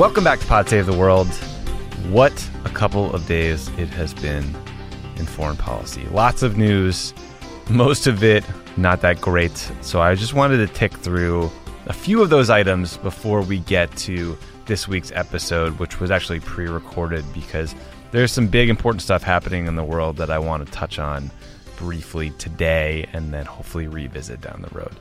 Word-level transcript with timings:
Welcome 0.00 0.24
back 0.24 0.40
to 0.40 0.46
Pod 0.46 0.66
Save 0.66 0.86
the 0.86 0.96
World. 0.96 1.28
What 2.08 2.32
a 2.64 2.70
couple 2.70 3.14
of 3.14 3.26
days 3.26 3.68
it 3.76 3.90
has 3.90 4.14
been 4.14 4.44
in 5.16 5.26
foreign 5.26 5.58
policy. 5.58 6.06
Lots 6.06 6.42
of 6.42 6.56
news, 6.56 7.12
most 7.68 8.06
of 8.06 8.24
it 8.24 8.42
not 8.78 9.02
that 9.02 9.20
great. 9.20 9.70
So 9.82 10.00
I 10.00 10.14
just 10.14 10.32
wanted 10.32 10.56
to 10.66 10.68
tick 10.68 10.94
through 10.94 11.50
a 11.84 11.92
few 11.92 12.22
of 12.22 12.30
those 12.30 12.48
items 12.48 12.96
before 12.96 13.42
we 13.42 13.58
get 13.58 13.94
to 13.98 14.38
this 14.64 14.88
week's 14.88 15.12
episode, 15.12 15.78
which 15.78 16.00
was 16.00 16.10
actually 16.10 16.40
pre 16.40 16.66
recorded 16.66 17.30
because 17.34 17.74
there's 18.10 18.32
some 18.32 18.46
big 18.46 18.70
important 18.70 19.02
stuff 19.02 19.22
happening 19.22 19.66
in 19.66 19.76
the 19.76 19.84
world 19.84 20.16
that 20.16 20.30
I 20.30 20.38
want 20.38 20.64
to 20.64 20.72
touch 20.72 20.98
on 20.98 21.30
briefly 21.76 22.30
today 22.38 23.06
and 23.12 23.34
then 23.34 23.44
hopefully 23.44 23.86
revisit 23.86 24.40
down 24.40 24.62
the 24.62 24.74
road. 24.74 24.96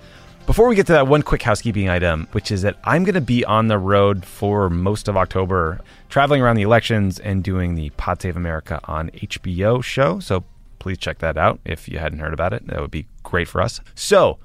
Before 0.49 0.67
we 0.67 0.75
get 0.75 0.87
to 0.87 0.93
that, 0.93 1.05
one 1.05 1.21
quick 1.21 1.43
housekeeping 1.43 1.89
item, 1.89 2.27
which 2.31 2.49
is 2.49 2.63
that 2.63 2.79
I'm 2.83 3.03
going 3.03 3.13
to 3.13 3.21
be 3.21 3.45
on 3.45 3.67
the 3.67 3.77
road 3.77 4.25
for 4.25 4.67
most 4.67 5.07
of 5.07 5.15
October, 5.15 5.79
traveling 6.09 6.41
around 6.41 6.55
the 6.55 6.63
elections 6.63 7.19
and 7.19 7.43
doing 7.43 7.75
the 7.75 7.91
Pod 7.91 8.19
Save 8.19 8.35
America 8.35 8.79
on 8.85 9.11
HBO 9.11 9.83
show. 9.83 10.19
So 10.19 10.43
please 10.79 10.97
check 10.97 11.19
that 11.19 11.37
out 11.37 11.59
if 11.65 11.87
you 11.87 11.99
hadn't 11.99 12.17
heard 12.17 12.33
about 12.33 12.53
it. 12.53 12.65
That 12.65 12.81
would 12.81 12.89
be 12.89 13.05
great 13.21 13.47
for 13.47 13.61
us. 13.61 13.79
So 13.93 14.39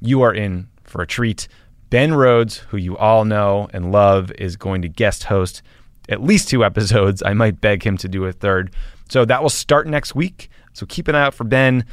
you 0.00 0.22
are 0.22 0.32
in 0.32 0.68
for 0.84 1.02
a 1.02 1.06
treat. 1.06 1.48
Ben 1.90 2.14
Rhodes, 2.14 2.56
who 2.56 2.78
you 2.78 2.96
all 2.96 3.26
know 3.26 3.68
and 3.74 3.92
love, 3.92 4.32
is 4.38 4.56
going 4.56 4.80
to 4.80 4.88
guest 4.88 5.24
host 5.24 5.60
at 6.08 6.22
least 6.22 6.48
two 6.48 6.64
episodes. 6.64 7.22
I 7.26 7.34
might 7.34 7.60
beg 7.60 7.84
him 7.84 7.98
to 7.98 8.08
do 8.08 8.24
a 8.24 8.32
third. 8.32 8.74
So 9.10 9.26
that 9.26 9.42
will 9.42 9.50
start 9.50 9.86
next 9.86 10.14
week. 10.14 10.48
So 10.72 10.86
keep 10.86 11.08
an 11.08 11.14
eye 11.14 11.24
out 11.24 11.34
for 11.34 11.44
Ben. 11.44 11.84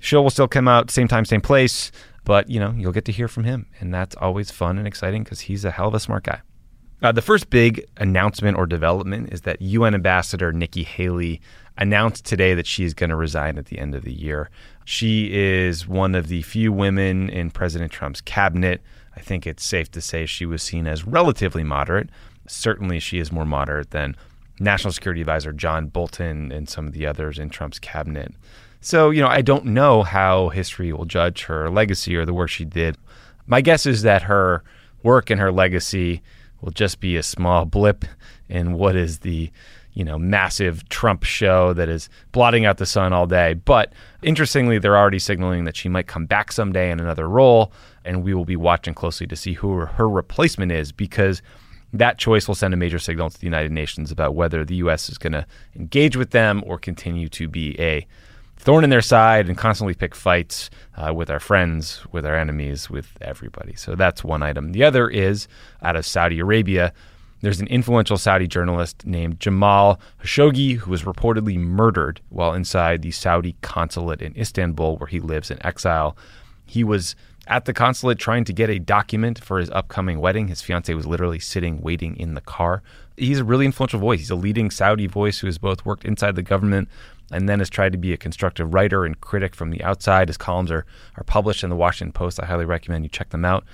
Show 0.00 0.22
will 0.22 0.30
still 0.30 0.46
come 0.46 0.68
out 0.68 0.92
same 0.92 1.08
time, 1.08 1.24
same 1.24 1.40
place 1.40 1.90
but 2.28 2.50
you 2.50 2.60
know 2.60 2.74
you'll 2.76 2.92
get 2.92 3.06
to 3.06 3.10
hear 3.10 3.26
from 3.26 3.44
him 3.44 3.64
and 3.80 3.92
that's 3.92 4.14
always 4.16 4.50
fun 4.50 4.76
and 4.76 4.86
exciting 4.86 5.24
because 5.24 5.40
he's 5.40 5.64
a 5.64 5.70
hell 5.70 5.88
of 5.88 5.94
a 5.94 6.00
smart 6.00 6.24
guy. 6.24 6.40
Uh, 7.00 7.10
the 7.10 7.22
first 7.22 7.48
big 7.48 7.82
announcement 7.96 8.58
or 8.58 8.66
development 8.66 9.32
is 9.32 9.40
that 9.40 9.62
un 9.62 9.94
ambassador 9.94 10.52
nikki 10.52 10.82
haley 10.82 11.40
announced 11.78 12.26
today 12.26 12.52
that 12.52 12.66
she's 12.66 12.92
going 12.92 13.08
to 13.08 13.16
resign 13.16 13.56
at 13.56 13.66
the 13.66 13.78
end 13.78 13.94
of 13.94 14.02
the 14.02 14.12
year. 14.12 14.50
She 14.84 15.32
is 15.32 15.88
one 15.88 16.14
of 16.14 16.28
the 16.28 16.42
few 16.42 16.70
women 16.70 17.30
in 17.30 17.50
president 17.50 17.92
trump's 17.92 18.20
cabinet. 18.20 18.82
I 19.16 19.20
think 19.20 19.46
it's 19.46 19.64
safe 19.64 19.90
to 19.92 20.02
say 20.02 20.26
she 20.26 20.44
was 20.44 20.62
seen 20.62 20.86
as 20.86 21.06
relatively 21.06 21.64
moderate. 21.64 22.10
Certainly 22.46 23.00
she 23.00 23.20
is 23.20 23.32
more 23.32 23.46
moderate 23.46 23.90
than 23.90 24.16
national 24.60 24.92
security 24.92 25.20
advisor 25.20 25.52
john 25.52 25.86
bolton 25.86 26.50
and 26.50 26.68
some 26.68 26.86
of 26.86 26.92
the 26.92 27.06
others 27.06 27.38
in 27.38 27.48
trump's 27.48 27.78
cabinet 27.78 28.34
so, 28.80 29.10
you 29.10 29.20
know, 29.20 29.28
I 29.28 29.42
don't 29.42 29.66
know 29.66 30.02
how 30.02 30.50
history 30.50 30.92
will 30.92 31.04
judge 31.04 31.44
her 31.44 31.68
legacy 31.70 32.14
or 32.16 32.24
the 32.24 32.34
work 32.34 32.50
she 32.50 32.64
did. 32.64 32.96
My 33.46 33.60
guess 33.60 33.86
is 33.86 34.02
that 34.02 34.22
her 34.22 34.62
work 35.02 35.30
and 35.30 35.40
her 35.40 35.50
legacy 35.50 36.22
will 36.60 36.72
just 36.72 37.00
be 37.00 37.16
a 37.16 37.22
small 37.22 37.64
blip 37.64 38.04
in 38.48 38.74
what 38.74 38.96
is 38.96 39.20
the, 39.20 39.50
you 39.92 40.04
know, 40.04 40.18
massive 40.18 40.88
Trump 40.88 41.24
show 41.24 41.72
that 41.72 41.88
is 41.88 42.08
blotting 42.32 42.66
out 42.66 42.78
the 42.78 42.86
sun 42.86 43.12
all 43.12 43.26
day. 43.26 43.54
But 43.54 43.92
interestingly, 44.22 44.78
they're 44.78 44.96
already 44.96 45.18
signaling 45.18 45.64
that 45.64 45.76
she 45.76 45.88
might 45.88 46.06
come 46.06 46.26
back 46.26 46.52
someday 46.52 46.90
in 46.90 47.00
another 47.00 47.28
role, 47.28 47.72
and 48.04 48.22
we 48.22 48.34
will 48.34 48.44
be 48.44 48.56
watching 48.56 48.94
closely 48.94 49.26
to 49.26 49.36
see 49.36 49.54
who 49.54 49.72
her 49.72 50.08
replacement 50.08 50.72
is 50.72 50.92
because 50.92 51.42
that 51.92 52.18
choice 52.18 52.46
will 52.46 52.54
send 52.54 52.74
a 52.74 52.76
major 52.76 52.98
signal 52.98 53.30
to 53.30 53.38
the 53.38 53.46
United 53.46 53.72
Nations 53.72 54.10
about 54.12 54.34
whether 54.34 54.64
the 54.64 54.76
U.S. 54.76 55.08
is 55.08 55.18
going 55.18 55.32
to 55.32 55.46
engage 55.74 56.16
with 56.16 56.30
them 56.30 56.62
or 56.66 56.78
continue 56.78 57.28
to 57.30 57.48
be 57.48 57.80
a 57.80 58.06
thorn 58.68 58.84
in 58.84 58.90
their 58.90 59.00
side 59.00 59.48
and 59.48 59.56
constantly 59.56 59.94
pick 59.94 60.14
fights 60.14 60.68
uh, 60.98 61.10
with 61.14 61.30
our 61.30 61.40
friends, 61.40 62.04
with 62.12 62.26
our 62.26 62.36
enemies, 62.36 62.90
with 62.90 63.16
everybody. 63.22 63.74
So 63.74 63.94
that's 63.94 64.22
one 64.22 64.42
item. 64.42 64.72
The 64.72 64.84
other 64.84 65.08
is 65.08 65.48
out 65.80 65.96
of 65.96 66.04
Saudi 66.04 66.38
Arabia. 66.38 66.92
There's 67.40 67.60
an 67.60 67.66
influential 67.68 68.18
Saudi 68.18 68.46
journalist 68.46 69.06
named 69.06 69.40
Jamal 69.40 69.98
Khashoggi 70.22 70.76
who 70.76 70.90
was 70.90 71.04
reportedly 71.04 71.56
murdered 71.56 72.20
while 72.28 72.52
inside 72.52 73.00
the 73.00 73.10
Saudi 73.10 73.56
consulate 73.62 74.20
in 74.20 74.36
Istanbul, 74.36 74.98
where 74.98 75.06
he 75.06 75.20
lives 75.20 75.50
in 75.50 75.64
exile. 75.64 76.14
He 76.66 76.84
was 76.84 77.16
at 77.46 77.64
the 77.64 77.72
consulate 77.72 78.18
trying 78.18 78.44
to 78.44 78.52
get 78.52 78.68
a 78.68 78.78
document 78.78 79.42
for 79.42 79.58
his 79.58 79.70
upcoming 79.70 80.20
wedding. 80.20 80.48
His 80.48 80.60
fiance 80.60 80.92
was 80.92 81.06
literally 81.06 81.38
sitting 81.38 81.80
waiting 81.80 82.18
in 82.18 82.34
the 82.34 82.42
car. 82.42 82.82
He's 83.16 83.40
a 83.40 83.44
really 83.44 83.64
influential 83.64 83.98
voice. 83.98 84.18
He's 84.18 84.30
a 84.30 84.34
leading 84.36 84.70
Saudi 84.70 85.06
voice 85.06 85.38
who 85.38 85.46
has 85.46 85.56
both 85.56 85.86
worked 85.86 86.04
inside 86.04 86.36
the 86.36 86.42
government 86.42 86.90
and 87.30 87.48
then 87.48 87.58
has 87.58 87.70
tried 87.70 87.92
to 87.92 87.98
be 87.98 88.12
a 88.12 88.16
constructive 88.16 88.72
writer 88.72 89.04
and 89.04 89.20
critic 89.20 89.54
from 89.54 89.70
the 89.70 89.82
outside. 89.82 90.28
His 90.28 90.36
columns 90.36 90.70
are, 90.70 90.86
are 91.16 91.24
published 91.24 91.62
in 91.62 91.70
the 91.70 91.76
Washington 91.76 92.12
Post. 92.12 92.40
I 92.42 92.46
highly 92.46 92.64
recommend 92.64 93.04
you 93.04 93.10
check 93.10 93.30
them 93.30 93.44
out. 93.44 93.64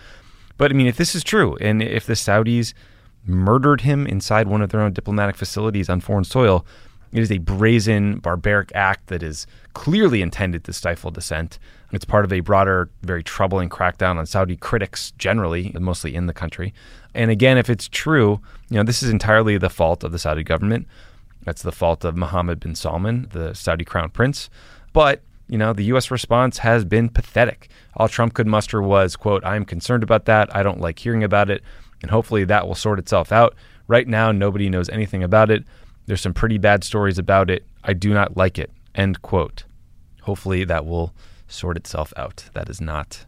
But 0.57 0.71
I 0.71 0.75
mean, 0.75 0.87
if 0.87 0.97
this 0.97 1.15
is 1.15 1.25
true, 1.25 1.57
and 1.61 1.83
if 1.83 2.07
the 2.07 2.15
Saudis 2.15 2.75
murdered 3.27 3.81
him 3.83 4.07
inside 4.07 4.49
one 4.49 4.63
of 4.63 4.71
their 4.71 4.81
own 4.81 4.93
diplomatic 4.93 5.37
facilities 5.37 5.89
on 5.89 6.01
foreign 6.01 6.25
soil, 6.25 6.65
it 7.13 7.21
is 7.21 7.31
a 7.31 7.39
brazen, 7.39 8.19
barbaric 8.19 8.73
act 8.75 9.07
that 9.07 9.23
is 9.23 9.47
clearly 9.73 10.21
intended 10.21 10.65
to 10.65 10.73
stifle 10.73 11.13
dissent. 11.13 11.61
It's 11.93 12.05
part 12.05 12.25
of 12.25 12.33
a 12.33 12.41
broader, 12.41 12.91
very 13.03 13.23
troubling 13.23 13.69
crackdown 13.69 14.17
on 14.17 14.27
Saudi 14.27 14.57
critics 14.57 15.13
generally, 15.13 15.73
mostly 15.79 16.15
in 16.15 16.27
the 16.27 16.33
country. 16.33 16.75
And 17.15 17.31
again, 17.31 17.57
if 17.57 17.71
it's 17.71 17.89
true, 17.89 18.41
you 18.69 18.77
know, 18.77 18.83
this 18.83 19.01
is 19.01 19.11
entirely 19.11 19.57
the 19.59 19.71
fault 19.71 20.03
of 20.03 20.11
the 20.11 20.19
Saudi 20.19 20.43
government. 20.43 20.89
That's 21.45 21.63
the 21.63 21.73
fault 21.73 22.05
of 22.05 22.17
Mohammed 22.17 22.61
bin 22.61 22.75
Salman, 22.75 23.29
the 23.33 23.55
Saudi 23.55 23.85
crown 23.85 24.11
prince. 24.11 24.49
But, 24.93 25.23
you 25.49 25.59
know, 25.59 25.73
the 25.73 25.85
U.S. 25.85 26.11
response 26.11 26.59
has 26.59 26.85
been 26.85 27.09
pathetic. 27.09 27.69
All 27.97 28.09
Trump 28.09 28.35
could 28.35 28.47
muster 28.47 28.83
was, 28.83 29.17
quote, 29.17 29.45
I 29.45 29.57
am 29.57 29.65
concerned 29.65 30.03
about 30.03 30.25
that. 30.25 30.55
I 30.55 30.63
don't 30.63 30.81
like 30.81 30.99
hearing 30.99 31.23
about 31.23 31.51
it. 31.51 31.63
And 32.03 32.11
hopefully 32.11 32.45
that 32.45 32.67
will 32.67 32.75
sort 32.75 32.99
itself 32.99 33.33
out. 33.33 33.55
Right 33.87 34.09
now, 34.09 34.33
nobody 34.33 34.69
knows 34.69 34.89
anything 34.89 35.23
about 35.23 35.51
it. 35.51 35.65
There's 36.07 36.21
some 36.21 36.35
pretty 36.35 36.59
bad 36.59 36.85
stories 36.85 37.19
about 37.19 37.51
it. 37.51 37.65
I 37.83 37.93
do 37.93 38.13
not 38.15 38.37
like 38.37 38.59
it. 38.59 38.71
End 38.95 39.23
quote. 39.23 39.65
Hopefully 40.23 40.65
that 40.65 40.87
will 40.87 41.13
sort 41.49 41.77
itself 41.77 42.13
out. 42.17 42.45
That 42.55 42.69
is 42.69 42.81
not 42.81 43.27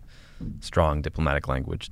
strong 0.60 1.02
diplomatic 1.02 1.48
language. 1.48 1.90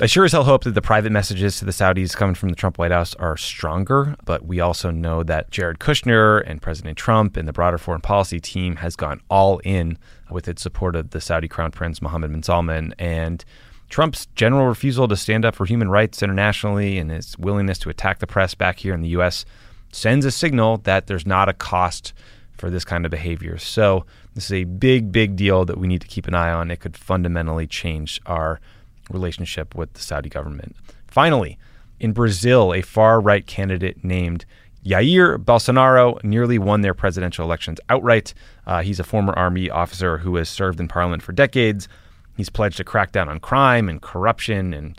I 0.00 0.06
sure 0.06 0.24
as 0.24 0.30
hell 0.30 0.44
hope 0.44 0.62
that 0.62 0.74
the 0.74 0.80
private 0.80 1.10
messages 1.10 1.58
to 1.58 1.64
the 1.64 1.72
Saudis 1.72 2.14
coming 2.14 2.36
from 2.36 2.50
the 2.50 2.54
Trump 2.54 2.78
White 2.78 2.92
House 2.92 3.16
are 3.16 3.36
stronger, 3.36 4.14
but 4.24 4.46
we 4.46 4.60
also 4.60 4.92
know 4.92 5.24
that 5.24 5.50
Jared 5.50 5.80
Kushner 5.80 6.40
and 6.46 6.62
President 6.62 6.96
Trump 6.96 7.36
and 7.36 7.48
the 7.48 7.52
broader 7.52 7.78
foreign 7.78 8.00
policy 8.00 8.38
team 8.38 8.76
has 8.76 8.94
gone 8.94 9.20
all 9.28 9.58
in 9.64 9.98
with 10.30 10.46
its 10.46 10.62
support 10.62 10.94
of 10.94 11.10
the 11.10 11.20
Saudi 11.20 11.48
Crown 11.48 11.72
Prince 11.72 12.00
Mohammed 12.00 12.30
bin 12.30 12.44
Salman 12.44 12.94
and 12.96 13.44
Trump's 13.88 14.26
general 14.36 14.68
refusal 14.68 15.08
to 15.08 15.16
stand 15.16 15.44
up 15.44 15.56
for 15.56 15.66
human 15.66 15.90
rights 15.90 16.22
internationally 16.22 16.96
and 16.96 17.10
his 17.10 17.36
willingness 17.36 17.80
to 17.80 17.90
attack 17.90 18.20
the 18.20 18.26
press 18.28 18.54
back 18.54 18.78
here 18.78 18.94
in 18.94 19.00
the 19.00 19.08
U.S. 19.08 19.44
sends 19.90 20.24
a 20.24 20.30
signal 20.30 20.76
that 20.78 21.08
there's 21.08 21.26
not 21.26 21.48
a 21.48 21.52
cost 21.52 22.12
for 22.56 22.70
this 22.70 22.84
kind 22.84 23.04
of 23.04 23.10
behavior. 23.10 23.58
So, 23.58 24.06
this 24.36 24.44
is 24.44 24.52
a 24.52 24.64
big, 24.64 25.10
big 25.10 25.34
deal 25.34 25.64
that 25.64 25.78
we 25.78 25.88
need 25.88 26.02
to 26.02 26.06
keep 26.06 26.28
an 26.28 26.34
eye 26.34 26.52
on. 26.52 26.70
It 26.70 26.78
could 26.78 26.96
fundamentally 26.96 27.66
change 27.66 28.20
our 28.26 28.60
relationship 29.10 29.74
with 29.74 29.92
the 29.94 30.00
Saudi 30.00 30.28
government. 30.28 30.76
Finally, 31.06 31.58
in 32.00 32.12
Brazil, 32.12 32.72
a 32.72 32.82
far 32.82 33.20
right 33.20 33.46
candidate 33.46 34.04
named 34.04 34.44
Jair 34.84 35.36
Bolsonaro 35.36 36.22
nearly 36.22 36.58
won 36.58 36.80
their 36.80 36.94
presidential 36.94 37.44
elections 37.44 37.78
outright. 37.88 38.32
Uh, 38.66 38.82
he's 38.82 39.00
a 39.00 39.04
former 39.04 39.32
army 39.34 39.68
officer 39.68 40.18
who 40.18 40.36
has 40.36 40.48
served 40.48 40.80
in 40.80 40.88
parliament 40.88 41.22
for 41.22 41.32
decades. 41.32 41.88
He's 42.36 42.48
pledged 42.48 42.76
to 42.76 42.84
crack 42.84 43.12
down 43.12 43.28
on 43.28 43.40
crime 43.40 43.88
and 43.88 44.00
corruption 44.00 44.72
and 44.72 44.98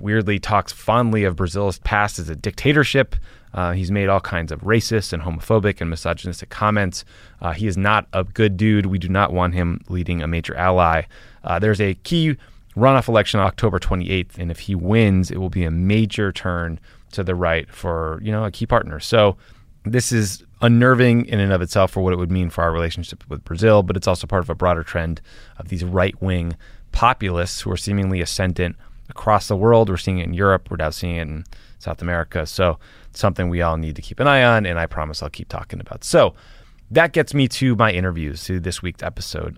weirdly 0.00 0.38
talks 0.38 0.72
fondly 0.72 1.24
of 1.24 1.36
Brazil's 1.36 1.78
past 1.80 2.18
as 2.18 2.28
a 2.28 2.36
dictatorship. 2.36 3.16
Uh, 3.52 3.72
he's 3.72 3.90
made 3.90 4.08
all 4.08 4.20
kinds 4.20 4.52
of 4.52 4.60
racist 4.60 5.12
and 5.12 5.22
homophobic 5.22 5.80
and 5.80 5.90
misogynistic 5.90 6.48
comments. 6.48 7.04
Uh, 7.40 7.52
he 7.52 7.66
is 7.66 7.76
not 7.76 8.06
a 8.12 8.24
good 8.24 8.56
dude. 8.56 8.86
We 8.86 8.98
do 8.98 9.08
not 9.08 9.32
want 9.32 9.54
him 9.54 9.80
leading 9.88 10.22
a 10.22 10.28
major 10.28 10.54
ally. 10.56 11.02
Uh, 11.42 11.58
there's 11.58 11.80
a 11.80 11.94
key 11.94 12.36
runoff 12.76 13.08
election 13.08 13.40
on 13.40 13.46
October 13.46 13.78
28th, 13.78 14.38
and 14.38 14.50
if 14.50 14.60
he 14.60 14.74
wins, 14.74 15.30
it 15.30 15.38
will 15.38 15.50
be 15.50 15.64
a 15.64 15.70
major 15.70 16.32
turn 16.32 16.78
to 17.12 17.24
the 17.24 17.34
right 17.34 17.68
for 17.70 18.20
you 18.22 18.30
know 18.30 18.44
a 18.44 18.50
key 18.50 18.66
partner. 18.66 19.00
So 19.00 19.36
this 19.84 20.12
is 20.12 20.44
unnerving 20.62 21.24
in 21.26 21.40
and 21.40 21.52
of 21.52 21.62
itself 21.62 21.90
for 21.90 22.02
what 22.02 22.12
it 22.12 22.16
would 22.16 22.30
mean 22.30 22.50
for 22.50 22.62
our 22.62 22.72
relationship 22.72 23.24
with 23.28 23.44
Brazil, 23.44 23.82
but 23.82 23.96
it's 23.96 24.06
also 24.06 24.26
part 24.26 24.42
of 24.42 24.50
a 24.50 24.54
broader 24.54 24.82
trend 24.82 25.20
of 25.58 25.68
these 25.68 25.84
right 25.84 26.20
wing 26.20 26.56
populists 26.92 27.62
who 27.62 27.70
are 27.70 27.76
seemingly 27.76 28.20
ascendant 28.20 28.76
across 29.08 29.48
the 29.48 29.56
world. 29.56 29.88
We're 29.88 29.96
seeing 29.96 30.18
it 30.18 30.24
in 30.24 30.34
Europe. 30.34 30.70
We're 30.70 30.76
now 30.76 30.90
seeing 30.90 31.16
it 31.16 31.22
in 31.22 31.44
South 31.78 32.02
America. 32.02 32.46
So 32.46 32.78
something 33.12 33.48
we 33.48 33.62
all 33.62 33.76
need 33.76 33.96
to 33.96 34.02
keep 34.02 34.20
an 34.20 34.26
eye 34.26 34.44
on, 34.44 34.66
and 34.66 34.78
I 34.78 34.86
promise 34.86 35.22
I'll 35.22 35.30
keep 35.30 35.48
talking 35.48 35.80
about. 35.80 36.04
So 36.04 36.34
that 36.90 37.12
gets 37.12 37.32
me 37.34 37.48
to 37.48 37.74
my 37.76 37.92
interviews, 37.92 38.44
to 38.44 38.60
this 38.60 38.82
week's 38.82 39.02
episode. 39.02 39.56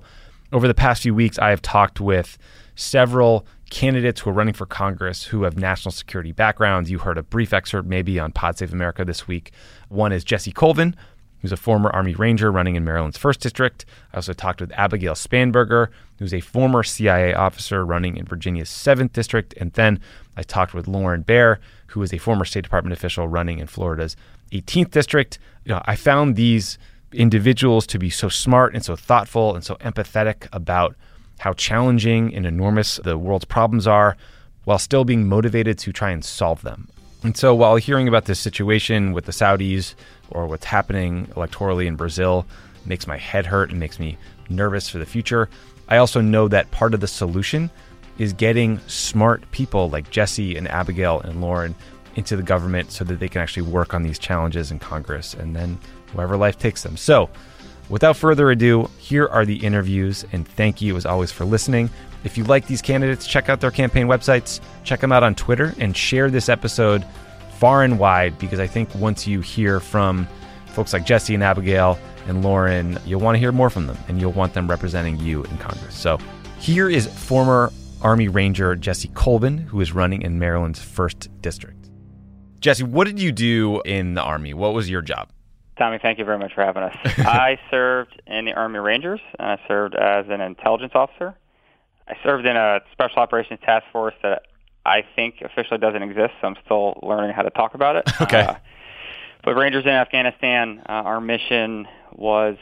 Over 0.53 0.69
the 0.69 0.75
past 0.75 1.03
few 1.03 1.15
weeks, 1.15 1.39
I 1.39 1.51
have 1.51 1.63
talked 1.63 2.01
with 2.01 2.39
several 2.75 3.47
candidates 3.71 4.21
who 4.21 4.31
are 4.31 4.35
running 4.35 4.55
for 4.55 4.67
Congress 4.67 5.25
who 5.25 5.45
have 5.45 5.57
national 5.57 5.93
security 5.93 6.33
backgrounds. 6.33 6.91
You 6.91 6.99
heard 6.99 7.17
a 7.17 7.23
brief 7.23 7.53
excerpt 7.53 7.89
maybe 7.89 8.19
on 8.19 8.33
Pod 8.33 8.59
Save 8.59 8.73
America 8.73 9.05
this 9.05 9.27
week. 9.27 9.53
One 9.89 10.13
is 10.13 10.25
Jesse 10.25 10.53
Colvin, 10.53 10.95
who's 11.41 11.53
a 11.53 11.57
former 11.57 11.91
Army 11.91 12.15
Ranger 12.15 12.53
running 12.53 12.77
in 12.77 12.85
Maryland's 12.85 13.19
1st 13.19 13.39
District. 13.39 13.85
I 14.13 14.17
also 14.17 14.33
talked 14.33 14.61
with 14.61 14.73
Abigail 14.73 15.15
Spanberger, 15.15 15.89
who's 16.19 16.35
a 16.35 16.41
former 16.41 16.83
CIA 16.83 17.35
officer 17.35 17.85
running 17.85 18.17
in 18.17 18.27
Virginia's 18.27 18.69
7th 18.69 19.13
District. 19.13 19.55
And 19.57 19.73
then 19.73 20.01
I 20.37 20.43
talked 20.43 20.75
with 20.75 20.87
Lauren 20.87 21.23
Baer, 21.23 21.59
who 21.89 22.03
is 22.03 22.13
a 22.13 22.19
former 22.19 22.45
State 22.45 22.65
Department 22.65 22.93
official 22.93 23.27
running 23.27 23.59
in 23.59 23.67
Florida's 23.67 24.17
18th 24.53 24.91
District. 24.91 25.39
You 25.65 25.73
know, 25.73 25.83
I 25.87 25.97
found 25.97 26.37
these 26.37 26.79
individuals 27.13 27.87
to 27.89 27.99
be 27.99 28.11
so 28.11 28.29
smart 28.29 28.75
and 28.75 28.85
so 28.85 28.97
thoughtful 28.97 29.55
and 29.55 29.65
so 29.65 29.75
empathetic 29.77 30.47
about 30.53 30.95
how 31.43 31.53
challenging 31.55 32.33
and 32.37 32.47
enormous 32.47 33.01
the 33.03 33.19
world's 33.19 33.45
problems 33.45 33.85
are 33.89 34.17
while 34.63 34.79
still 34.79 35.05
being 35.05 35.27
motivated 35.27 35.77
to 35.77 35.93
try 35.93 36.13
and 36.13 36.25
solve 36.25 36.63
them. 36.63 36.89
And 37.25 37.37
so 37.37 37.53
while 37.53 37.75
hearing 37.75 38.07
about 38.07 38.27
this 38.27 38.39
situation 38.39 39.13
with 39.13 39.25
the 39.25 39.33
Saudis 39.33 39.97
or 40.31 40.47
what's 40.47 40.67
happening 40.67 41.27
electorally 41.35 41.87
in 41.87 41.97
Brazil 41.97 42.47
makes 42.87 43.09
my 43.09 43.17
head 43.17 43.45
hurt 43.45 43.71
and 43.71 43.81
makes 43.81 43.99
me 43.99 44.17
nervous 44.51 44.89
for 44.89 44.99
the 44.99 45.05
future, 45.05 45.49
I 45.89 45.97
also 45.97 46.21
know 46.21 46.47
that 46.47 46.71
part 46.71 46.95
of 46.95 47.01
the 47.01 47.09
solution 47.09 47.73
is 48.19 48.33
getting 48.33 48.79
smart 48.87 49.43
people 49.51 49.91
like 49.91 50.11
Jesse 50.11 50.57
and 50.57 50.69
Abigail 50.69 51.23
and 51.23 51.41
Lauren 51.41 51.75
into 52.15 52.37
the 52.37 52.45
government 52.45 52.93
so 52.93 53.03
that 53.03 53.19
they 53.19 53.29
can 53.29 53.41
actually 53.41 53.69
work 53.69 53.95
on 53.95 54.05
these 54.05 54.21
challenges 54.21 54.71
in 54.71 54.79
Congress 54.79 55.35
and 55.35 55.57
then 55.57 55.77
wherever 56.13 56.37
life 56.37 56.57
takes 56.57 56.85
them. 56.85 56.97
So, 56.97 57.29
without 57.89 58.17
further 58.17 58.51
ado, 58.51 58.89
here 58.99 59.27
are 59.29 59.45
the 59.45 59.57
interviews, 59.57 60.25
and 60.33 60.47
thank 60.47 60.81
you 60.81 60.97
as 60.97 61.07
always 61.07 61.33
for 61.33 61.45
listening. 61.45 61.91
If 62.25 62.39
you 62.39 62.45
like 62.45 62.67
these 62.67 62.83
candidates, 62.83 63.27
check 63.27 63.49
out 63.49 63.61
their 63.61 63.71
campaign 63.71 64.07
websites, 64.07 64.61
check 64.85 65.01
them 65.01 65.13
out 65.13 65.23
on 65.23 65.35
Twitter, 65.35 65.75
and 65.79 65.97
share 65.97 66.31
this 66.31 66.49
episode 66.49 67.05
far 67.59 67.85
and 67.85 67.99
wide 67.99 68.39
because 68.39 68.59
I 68.59 68.67
think 68.67 68.93
once 68.95 69.27
you 69.27 69.41
hear 69.41 69.81
from 69.81 70.27
folks 70.67 70.93
like 70.93 71.05
Jesse 71.05 71.35
and 71.35 71.43
Abigail 71.43 71.99
and 72.27 72.43
Lauren, 72.45 72.99
you'll 73.07 73.21
want 73.21 73.37
to 73.37 73.39
hear 73.39 73.53
more 73.53 73.71
from 73.71 73.87
them 73.87 73.97
and 74.09 74.21
you'll 74.21 74.33
want 74.33 74.55
them 74.55 74.69
representing 74.69 75.19
you 75.19 75.45
in 75.45 75.59
Congress. 75.59 75.95
So 75.95 76.19
here 76.59 76.89
is 76.89 77.07
former 77.07 77.73
Army 78.01 78.29
Ranger 78.29 78.75
Jesse 78.75 79.09
Colvin, 79.15 79.59
who 79.59 79.81
is 79.81 79.93
running 79.93 80.23
in 80.23 80.39
Maryland's 80.39 80.81
1st 80.81 81.29
District. 81.41 81.89
Jesse, 82.61 82.85
what 82.85 83.07
did 83.07 83.21
you 83.21 83.33
do 83.33 83.81
in 83.83 84.15
the 84.15 84.23
Army? 84.23 84.55
What 84.55 84.75
was 84.75 84.91
your 84.91 85.03
job? 85.03 85.31
Tommy, 85.83 85.99
thank 86.01 86.21
you 86.21 86.25
very 86.25 86.39
much 86.39 86.55
for 86.55 86.63
having 86.65 86.85
us. 86.85 86.97
I 87.19 87.59
served 87.69 88.23
in 88.29 88.45
the 88.45 88.53
Army 88.53 88.79
Rangers, 88.79 89.19
and 89.37 89.49
I 89.51 89.59
served 89.67 89.97
as 89.97 90.27
an 90.29 90.41
intelligence 90.41 90.93
officer. 90.95 91.35
I 92.07 92.15
served 92.23 92.47
in 92.47 92.57
a 92.57 92.79
special 92.93 93.19
operations 93.19 93.59
task 93.65 93.87
force 93.91 94.15
that 94.23 94.43
I 94.87 95.03
think 95.17 95.43
officially 95.43 95.79
doesn't 95.79 96.05
exist, 96.05 96.35
so 96.41 96.47
I'm 96.47 96.55
still 96.65 97.01
learning 97.03 97.35
how 97.35 97.43
to 97.43 97.51
talk 97.51 97.75
about 97.75 97.97
it. 97.97 98.09
Okay. 98.21 98.43
Uh, 98.43 98.55
but 99.43 99.57
Rangers 99.57 99.83
in 99.83 99.91
Afghanistan, 99.91 100.83
uh, 100.89 100.93
our 100.93 101.21
mission 101.21 101.89
was 102.13 102.59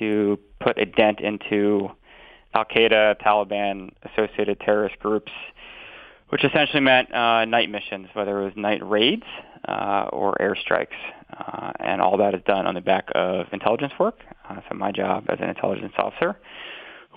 to 0.00 0.36
put 0.58 0.76
a 0.76 0.86
dent 0.86 1.20
into 1.20 1.92
Al 2.52 2.64
Qaeda, 2.64 3.20
Taliban, 3.20 3.90
associated 4.02 4.58
terrorist 4.58 4.98
groups, 4.98 5.30
which 6.30 6.42
essentially 6.42 6.80
meant 6.80 7.14
uh, 7.14 7.44
night 7.44 7.70
missions, 7.70 8.08
whether 8.14 8.40
it 8.40 8.44
was 8.46 8.54
night 8.56 8.84
raids 8.84 9.22
uh, 9.68 10.08
or 10.12 10.34
airstrikes. 10.40 10.96
Uh, 11.32 11.72
and 11.80 12.00
all 12.00 12.16
that 12.16 12.34
is 12.34 12.42
done 12.46 12.66
on 12.66 12.74
the 12.74 12.80
back 12.80 13.08
of 13.14 13.46
intelligence 13.52 13.92
work. 13.98 14.20
Uh, 14.48 14.60
so 14.68 14.76
my 14.76 14.92
job 14.92 15.24
as 15.28 15.38
an 15.40 15.48
intelligence 15.48 15.92
officer 15.98 16.36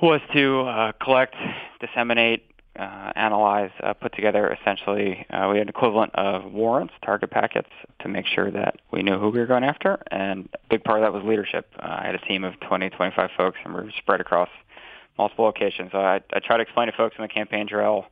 was 0.01 0.19
to 0.33 0.61
uh, 0.61 0.91
collect, 1.03 1.35
disseminate, 1.79 2.45
uh, 2.77 3.11
analyze, 3.15 3.71
uh, 3.83 3.93
put 3.93 4.15
together 4.15 4.55
essentially, 4.61 5.25
uh, 5.31 5.49
we 5.51 5.57
had 5.57 5.67
an 5.67 5.69
equivalent 5.69 6.15
of 6.15 6.51
warrants, 6.51 6.93
target 7.03 7.29
packets, 7.29 7.69
to 7.99 8.07
make 8.07 8.25
sure 8.25 8.49
that 8.49 8.75
we 8.91 9.03
knew 9.03 9.19
who 9.19 9.29
we 9.29 9.39
were 9.39 9.45
going 9.45 9.63
after. 9.63 10.01
And 10.11 10.49
a 10.53 10.57
big 10.69 10.83
part 10.83 11.03
of 11.03 11.03
that 11.03 11.13
was 11.13 11.27
leadership. 11.27 11.67
I 11.77 12.05
had 12.05 12.15
a 12.15 12.19
team 12.19 12.43
of 12.43 12.59
20, 12.61 12.89
25 12.89 13.29
folks, 13.35 13.57
and 13.63 13.73
we 13.73 13.81
were 13.81 13.91
spread 13.97 14.21
across 14.21 14.49
multiple 15.17 15.45
locations. 15.45 15.91
So 15.91 15.99
I, 15.99 16.21
I 16.31 16.39
try 16.39 16.57
to 16.57 16.63
explain 16.63 16.87
to 16.87 16.93
folks 16.93 17.15
in 17.17 17.21
the 17.21 17.27
campaign 17.27 17.67
trail 17.67 18.05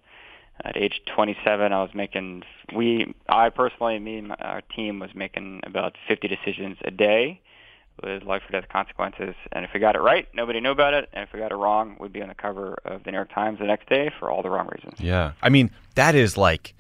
at 0.64 0.78
age 0.78 1.02
27, 1.14 1.72
I 1.72 1.82
was 1.82 1.94
making, 1.94 2.44
we, 2.76 3.14
I 3.30 3.50
personally, 3.50 4.00
me 4.00 4.18
and 4.18 4.36
our 4.40 4.62
team 4.62 5.00
was 5.00 5.12
making 5.14 5.62
about 5.64 5.96
50 6.08 6.28
decisions 6.28 6.78
a 6.84 6.92
day 6.92 7.42
with 8.04 8.24
life 8.24 8.44
or 8.48 8.52
death 8.52 8.70
consequences. 8.70 9.36
And 9.52 9.66
if 9.66 9.72
we 9.74 9.80
got 9.80 9.96
it 9.96 10.02
right, 10.02 10.28
nobody 10.34 10.60
knew 10.60 10.72
about 10.72 10.94
it. 10.94 11.10
And 11.14 11.24
if 11.24 11.34
we 11.34 11.40
got 11.40 11.52
it 11.52 11.56
wrong, 11.56 11.98
we'd 12.00 12.14
be 12.14 12.22
on 12.22 12.30
the 12.30 12.36
cover 12.36 12.78
of 12.86 13.04
the 13.04 13.12
New 13.12 13.18
York 13.18 13.34
Times 13.34 13.60
the 13.60 13.66
next 13.66 13.90
day 13.90 14.12
for 14.20 14.30
all 14.30 14.42
the 14.42 14.50
wrong 14.50 14.68
reasons. 14.72 15.00
Yeah. 15.00 15.34
I 15.42 15.50
mean, 15.50 15.72
that 15.96 16.16
is 16.16 16.38
like 16.38 16.74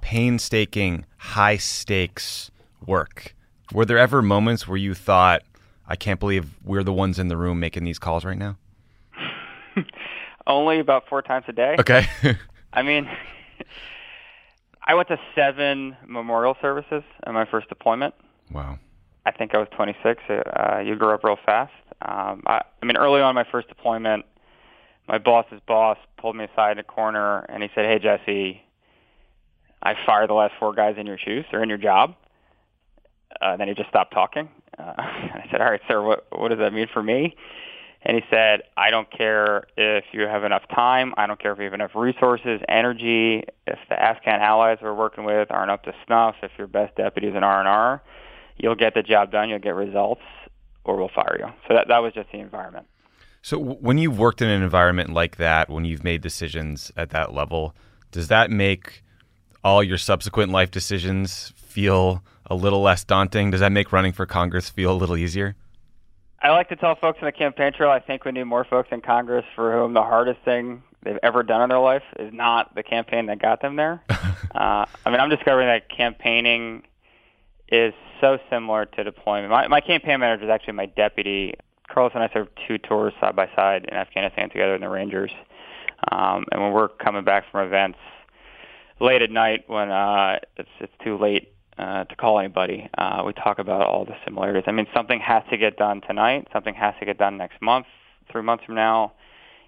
painstaking, 0.00 1.04
high 1.18 1.56
stakes 1.56 2.50
work. 2.84 3.34
Were 3.72 3.84
there 3.84 3.98
ever 3.98 4.22
moments 4.22 4.68
where 4.68 4.76
you 4.76 4.94
thought, 4.94 5.42
I 5.88 5.96
can't 5.96 6.20
believe 6.20 6.56
we're 6.64 6.84
the 6.84 6.92
ones 6.92 7.18
in 7.18 7.28
the 7.28 7.36
room 7.36 7.60
making 7.60 7.84
these 7.84 7.98
calls 7.98 8.24
right 8.24 8.38
now? 8.38 8.56
Only 10.46 10.78
about 10.78 11.08
four 11.08 11.22
times 11.22 11.44
a 11.48 11.52
day. 11.52 11.76
Okay. 11.78 12.06
I 12.76 12.82
mean, 12.82 13.08
I 14.86 14.94
went 14.94 15.08
to 15.08 15.18
seven 15.34 15.96
memorial 16.06 16.56
services 16.62 17.02
in 17.26 17.34
my 17.34 17.46
first 17.46 17.68
deployment. 17.68 18.14
wow. 18.52 18.78
I 19.24 19.32
think 19.32 19.56
I 19.56 19.58
was 19.58 19.66
26. 19.74 20.22
Uh, 20.28 20.78
you 20.78 20.94
grew 20.94 21.12
up 21.12 21.24
real 21.24 21.38
fast. 21.44 21.72
Um, 22.00 22.44
I, 22.46 22.60
I 22.80 22.86
mean, 22.86 22.96
early 22.96 23.20
on 23.20 23.34
my 23.34 23.44
first 23.50 23.66
deployment, 23.66 24.24
my 25.08 25.18
boss's 25.18 25.60
boss 25.66 25.98
pulled 26.16 26.36
me 26.36 26.44
aside 26.44 26.72
in 26.72 26.78
a 26.78 26.84
corner 26.84 27.40
and 27.48 27.60
he 27.60 27.68
said, 27.74 27.86
"Hey 27.86 27.98
Jesse, 27.98 28.62
I 29.82 29.94
fired 30.06 30.30
the 30.30 30.34
last 30.34 30.54
four 30.60 30.72
guys 30.74 30.94
in 30.96 31.06
your 31.06 31.18
shoes. 31.18 31.44
They're 31.50 31.62
in 31.62 31.68
your 31.68 31.78
job." 31.78 32.14
Uh, 33.42 33.52
and 33.52 33.60
then 33.60 33.66
he 33.66 33.74
just 33.74 33.88
stopped 33.88 34.12
talking. 34.12 34.48
Uh, 34.78 34.92
and 34.98 35.42
I 35.42 35.48
said, 35.50 35.60
"All 35.60 35.70
right, 35.70 35.80
sir, 35.88 36.00
what 36.00 36.26
what 36.30 36.48
does 36.48 36.58
that 36.58 36.72
mean 36.72 36.86
for 36.92 37.02
me?" 37.02 37.34
And 38.08 38.16
he 38.16 38.22
said, 38.30 38.62
"I 38.76 38.90
don't 38.90 39.10
care 39.10 39.64
if 39.76 40.04
you 40.12 40.22
have 40.22 40.44
enough 40.44 40.62
time. 40.72 41.12
I 41.16 41.26
don't 41.26 41.40
care 41.40 41.52
if 41.52 41.58
you 41.58 41.64
have 41.64 41.74
enough 41.74 41.94
resources, 41.94 42.60
energy. 42.68 43.42
If 43.66 43.78
the 43.88 44.00
Afghan 44.00 44.40
allies 44.40 44.78
we're 44.80 44.94
working 44.94 45.24
with 45.24 45.50
aren't 45.50 45.72
up 45.72 45.82
to 45.84 45.92
snuff, 46.06 46.36
if 46.42 46.52
your 46.56 46.68
best 46.68 46.94
deputy 46.96 47.26
is 47.26 47.34
an 47.34 47.42
R 47.42 47.58
and 47.58 47.68
R." 47.68 48.02
you'll 48.58 48.74
get 48.74 48.94
the 48.94 49.02
job 49.02 49.30
done, 49.30 49.48
you'll 49.48 49.58
get 49.58 49.74
results, 49.74 50.22
or 50.84 50.96
we'll 50.96 51.10
fire 51.14 51.36
you. 51.38 51.46
So 51.68 51.74
that 51.74 51.88
that 51.88 51.98
was 51.98 52.12
just 52.14 52.30
the 52.32 52.38
environment. 52.38 52.86
So 53.42 53.58
when 53.58 53.98
you've 53.98 54.18
worked 54.18 54.42
in 54.42 54.48
an 54.48 54.62
environment 54.62 55.10
like 55.12 55.36
that, 55.36 55.68
when 55.68 55.84
you've 55.84 56.02
made 56.02 56.20
decisions 56.20 56.90
at 56.96 57.10
that 57.10 57.32
level, 57.32 57.74
does 58.10 58.28
that 58.28 58.50
make 58.50 59.04
all 59.62 59.84
your 59.84 59.98
subsequent 59.98 60.50
life 60.50 60.70
decisions 60.70 61.52
feel 61.56 62.24
a 62.46 62.54
little 62.54 62.82
less 62.82 63.04
daunting? 63.04 63.50
Does 63.50 63.60
that 63.60 63.72
make 63.72 63.92
running 63.92 64.12
for 64.12 64.26
Congress 64.26 64.68
feel 64.68 64.92
a 64.92 64.98
little 64.98 65.16
easier? 65.16 65.54
I 66.46 66.50
like 66.50 66.68
to 66.68 66.76
tell 66.76 66.94
folks 66.94 67.18
in 67.20 67.26
the 67.26 67.32
campaign 67.32 67.72
trail, 67.72 67.90
I 67.90 67.98
think 67.98 68.24
we 68.24 68.30
need 68.30 68.44
more 68.44 68.64
folks 68.64 68.90
in 68.92 69.00
Congress 69.00 69.44
for 69.56 69.72
whom 69.72 69.94
the 69.94 70.02
hardest 70.02 70.38
thing 70.44 70.80
they've 71.02 71.18
ever 71.20 71.42
done 71.42 71.60
in 71.60 71.70
their 71.70 71.80
life 71.80 72.04
is 72.20 72.32
not 72.32 72.72
the 72.76 72.84
campaign 72.84 73.26
that 73.26 73.42
got 73.42 73.60
them 73.60 73.74
there. 73.74 74.00
uh, 74.10 74.14
I 74.54 74.86
mean, 75.06 75.18
I'm 75.18 75.28
discovering 75.28 75.66
that 75.66 75.88
campaigning 75.88 76.84
is 77.66 77.92
so 78.20 78.38
similar 78.48 78.86
to 78.86 79.02
deployment. 79.02 79.50
My, 79.50 79.66
my 79.66 79.80
campaign 79.80 80.20
manager 80.20 80.44
is 80.44 80.50
actually 80.50 80.74
my 80.74 80.86
deputy. 80.86 81.54
Carlos 81.92 82.12
and 82.14 82.22
I 82.22 82.30
served 82.32 82.50
two 82.68 82.78
tours 82.78 83.12
side 83.20 83.34
by 83.34 83.50
side 83.56 83.84
in 83.90 83.94
Afghanistan 83.94 84.48
together 84.48 84.76
in 84.76 84.82
the 84.82 84.88
Rangers. 84.88 85.32
Um, 86.12 86.44
and 86.52 86.62
when 86.62 86.70
we're 86.70 86.90
coming 86.90 87.24
back 87.24 87.50
from 87.50 87.66
events 87.66 87.98
late 89.00 89.20
at 89.20 89.32
night 89.32 89.64
when 89.66 89.90
uh, 89.90 90.38
it's 90.56 90.68
it's 90.78 90.92
too 91.02 91.18
late 91.18 91.55
uh, 91.78 92.04
to 92.04 92.16
call 92.16 92.38
anybody, 92.38 92.88
uh, 92.96 93.22
we 93.24 93.32
talk 93.32 93.58
about 93.58 93.82
all 93.82 94.04
the 94.04 94.16
similarities. 94.24 94.64
I 94.66 94.72
mean, 94.72 94.86
something 94.94 95.20
has 95.20 95.42
to 95.50 95.56
get 95.56 95.76
done 95.76 96.00
tonight. 96.00 96.48
Something 96.52 96.74
has 96.74 96.94
to 97.00 97.06
get 97.06 97.18
done 97.18 97.36
next 97.36 97.60
month, 97.60 97.86
three 98.30 98.42
months 98.42 98.64
from 98.64 98.76
now. 98.76 99.12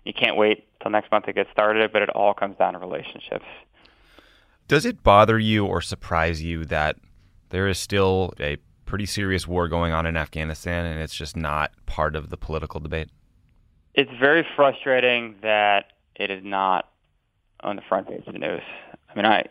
You 0.04 0.14
can't 0.14 0.36
wait 0.36 0.66
till 0.80 0.90
next 0.90 1.10
month 1.10 1.26
to 1.26 1.32
get 1.32 1.48
started, 1.52 1.92
but 1.92 2.02
it 2.02 2.10
all 2.10 2.32
comes 2.32 2.56
down 2.56 2.72
to 2.72 2.78
relationships. 2.78 3.44
Does 4.68 4.86
it 4.86 5.02
bother 5.02 5.38
you 5.38 5.66
or 5.66 5.80
surprise 5.80 6.42
you 6.42 6.64
that 6.66 6.96
there 7.50 7.68
is 7.68 7.78
still 7.78 8.32
a 8.40 8.56
pretty 8.86 9.06
serious 9.06 9.46
war 9.46 9.68
going 9.68 9.92
on 9.92 10.06
in 10.06 10.16
Afghanistan 10.16 10.86
and 10.86 11.00
it's 11.00 11.14
just 11.14 11.36
not 11.36 11.72
part 11.84 12.16
of 12.16 12.30
the 12.30 12.36
political 12.36 12.80
debate? 12.80 13.08
It's 13.94 14.10
very 14.18 14.46
frustrating 14.56 15.36
that 15.42 15.92
it 16.16 16.30
is 16.30 16.42
not 16.44 16.88
on 17.60 17.76
the 17.76 17.82
front 17.88 18.08
page 18.08 18.26
of 18.26 18.32
the 18.32 18.38
news. 18.38 18.62
I 19.10 19.14
mean, 19.14 19.26
I 19.26 19.44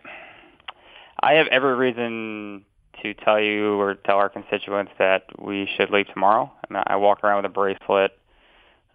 I 1.28 1.34
have 1.34 1.48
every 1.48 1.76
reason 1.76 2.64
to 3.04 3.14
tell 3.14 3.38
you 3.38 3.74
or 3.82 3.96
tell 3.96 4.16
our 4.16 4.30
constituents 4.30 4.94
that 4.98 5.26
we 5.38 5.68
should 5.76 5.90
leave 5.90 6.08
tomorrow. 6.14 6.50
I 6.70 6.74
mean, 6.74 6.84
I 6.88 6.96
walk 6.96 7.22
around 7.22 7.44
with 7.44 7.52
a 7.52 7.54
bracelet 7.54 8.18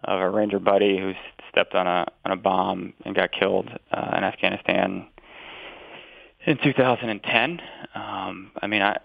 of 0.03 0.19
a 0.19 0.27
ranger 0.27 0.57
buddy 0.57 0.97
who 0.97 1.13
stepped 1.51 1.75
on 1.75 1.85
a 1.85 2.07
on 2.25 2.31
a 2.31 2.35
bomb 2.35 2.93
and 3.05 3.13
got 3.13 3.31
killed 3.31 3.69
uh, 3.91 4.15
in 4.17 4.23
Afghanistan 4.23 5.05
in 6.47 6.57
2010. 6.57 7.61
Um, 7.93 8.51
I 8.59 8.65
mean, 8.65 8.81
I 8.81 8.97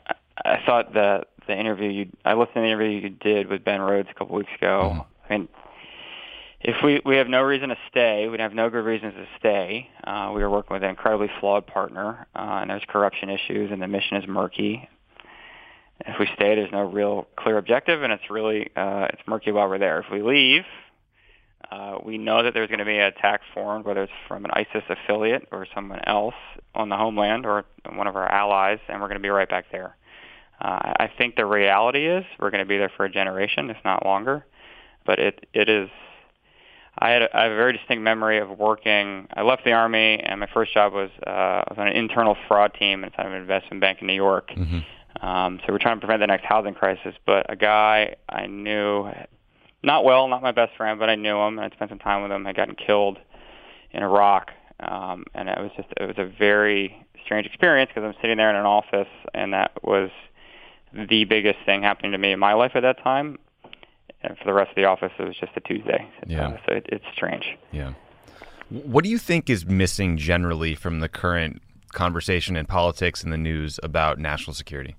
I 0.43 0.63
thought 0.65 0.95
the 0.95 1.25
the 1.47 1.55
interview 1.55 1.91
you 1.91 2.09
I 2.25 2.33
listened 2.33 2.55
to 2.55 2.61
the 2.63 2.67
interview 2.67 2.99
you 2.99 3.11
did 3.11 3.49
with 3.49 3.63
Ben 3.63 3.83
Rhodes 3.83 4.09
a 4.11 4.15
couple 4.15 4.37
weeks 4.37 4.53
ago. 4.57 4.91
Mm-hmm. 4.95 5.33
I 5.33 5.37
mean, 5.37 5.49
if 6.61 6.77
we 6.83 7.01
we 7.05 7.17
have 7.17 7.29
no 7.29 7.43
reason 7.43 7.69
to 7.69 7.77
stay, 7.89 8.29
we 8.29 8.39
have 8.39 8.53
no 8.53 8.69
good 8.69 8.85
reasons 8.85 9.15
to 9.15 9.27
stay. 9.39 9.89
Uh, 10.03 10.33
we 10.35 10.43
are 10.43 10.51
working 10.51 10.75
with 10.75 10.83
an 10.83 10.91
incredibly 10.91 11.31
flawed 11.41 11.67
partner, 11.67 12.27
uh, 12.35 12.59
and 12.61 12.71
there's 12.71 12.83
corruption 12.89 13.31
issues, 13.31 13.71
and 13.71 13.81
the 13.81 13.87
mission 13.87 14.17
is 14.17 14.27
murky. 14.27 14.89
If 16.01 16.19
we 16.19 16.27
stay, 16.35 16.55
there's 16.57 16.73
no 16.73 16.83
real 16.83 17.27
clear 17.37 17.59
objective, 17.59 18.03
and 18.03 18.13
it's 18.13 18.31
really 18.31 18.71
uh, 18.77 19.07
it's 19.13 19.23
murky 19.27 19.53
while 19.53 19.69
we're 19.69 19.79
there. 19.79 20.01
If 20.01 20.07
we 20.11 20.23
leave, 20.23 20.65
uh, 21.71 21.99
we 22.05 22.19
know 22.19 22.43
that 22.43 22.55
there's 22.55 22.69
going 22.69 22.81
to 22.81 22.85
be 22.85 22.97
an 22.97 23.05
attack 23.05 23.43
formed, 23.55 23.85
whether 23.85 24.03
it's 24.03 24.13
from 24.27 24.45
an 24.45 24.51
ISIS 24.53 24.83
affiliate 24.89 25.47
or 25.53 25.67
someone 25.73 26.01
else 26.07 26.35
on 26.75 26.89
the 26.89 26.97
homeland 26.97 27.47
or 27.47 27.67
one 27.93 28.09
of 28.09 28.17
our 28.17 28.29
allies, 28.29 28.79
and 28.89 29.01
we're 29.01 29.09
going 29.09 29.19
to 29.19 29.23
be 29.23 29.29
right 29.29 29.49
back 29.49 29.67
there. 29.71 29.97
Uh, 30.61 30.93
I 30.99 31.11
think 31.17 31.37
the 31.37 31.47
reality 31.47 32.09
is 32.09 32.25
we're 32.41 32.51
going 32.51 32.65
to 32.65 32.69
be 32.69 32.79
there 32.79 32.91
for 32.97 33.05
a 33.05 33.11
generation, 33.11 33.71
if 33.71 33.77
not 33.85 34.05
longer. 34.05 34.45
But 35.07 35.21
it 35.21 35.47
it 35.55 35.69
is 35.69 35.89
I 37.01 37.11
had 37.11 37.23
a, 37.23 37.37
I 37.37 37.45
have 37.45 37.53
a 37.53 37.57
very 37.57 37.73
distinct 37.73 38.03
memory 38.03 38.39
of 38.39 38.59
working. 38.59 39.29
I 39.33 39.43
left 39.43 39.65
the 39.65 39.73
army, 39.73 40.21
and 40.21 40.41
my 40.41 40.49
first 40.53 40.75
job 40.75 40.93
was 40.93 41.11
uh, 41.27 41.31
I 41.31 41.65
was 41.71 41.79
on 41.79 41.87
an 41.87 41.97
internal 41.97 42.37
fraud 42.49 42.75
team 42.75 43.05
inside 43.05 43.27
of 43.27 43.33
an 43.33 43.41
investment 43.41 43.81
bank 43.81 43.99
in 44.01 44.07
New 44.07 44.15
York. 44.15 44.51
Mm-hmm. 44.51 45.25
Um, 45.27 45.61
so 45.65 45.73
we're 45.73 45.79
trying 45.79 45.97
to 45.97 46.01
prevent 46.01 46.21
the 46.21 46.27
next 46.27 46.45
housing 46.45 46.75
crisis. 46.75 47.15
But 47.25 47.47
a 47.51 47.57
guy 47.57 48.17
I 48.29 48.47
knew, 48.47 49.11
not 49.83 50.05
well, 50.05 50.27
not 50.29 50.43
my 50.43 50.53
best 50.53 50.77
friend, 50.77 50.99
but 50.99 51.09
I 51.09 51.15
knew 51.15 51.37
him, 51.37 51.59
and 51.59 51.73
I 51.73 51.75
spent 51.77 51.91
some 51.91 52.01
time 52.01 52.23
with 52.23 52.33
him. 52.33 52.45
Had 52.45 52.57
gotten 52.57 52.75
killed 52.75 53.19
in 53.93 54.03
Iraq, 54.03 54.51
um, 54.81 55.25
and 55.35 55.49
it 55.49 55.59
was 55.59 55.71
just 55.77 55.89
it 55.97 56.07
was 56.07 56.19
a 56.19 56.25
very 56.39 57.07
strange 57.25 57.47
experience 57.47 57.91
because 57.95 58.07
I'm 58.07 58.21
sitting 58.21 58.39
there 58.39 58.51
in 58.51 58.57
an 58.57 58.67
office, 58.67 59.09
and 59.35 59.53
that 59.53 59.73
was 59.85 60.11
the 60.93 61.25
biggest 61.25 61.59
thing 61.65 61.83
happening 61.83 62.13
to 62.13 62.19
me 62.19 62.33
in 62.33 62.41
my 62.41 62.55
life 62.55 62.73
at 62.75 62.81
that 62.81 63.03
time 63.05 63.39
and 64.23 64.37
for 64.37 64.45
the 64.45 64.53
rest 64.53 64.71
of 64.71 64.77
the 64.77 64.85
office, 64.85 65.13
it 65.19 65.25
was 65.25 65.37
just 65.37 65.53
a 65.57 65.61
Tuesday. 65.61 66.09
Yeah. 66.27 66.49
Uh, 66.49 66.57
so 66.67 66.75
it, 66.75 66.87
it's 66.91 67.05
strange. 67.13 67.57
Yeah. 67.73 67.95
What 68.71 69.05
do 69.05 69.11
you 69.11 69.19
think 69.19 69.49
is 69.49 69.65
missing 69.65 70.17
generally 70.17 70.75
from 70.75 71.01
the 71.01 71.09
current 71.09 71.63
conversation 71.93 72.57
in 72.57 72.67
politics 72.67 73.23
and 73.23 73.33
the 73.33 73.39
news 73.39 73.81
about 73.83 74.19
national 74.19 74.55
security? 74.55 74.95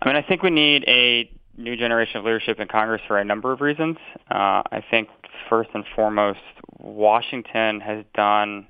I 0.00 0.08
mean, 0.08 0.16
I 0.16 0.22
think 0.22 0.42
we 0.42 0.50
need 0.50 0.84
a 0.88 1.30
new 1.56 1.76
generation 1.76 2.16
of 2.16 2.24
leadership 2.24 2.58
in 2.58 2.66
Congress 2.66 3.02
for 3.06 3.18
a 3.18 3.24
number 3.24 3.52
of 3.52 3.60
reasons. 3.60 3.98
Uh, 4.30 4.62
I 4.70 4.82
think 4.90 5.08
first 5.48 5.70
and 5.74 5.84
foremost, 5.94 6.40
Washington 6.78 7.80
has 7.80 8.04
done 8.14 8.66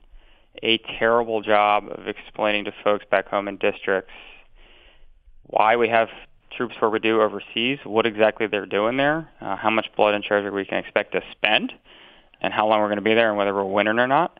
a 0.62 0.78
terrible 0.98 1.40
job 1.40 1.84
of 1.90 2.06
explaining 2.06 2.64
to 2.64 2.72
folks 2.84 3.04
back 3.10 3.28
home 3.28 3.48
in 3.48 3.56
districts 3.56 4.12
why 5.44 5.76
we 5.76 5.88
have 5.88 6.08
troops 6.52 6.74
where 6.80 6.90
we 6.90 6.98
do 6.98 7.20
overseas, 7.20 7.78
what 7.84 8.06
exactly 8.06 8.46
they're 8.46 8.66
doing 8.66 8.96
there, 8.96 9.28
uh, 9.40 9.56
how 9.56 9.70
much 9.70 9.86
blood 9.96 10.14
and 10.14 10.22
treasure 10.22 10.52
we 10.52 10.64
can 10.64 10.78
expect 10.78 11.12
to 11.12 11.22
spend, 11.32 11.72
and 12.40 12.52
how 12.52 12.66
long 12.66 12.80
we're 12.80 12.88
going 12.88 12.96
to 12.96 13.02
be 13.02 13.14
there, 13.14 13.28
and 13.28 13.38
whether 13.38 13.54
we're 13.54 13.64
winning 13.64 13.98
or 13.98 14.06
not. 14.06 14.38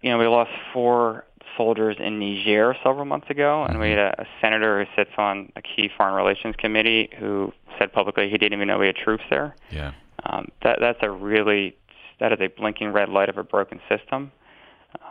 You 0.00 0.10
know, 0.10 0.18
we 0.18 0.26
lost 0.26 0.50
four 0.72 1.24
soldiers 1.56 1.96
in 1.98 2.20
Niger 2.20 2.76
several 2.84 3.04
months 3.04 3.28
ago, 3.30 3.64
and 3.64 3.80
we 3.80 3.90
had 3.90 3.98
a, 3.98 4.22
a 4.22 4.26
senator 4.40 4.84
who 4.84 4.90
sits 4.96 5.10
on 5.18 5.52
a 5.56 5.62
key 5.62 5.90
foreign 5.96 6.14
relations 6.14 6.54
committee 6.56 7.10
who 7.18 7.52
said 7.78 7.92
publicly 7.92 8.30
he 8.30 8.38
didn't 8.38 8.54
even 8.54 8.68
know 8.68 8.78
we 8.78 8.86
had 8.86 8.96
troops 8.96 9.24
there. 9.30 9.54
Yeah, 9.70 9.92
um, 10.24 10.48
that 10.62 10.78
that's 10.80 10.98
a 11.02 11.10
really 11.10 11.76
that 12.20 12.32
is 12.32 12.38
a 12.40 12.48
blinking 12.48 12.92
red 12.92 13.08
light 13.08 13.28
of 13.28 13.38
a 13.38 13.44
broken 13.44 13.80
system. 13.88 14.32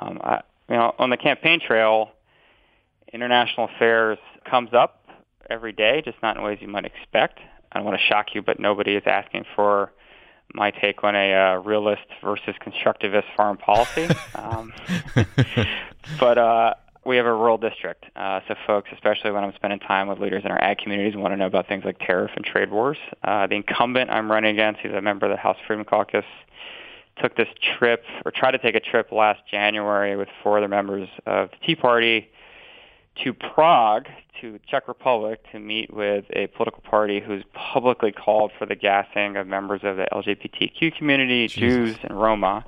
Um, 0.02 0.20
I, 0.24 0.42
you 0.70 0.76
know, 0.76 0.96
on 1.00 1.10
the 1.10 1.18
campaign 1.18 1.60
trail, 1.60 2.12
international 3.14 3.70
affairs 3.76 4.18
comes 4.50 4.74
up 4.74 5.07
every 5.50 5.72
day, 5.72 6.02
just 6.04 6.18
not 6.22 6.38
in 6.38 6.44
ways 6.44 6.60
you 6.62 6.68
might 6.68 6.86
expect. 6.86 7.40
I 7.72 7.80
don't 7.80 7.86
want 7.86 8.00
to 8.00 8.06
shock 8.06 8.34
you, 8.34 8.42
but 8.42 8.60
nobody 8.60 8.96
is 8.96 9.04
asking 9.06 9.46
for 9.56 9.92
my 10.54 10.72
take 10.72 11.04
on 11.04 11.16
a 11.16 11.34
uh, 11.34 11.56
realist 11.58 12.06
versus 12.24 12.56
constructivist 12.66 13.26
foreign 13.36 13.58
policy. 13.58 14.08
um, 14.36 14.74
but 16.20 16.38
uh, 16.38 16.74
we 17.06 17.18
have 17.18 17.26
a 17.26 17.34
rural 17.34 17.58
district, 17.58 18.06
uh, 18.16 18.42
so 18.48 18.56
folks, 18.66 18.90
especially 18.94 19.32
when 19.32 19.44
I'm 19.44 19.54
spending 19.56 19.80
time 19.80 20.08
with 20.08 20.20
leaders 20.20 20.44
in 20.46 20.52
our 20.52 20.62
ag 20.62 20.80
communities, 20.80 21.16
want 21.16 21.34
to 21.34 21.38
know 21.38 21.46
about 21.46 21.68
things 21.68 21.84
like 21.86 22.00
tariff 22.00 22.32
and 22.36 22.46
trade 22.46 22.72
wars. 22.72 22.98
Uh, 23.24 23.48
the 23.48 23.56
incumbent 23.56 24.10
I'm 24.10 24.32
running 24.32 24.54
against, 24.54 24.82
he's 24.82 24.92
a 24.92 25.02
member 25.02 25.26
of 25.26 25.32
the 25.32 25.38
House 25.38 25.58
Freedom 25.66 25.86
Caucus, 25.86 26.26
took 27.22 27.36
this 27.36 27.48
trip 27.78 28.04
or 28.26 28.32
tried 28.32 28.52
to 28.52 28.60
take 28.60 28.76
a 28.76 28.80
trip 28.80 29.12
last 29.12 29.42
January 29.50 30.16
with 30.16 30.28
four 30.44 30.58
other 30.58 30.68
members 30.68 31.10
of 31.26 31.50
the 31.52 31.58
Tea 31.66 31.76
Party 31.76 32.30
to 33.24 33.34
Prague, 33.34 34.08
to 34.42 34.60
Czech 34.68 34.88
Republic, 34.88 35.40
to 35.52 35.60
meet 35.60 35.94
with 35.94 36.26
a 36.32 36.48
political 36.48 36.82
party 36.82 37.20
who's 37.20 37.44
publicly 37.54 38.12
called 38.12 38.52
for 38.58 38.66
the 38.66 38.76
gassing 38.76 39.36
of 39.38 39.48
members 39.48 39.82
of 39.84 39.98
the 39.98 40.08
LGBTQ 40.12 40.96
community, 40.96 41.48
Jesus. 41.48 41.60
Jews, 41.60 41.98
and 42.04 42.20
Roma. 42.20 42.66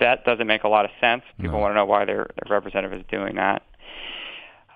That 0.00 0.24
doesn't 0.24 0.46
make 0.46 0.64
a 0.64 0.68
lot 0.68 0.84
of 0.84 0.90
sense. 1.00 1.22
People 1.38 1.52
no. 1.52 1.58
want 1.58 1.72
to 1.72 1.76
know 1.76 1.84
why 1.84 2.04
their, 2.04 2.26
their 2.42 2.50
representative 2.50 2.98
is 2.98 3.04
doing 3.10 3.36
that. 3.36 3.62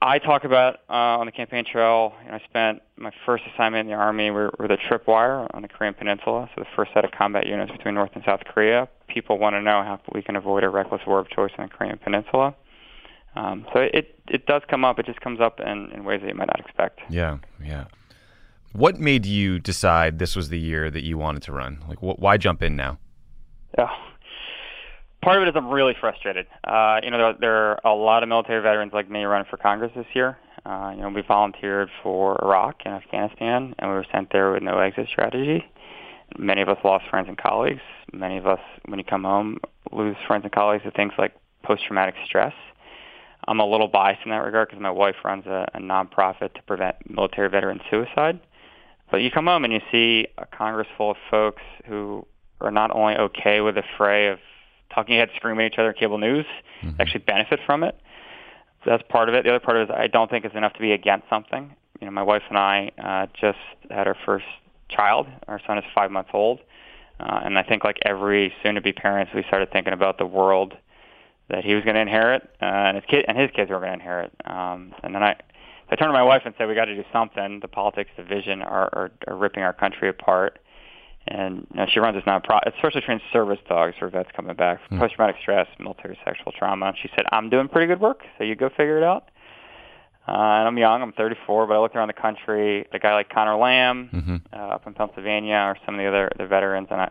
I 0.00 0.20
talk 0.20 0.44
about 0.44 0.76
uh, 0.88 1.18
on 1.18 1.26
the 1.26 1.32
campaign 1.32 1.64
trail. 1.64 2.12
You 2.23 2.30
know, 2.30 2.37
I 2.37 2.40
spent 2.49 2.82
my 2.97 3.11
first 3.26 3.42
assignment 3.52 3.80
in 3.80 3.87
the 3.88 4.00
army. 4.00 4.30
We're, 4.30 4.50
we're 4.58 4.68
the 4.68 4.76
tripwire 4.76 5.49
on 5.52 5.62
the 5.62 5.68
Korean 5.68 5.94
Peninsula, 5.94 6.49
so 6.54 6.62
the 6.62 6.68
first 6.76 6.92
set 6.94 7.04
of 7.04 7.11
combat 7.11 7.47
units 7.47 7.73
between 7.73 7.94
North 7.94 8.11
and 8.14 8.23
South 8.25 8.42
Korea. 8.44 8.88
People 9.08 9.38
want 9.38 9.54
to 9.54 9.61
know 9.61 9.82
how 9.82 10.00
we 10.14 10.23
can 10.23 10.37
avoid 10.37 10.62
a 10.62 10.68
reckless 10.68 11.00
war 11.04 11.18
of 11.18 11.28
choice 11.30 11.50
on 11.58 11.68
the 11.68 11.75
Korean 11.75 11.99
Peninsula. 11.99 12.54
Um, 13.38 13.66
so 13.73 13.78
it 13.80 14.18
it 14.26 14.47
does 14.47 14.62
come 14.68 14.85
up. 14.85 14.99
It 14.99 15.07
just 15.07 15.21
comes 15.21 15.40
up 15.40 15.61
in, 15.61 15.90
in 15.92 16.04
ways 16.04 16.21
that 16.23 16.28
you 16.28 16.35
might 16.35 16.49
not 16.49 16.59
expect. 16.59 17.00
Yeah, 17.09 17.38
yeah. 17.64 17.85
What 18.73 18.99
made 18.99 19.25
you 19.25 19.61
decide 19.61 20.18
this 20.18 20.35
was 20.35 20.49
the 20.49 20.59
year 20.59 20.90
that 20.90 21.04
you 21.04 21.16
wanted 21.16 21.42
to 21.45 21.52
run? 21.52 21.78
Like, 21.88 21.99
wh- 21.99 22.21
why 22.21 22.37
jump 22.37 22.62
in 22.62 22.75
now? 22.75 22.99
Yeah. 23.78 23.88
Part 25.23 25.37
of 25.37 25.42
it 25.42 25.49
is 25.49 25.54
I'm 25.57 25.68
really 25.68 25.95
frustrated. 25.99 26.47
Uh, 26.64 27.00
you 27.02 27.11
know, 27.11 27.18
there, 27.18 27.35
there, 27.40 27.54
are 27.54 27.80
a 27.85 27.95
lot 27.95 28.23
of 28.23 28.28
military 28.28 28.61
veterans 28.61 28.92
like 28.92 29.11
me 29.11 29.25
running 29.25 29.47
for 29.49 29.57
Congress 29.57 29.92
this 29.97 30.07
year. 30.14 30.37
Uh, 30.66 30.92
you 30.95 31.02
know, 31.02 31.09
we 31.09 31.23
volunteered 31.23 31.88
for 32.02 32.38
Iraq 32.42 32.83
and 32.85 32.95
Afghanistan, 32.95 33.75
and 33.78 33.90
we 33.90 33.97
were 33.97 34.07
sent 34.12 34.30
there 34.33 34.52
with 34.52 34.62
no 34.62 34.78
exit 34.78 35.09
strategy. 35.09 35.64
Many 36.37 36.61
of 36.61 36.68
us 36.68 36.78
lost 36.85 37.04
friends 37.09 37.28
and 37.28 37.38
colleagues. 37.38 37.80
Many 38.12 38.37
of 38.37 38.47
us, 38.47 38.61
when 38.87 38.99
you 38.99 39.04
come 39.04 39.25
home, 39.25 39.59
lose 39.92 40.16
friends 40.26 40.45
and 40.45 40.52
colleagues 40.52 40.85
to 40.85 40.90
things 40.90 41.12
like 41.18 41.35
post-traumatic 41.62 42.14
stress. 42.26 42.52
I'm 43.47 43.61
a 43.61 43.66
little 43.66 43.88
biased 43.88 44.23
in 44.25 44.30
that 44.30 44.38
regard 44.38 44.68
because 44.68 44.83
my 44.83 44.90
wife 44.90 45.16
runs 45.25 45.47
a, 45.47 45.66
a 45.75 45.78
nonprofit 45.78 46.54
to 46.54 46.62
prevent 46.66 46.97
military 47.09 47.49
veteran 47.49 47.80
suicide. 47.90 48.40
But 49.11 49.18
you 49.18 49.30
come 49.30 49.47
home 49.47 49.64
and 49.64 49.73
you 49.73 49.80
see 49.90 50.26
a 50.37 50.47
Congress 50.47 50.88
full 50.97 51.12
of 51.12 51.16
folks 51.30 51.62
who 51.87 52.26
are 52.61 52.71
not 52.71 52.90
only 52.95 53.14
okay 53.16 53.61
with 53.61 53.76
the 53.76 53.85
fray 53.97 54.28
of 54.28 54.38
talking 54.95 55.16
heads 55.16 55.30
screaming 55.37 55.66
at 55.66 55.73
each 55.73 55.78
other 55.78 55.88
on 55.88 55.95
cable 55.95 56.18
news, 56.18 56.47
mm-hmm. 56.83 57.00
actually 57.00 57.21
benefit 57.21 57.61
from 57.64 57.85
it. 57.85 57.99
So 58.85 58.90
that's 58.90 59.02
part 59.09 59.28
of 59.28 59.35
it. 59.35 59.45
The 59.45 59.50
other 59.50 59.64
part 59.64 59.78
is 59.78 59.88
I 59.90 60.09
don't 60.09 60.30
think 60.30 60.45
it's 60.45 60.54
enough 60.54 60.75
to 60.75 60.80
be 60.80 60.92
against 60.92 61.28
something. 61.30 61.75
You 62.00 62.07
know, 62.07 62.12
my 62.12 62.23
wife 62.23 62.42
and 62.49 62.59
I 62.59 62.90
uh, 62.99 63.26
just 63.40 63.59
had 63.90 64.07
our 64.07 64.16
first 64.26 64.47
child. 64.88 65.26
Our 65.47 65.61
son 65.66 65.78
is 65.78 65.85
five 65.95 66.11
months 66.11 66.30
old. 66.33 66.61
Uh, 67.18 67.40
and 67.45 67.59
I 67.59 67.62
think 67.62 67.83
like 67.83 67.99
every 68.04 68.52
soon-to-be 68.62 68.92
parents, 68.92 69.33
we 69.35 69.42
started 69.45 69.73
thinking 69.73 69.92
about 69.92 70.18
the 70.18 70.26
world– 70.26 70.75
that 71.50 71.64
he 71.64 71.75
was 71.75 71.85
going 71.85 71.95
to 71.95 72.00
inherit, 72.00 72.43
uh, 72.61 72.64
and 72.64 72.97
his 72.97 73.05
kid 73.09 73.25
and 73.26 73.38
his 73.38 73.50
kids 73.55 73.71
were 73.71 73.78
going 73.78 73.88
to 73.88 73.95
inherit. 73.95 74.33
Um, 74.45 74.95
and 75.02 75.14
then 75.14 75.23
I, 75.23 75.37
I 75.90 75.97
turned 75.97 76.09
to 76.09 76.12
my 76.12 76.23
wife 76.23 76.43
and 76.45 76.55
said, 76.59 76.69
"We 76.69 76.75
got 76.75 76.87
to 76.87 76.95
do 76.95 77.05
something. 77.12 77.61
The 77.61 77.69
politics, 77.69 78.11
the 78.17 78.25
vision 78.25 78.62
are, 78.62 78.88
are, 78.93 79.11
are 79.26 79.37
ripping 79.37 79.62
our 79.62 79.73
country 79.73 80.09
apart." 80.09 80.59
And 81.26 81.67
you 81.73 81.81
know, 81.81 81.87
she 81.93 82.00
runs 82.00 82.17
this 82.17 82.25
nonprofit. 82.25 82.67
It's 82.67 82.76
specially 82.78 83.02
trained 83.02 83.21
service 83.33 83.59
dogs 83.69 83.95
for 83.99 84.09
vets 84.09 84.31
coming 84.35 84.57
back 84.57 84.81
from 84.87 84.97
mm. 84.97 85.00
post-traumatic 85.00 85.37
stress, 85.43 85.67
military 85.78 86.19
sexual 86.25 86.52
trauma. 86.52 86.87
And 86.87 86.97
she 87.00 87.11
said, 87.14 87.25
"I'm 87.33 87.50
doing 87.50 87.69
pretty 87.69 87.87
good 87.87 88.00
work, 88.00 88.23
so 88.37 88.45
you 88.45 88.55
go 88.55 88.69
figure 88.69 88.99
it 88.99 89.05
out." 89.05 89.31
Uh, 90.28 90.61
and 90.61 90.69
I'm 90.69 90.76
young. 90.76 91.00
I'm 91.00 91.12
34, 91.12 91.67
but 91.67 91.75
I 91.75 91.78
looked 91.78 91.97
around 91.97 92.09
the 92.09 92.12
country. 92.12 92.87
A 92.93 92.99
guy 92.99 93.14
like 93.14 93.31
Conor 93.31 93.57
Lamb 93.57 94.11
mm-hmm. 94.12 94.37
uh, 94.52 94.75
up 94.75 94.87
in 94.87 94.93
Pennsylvania, 94.93 95.57
or 95.57 95.78
some 95.87 95.95
of 95.95 96.00
the 96.00 96.07
other 96.07 96.31
the 96.37 96.47
veterans, 96.47 96.88
and 96.90 97.00
I 97.00 97.11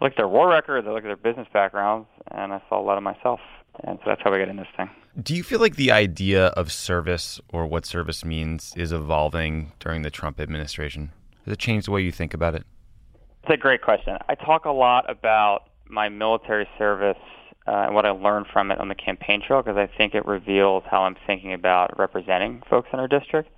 looked 0.00 0.12
at 0.14 0.16
their 0.18 0.28
war 0.28 0.48
records. 0.48 0.86
I 0.86 0.92
looked 0.92 1.06
at 1.06 1.08
their 1.08 1.16
business 1.16 1.48
backgrounds, 1.52 2.06
and 2.30 2.52
I 2.52 2.62
saw 2.68 2.80
a 2.80 2.84
lot 2.84 2.98
of 2.98 3.02
myself. 3.02 3.40
And 3.84 3.98
so 3.98 4.04
that's 4.06 4.22
how 4.22 4.32
we 4.32 4.38
get 4.38 4.48
in 4.48 4.56
this 4.56 4.66
thing. 4.76 4.90
Do 5.22 5.34
you 5.34 5.42
feel 5.42 5.60
like 5.60 5.76
the 5.76 5.92
idea 5.92 6.46
of 6.48 6.70
service 6.70 7.40
or 7.48 7.66
what 7.66 7.86
service 7.86 8.24
means 8.24 8.74
is 8.76 8.92
evolving 8.92 9.72
during 9.80 10.02
the 10.02 10.10
Trump 10.10 10.40
administration? 10.40 11.12
Has 11.44 11.52
it 11.52 11.58
changed 11.58 11.86
the 11.86 11.90
way 11.90 12.02
you 12.02 12.12
think 12.12 12.34
about 12.34 12.54
it? 12.54 12.64
It's 13.42 13.54
a 13.54 13.56
great 13.56 13.82
question. 13.82 14.18
I 14.28 14.34
talk 14.34 14.64
a 14.64 14.70
lot 14.70 15.08
about 15.08 15.68
my 15.88 16.08
military 16.08 16.68
service 16.78 17.16
uh, 17.66 17.70
and 17.70 17.94
what 17.94 18.04
I 18.04 18.10
learned 18.10 18.46
from 18.52 18.70
it 18.70 18.78
on 18.78 18.88
the 18.88 18.94
campaign 18.94 19.40
trail 19.40 19.62
because 19.62 19.76
I 19.76 19.86
think 19.96 20.14
it 20.14 20.26
reveals 20.26 20.84
how 20.90 21.02
I'm 21.02 21.16
thinking 21.26 21.52
about 21.52 21.98
representing 21.98 22.62
folks 22.68 22.88
in 22.92 22.98
our 22.98 23.08
district. 23.08 23.50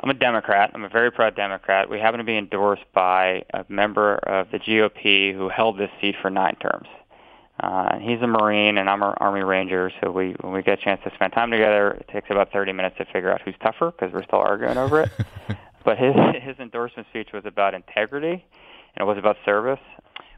I'm 0.00 0.10
a 0.10 0.14
Democrat. 0.14 0.70
I'm 0.74 0.84
a 0.84 0.88
very 0.88 1.10
proud 1.10 1.36
Democrat. 1.36 1.88
We 1.88 1.98
happen 1.98 2.18
to 2.18 2.24
be 2.24 2.36
endorsed 2.36 2.84
by 2.92 3.44
a 3.54 3.64
member 3.68 4.16
of 4.16 4.50
the 4.50 4.58
GOP 4.58 5.32
who 5.34 5.48
held 5.48 5.78
this 5.78 5.90
seat 6.00 6.16
for 6.20 6.30
nine 6.30 6.56
terms. 6.56 6.88
Uh, 7.60 7.98
he's 7.98 8.20
a 8.20 8.26
Marine, 8.26 8.78
and 8.78 8.90
I'm 8.90 9.02
an 9.02 9.14
Army 9.18 9.42
Ranger. 9.42 9.92
So 10.00 10.10
we, 10.10 10.34
when 10.40 10.52
we 10.52 10.62
get 10.62 10.80
a 10.80 10.82
chance 10.82 11.00
to 11.04 11.14
spend 11.14 11.32
time 11.32 11.50
together, 11.50 11.92
it 11.92 12.08
takes 12.08 12.28
about 12.30 12.52
30 12.52 12.72
minutes 12.72 12.96
to 12.98 13.04
figure 13.04 13.32
out 13.32 13.42
who's 13.42 13.54
tougher 13.62 13.92
because 13.92 14.12
we're 14.12 14.24
still 14.24 14.40
arguing 14.40 14.76
over 14.76 15.02
it. 15.02 15.10
but 15.84 15.98
his 15.98 16.14
his 16.42 16.58
endorsement 16.58 17.06
speech 17.08 17.28
was 17.32 17.44
about 17.44 17.74
integrity, 17.74 18.32
and 18.96 19.00
it 19.00 19.04
was 19.04 19.18
about 19.18 19.36
service. 19.44 19.80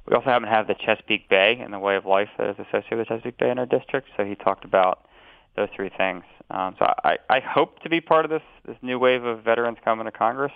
We 0.07 0.15
also 0.15 0.27
happen 0.27 0.49
to 0.49 0.55
have 0.55 0.67
the 0.67 0.75
Chesapeake 0.75 1.29
Bay 1.29 1.59
and 1.61 1.73
the 1.73 1.79
way 1.79 1.97
of 1.97 2.05
life 2.05 2.29
that 2.39 2.51
is 2.51 2.57
associated 2.59 2.99
with 2.99 3.09
Chesapeake 3.09 3.39
Bay 3.39 3.51
in 3.51 3.59
our 3.59 3.67
district. 3.67 4.09
So 4.17 4.25
he 4.25 4.35
talked 4.35 4.65
about 4.65 5.07
those 5.57 5.69
three 5.75 5.91
things. 5.97 6.23
Um, 6.51 6.77
so 6.79 6.87
I, 7.03 7.17
I 7.29 7.41
hope 7.41 7.81
to 7.81 7.89
be 7.89 8.01
part 8.01 8.25
of 8.25 8.31
this 8.31 8.43
this 8.67 8.77
new 8.83 8.99
wave 8.99 9.25
of 9.25 9.43
veterans 9.43 9.79
coming 9.83 10.05
to 10.05 10.13
Congress 10.13 10.53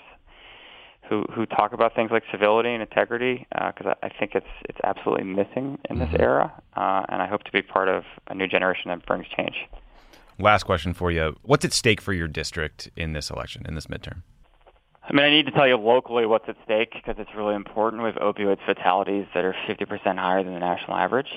who 1.11 1.25
who 1.35 1.45
talk 1.45 1.73
about 1.73 1.95
things 1.95 2.11
like 2.11 2.23
civility 2.31 2.71
and 2.71 2.81
integrity 2.81 3.47
because 3.51 3.87
uh, 3.87 3.95
I, 4.03 4.07
I 4.07 4.11
think 4.19 4.35
it's 4.35 4.47
it's 4.69 4.79
absolutely 4.85 5.25
missing 5.25 5.79
in 5.91 5.99
this 5.99 6.09
mm-hmm. 6.09 6.23
era, 6.23 6.63
uh, 6.77 7.05
and 7.09 7.21
I 7.21 7.27
hope 7.27 7.43
to 7.43 7.53
be 7.53 7.61
part 7.61 7.89
of 7.89 8.05
a 8.29 8.35
new 8.35 8.47
generation 8.47 8.89
that 8.91 9.05
brings 9.05 9.27
change. 9.37 9.57
Last 10.39 10.63
question 10.63 10.95
for 10.95 11.11
you: 11.11 11.37
What's 11.43 11.65
at 11.65 11.73
stake 11.73 12.01
for 12.01 12.13
your 12.13 12.29
district 12.29 12.91
in 12.97 13.13
this 13.13 13.29
election, 13.29 13.67
in 13.67 13.75
this 13.75 13.89
midterm? 13.89 14.23
I 15.03 15.13
mean, 15.13 15.25
I 15.25 15.31
need 15.31 15.47
to 15.47 15.53
tell 15.53 15.67
you 15.67 15.77
locally 15.77 16.25
what's 16.25 16.49
at 16.49 16.57
stake 16.65 16.93
because 16.93 17.17
it's 17.19 17.35
really 17.37 17.57
important. 17.57 18.03
We 18.03 18.11
have 18.11 18.23
opioid 18.23 18.59
fatalities 18.65 19.27
that 19.35 19.45
are 19.45 19.57
50% 19.69 20.19
higher 20.19 20.45
than 20.45 20.55
the 20.55 20.61
national 20.61 20.97
average. 20.97 21.31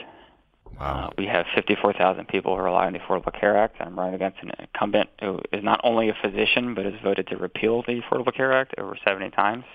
Wow. 0.79 1.07
Uh, 1.07 1.13
we 1.17 1.25
have 1.27 1.45
54,000 1.55 2.27
people 2.27 2.55
who 2.55 2.63
rely 2.63 2.87
on 2.87 2.93
the 2.93 2.99
Affordable 2.99 3.37
Care 3.39 3.57
Act. 3.57 3.77
I'm 3.79 3.97
running 3.97 4.15
against 4.15 4.39
an 4.41 4.51
incumbent 4.59 5.09
who 5.19 5.39
is 5.51 5.63
not 5.63 5.81
only 5.83 6.09
a 6.09 6.17
physician 6.21 6.73
but 6.73 6.85
has 6.85 6.95
voted 7.03 7.27
to 7.27 7.37
repeal 7.37 7.83
the 7.83 8.01
Affordable 8.01 8.35
Care 8.35 8.53
Act 8.53 8.75
over 8.77 8.97
70 9.05 9.29
times. 9.31 9.65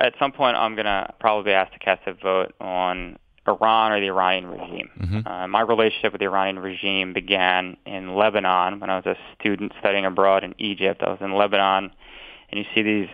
At 0.00 0.14
some 0.18 0.32
point, 0.32 0.56
I'm 0.56 0.74
going 0.74 0.86
to 0.86 1.12
probably 1.18 1.50
be 1.50 1.54
asked 1.54 1.72
to 1.72 1.78
cast 1.78 2.06
a 2.06 2.12
vote 2.12 2.54
on 2.60 3.18
Iran 3.48 3.92
or 3.92 4.00
the 4.00 4.08
Iranian 4.08 4.46
regime. 4.46 4.90
Mm-hmm. 5.00 5.26
Uh, 5.26 5.48
my 5.48 5.60
relationship 5.62 6.12
with 6.12 6.20
the 6.20 6.26
Iranian 6.26 6.58
regime 6.58 7.12
began 7.12 7.76
in 7.86 8.14
Lebanon 8.14 8.80
when 8.80 8.90
I 8.90 8.96
was 8.96 9.06
a 9.06 9.16
student 9.38 9.72
studying 9.80 10.04
abroad 10.04 10.44
in 10.44 10.54
Egypt. 10.58 11.02
I 11.04 11.10
was 11.10 11.18
in 11.20 11.34
Lebanon, 11.34 11.90
and 12.50 12.58
you 12.58 12.64
see 12.74 12.82
these 12.82 13.08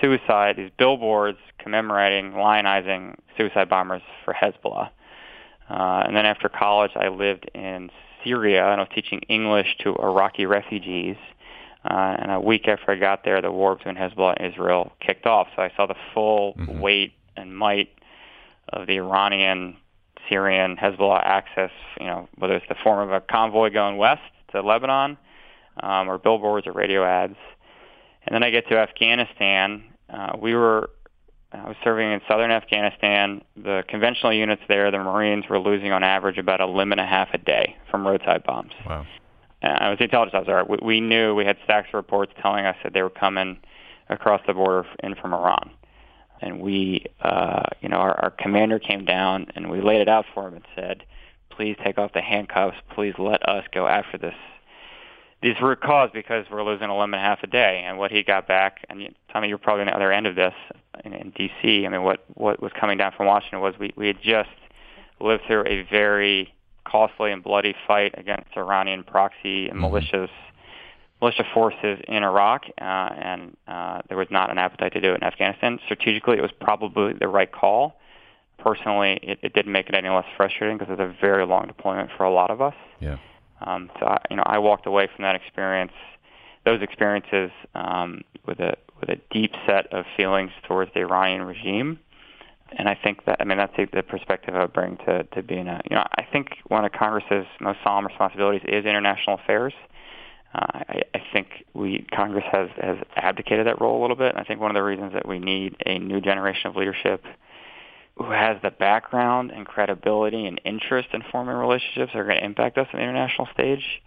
suicide, 0.00 0.56
these 0.56 0.70
billboards 0.78 1.38
commemorating, 1.58 2.32
lionizing 2.32 3.16
suicide 3.36 3.68
bombers 3.68 4.02
for 4.24 4.34
Hezbollah. 4.34 4.90
Uh, 5.68 6.04
and 6.06 6.16
then 6.16 6.26
after 6.26 6.48
college, 6.48 6.92
I 6.94 7.08
lived 7.08 7.50
in 7.54 7.90
Syria 8.24 8.66
and 8.70 8.80
I 8.80 8.84
was 8.84 8.88
teaching 8.94 9.20
English 9.28 9.76
to 9.84 9.94
Iraqi 9.96 10.46
refugees. 10.46 11.16
Uh, 11.84 12.16
and 12.18 12.32
a 12.32 12.40
week 12.40 12.66
after 12.66 12.90
I 12.90 12.96
got 12.96 13.24
there, 13.24 13.40
the 13.40 13.52
war 13.52 13.76
between 13.76 13.94
Hezbollah 13.94 14.36
and 14.38 14.52
Israel 14.52 14.92
kicked 15.00 15.26
off. 15.26 15.48
So 15.54 15.62
I 15.62 15.72
saw 15.76 15.86
the 15.86 15.94
full 16.12 16.54
mm-hmm. 16.54 16.80
weight 16.80 17.12
and 17.36 17.56
might 17.56 17.90
of 18.68 18.88
the 18.88 18.96
Iranian, 18.96 19.76
Syrian, 20.28 20.76
Hezbollah 20.76 21.22
axis. 21.24 21.70
You 22.00 22.06
know, 22.06 22.28
whether 22.36 22.54
it's 22.54 22.66
the 22.68 22.74
form 22.82 23.08
of 23.08 23.12
a 23.12 23.20
convoy 23.20 23.70
going 23.70 23.96
west 23.98 24.22
to 24.52 24.62
Lebanon, 24.62 25.16
um, 25.80 26.08
or 26.08 26.18
billboards 26.18 26.66
or 26.66 26.72
radio 26.72 27.04
ads. 27.04 27.36
And 28.24 28.34
then 28.34 28.42
I 28.42 28.50
get 28.50 28.68
to 28.68 28.78
Afghanistan. 28.78 29.84
Uh, 30.10 30.36
we 30.40 30.54
were 30.54 30.90
I 31.52 31.68
was 31.68 31.76
serving 31.82 32.10
in 32.10 32.20
southern 32.28 32.50
Afghanistan. 32.50 33.42
The 33.56 33.84
conventional 33.88 34.32
units 34.32 34.62
there, 34.68 34.90
the 34.90 34.98
Marines, 34.98 35.44
were 35.48 35.58
losing 35.58 35.92
on 35.92 36.02
average 36.02 36.38
about 36.38 36.60
a 36.60 36.66
limb 36.66 36.92
and 36.92 37.00
a 37.00 37.06
half 37.06 37.28
a 37.32 37.38
day 37.38 37.76
from 37.90 38.06
roadside 38.06 38.44
bombs. 38.44 38.72
Wow. 38.84 39.06
And 39.62 39.72
I 39.78 39.90
was 39.90 39.98
the 39.98 40.04
intelligence 40.04 40.34
officer. 40.34 40.64
We, 40.68 40.78
we 40.82 41.00
knew 41.00 41.34
we 41.34 41.44
had 41.44 41.56
stacks 41.64 41.88
of 41.88 41.94
reports 41.94 42.32
telling 42.42 42.66
us 42.66 42.76
that 42.82 42.92
they 42.92 43.02
were 43.02 43.10
coming 43.10 43.58
across 44.08 44.40
the 44.46 44.54
border 44.54 44.86
in 45.02 45.14
from 45.14 45.32
Iran. 45.34 45.70
And 46.40 46.60
we, 46.60 47.06
uh, 47.22 47.62
you 47.80 47.88
know, 47.88 47.96
our, 47.96 48.20
our 48.20 48.30
commander 48.30 48.78
came 48.78 49.04
down 49.04 49.46
and 49.54 49.70
we 49.70 49.80
laid 49.80 50.00
it 50.00 50.08
out 50.08 50.26
for 50.34 50.48
him 50.48 50.54
and 50.54 50.64
said, 50.74 51.04
please 51.50 51.76
take 51.82 51.96
off 51.96 52.12
the 52.12 52.20
handcuffs. 52.20 52.76
Please 52.94 53.14
let 53.18 53.48
us 53.48 53.64
go 53.72 53.86
after 53.86 54.18
this 54.18 54.34
these 55.42 55.54
root 55.60 55.80
cause 55.80 56.10
because 56.12 56.46
we're 56.50 56.64
losing 56.64 56.88
a 56.88 56.98
limb 56.98 57.14
and 57.14 57.22
a 57.22 57.24
half 57.24 57.42
a 57.42 57.46
day. 57.46 57.84
And 57.86 57.98
what 57.98 58.10
he 58.10 58.22
got 58.22 58.48
back, 58.48 58.84
and 58.88 59.14
Tommy, 59.32 59.48
you're 59.48 59.58
probably 59.58 59.82
on 59.82 59.86
the 59.88 59.94
other 59.94 60.12
end 60.12 60.26
of 60.26 60.34
this 60.34 60.54
in, 61.04 61.12
in 61.12 61.30
D.C. 61.30 61.86
I 61.86 61.88
mean, 61.88 62.02
what 62.02 62.24
what 62.34 62.60
was 62.62 62.72
coming 62.78 62.98
down 62.98 63.12
from 63.16 63.26
Washington 63.26 63.60
was 63.60 63.74
we 63.78 63.92
we 63.96 64.06
had 64.06 64.20
just 64.22 64.50
lived 65.20 65.44
through 65.46 65.66
a 65.66 65.82
very 65.90 66.52
costly 66.84 67.32
and 67.32 67.42
bloody 67.42 67.74
fight 67.86 68.14
against 68.16 68.56
Iranian 68.56 69.02
proxy 69.02 69.68
and 69.68 69.80
mm-hmm. 69.80 69.94
militias 69.94 70.30
militia 71.20 71.44
forces 71.54 71.98
in 72.08 72.22
Iraq, 72.22 72.64
uh, 72.80 72.84
and 72.84 73.56
uh, 73.66 74.02
there 74.08 74.18
was 74.18 74.28
not 74.30 74.50
an 74.50 74.58
appetite 74.58 74.92
to 74.92 75.00
do 75.00 75.12
it 75.12 75.16
in 75.16 75.22
Afghanistan. 75.22 75.78
Strategically, 75.84 76.36
it 76.36 76.42
was 76.42 76.52
probably 76.60 77.14
the 77.14 77.28
right 77.28 77.50
call. 77.50 77.98
Personally, 78.58 79.18
it, 79.22 79.38
it 79.42 79.54
didn't 79.54 79.72
make 79.72 79.88
it 79.88 79.94
any 79.94 80.08
less 80.08 80.26
frustrating 80.36 80.76
because 80.76 80.92
it 80.92 80.98
was 81.00 81.10
a 81.10 81.20
very 81.20 81.46
long 81.46 81.66
deployment 81.66 82.10
for 82.16 82.24
a 82.24 82.30
lot 82.30 82.50
of 82.50 82.60
us. 82.60 82.74
Yeah. 83.00 83.16
Um, 83.60 83.90
so 83.98 84.06
I, 84.06 84.20
you 84.30 84.36
know, 84.36 84.42
I 84.44 84.58
walked 84.58 84.86
away 84.86 85.08
from 85.14 85.22
that 85.22 85.34
experience, 85.34 85.92
those 86.64 86.82
experiences, 86.82 87.50
um, 87.74 88.22
with 88.46 88.60
a 88.60 88.76
with 89.00 89.10
a 89.10 89.16
deep 89.30 89.52
set 89.66 89.92
of 89.92 90.04
feelings 90.16 90.50
towards 90.66 90.92
the 90.94 91.00
Iranian 91.00 91.42
regime. 91.42 91.98
And 92.72 92.88
I 92.88 92.94
think 92.94 93.24
that 93.26 93.36
I 93.40 93.44
mean 93.44 93.58
that's 93.58 93.76
the, 93.76 94.02
perspective 94.02 94.54
I 94.54 94.66
bring 94.66 94.96
to 95.06 95.24
to 95.24 95.42
being 95.42 95.68
a 95.68 95.80
you 95.88 95.96
know 95.96 96.04
I 96.16 96.22
think 96.30 96.48
one 96.68 96.84
of 96.84 96.92
Congress's 96.92 97.46
most 97.60 97.78
solemn 97.84 98.06
responsibilities 98.06 98.62
is 98.66 98.84
international 98.84 99.36
affairs. 99.36 99.72
Uh, 100.54 100.66
I, 100.88 101.02
I 101.14 101.22
think 101.32 101.64
we 101.74 102.06
Congress 102.14 102.44
has 102.50 102.68
has 102.80 102.98
abdicated 103.14 103.66
that 103.66 103.80
role 103.80 104.00
a 104.00 104.02
little 104.02 104.16
bit. 104.16 104.30
And 104.30 104.38
I 104.38 104.44
think 104.44 104.60
one 104.60 104.70
of 104.70 104.74
the 104.74 104.82
reasons 104.82 105.12
that 105.12 105.26
we 105.26 105.38
need 105.38 105.76
a 105.86 105.98
new 105.98 106.20
generation 106.20 106.68
of 106.68 106.76
leadership 106.76 107.24
who 108.16 108.30
has 108.30 108.60
the 108.62 108.70
background 108.70 109.50
and 109.50 109.66
credibility 109.66 110.46
and 110.46 110.60
interest 110.64 111.08
in 111.12 111.22
forming 111.30 111.54
relationships 111.54 112.12
are 112.14 112.24
going 112.24 112.36
to 112.36 112.44
impact 112.44 112.78
us 112.78 112.88
on 112.92 112.98
the 112.98 113.04
international 113.04 113.46
stage. 113.52 114.02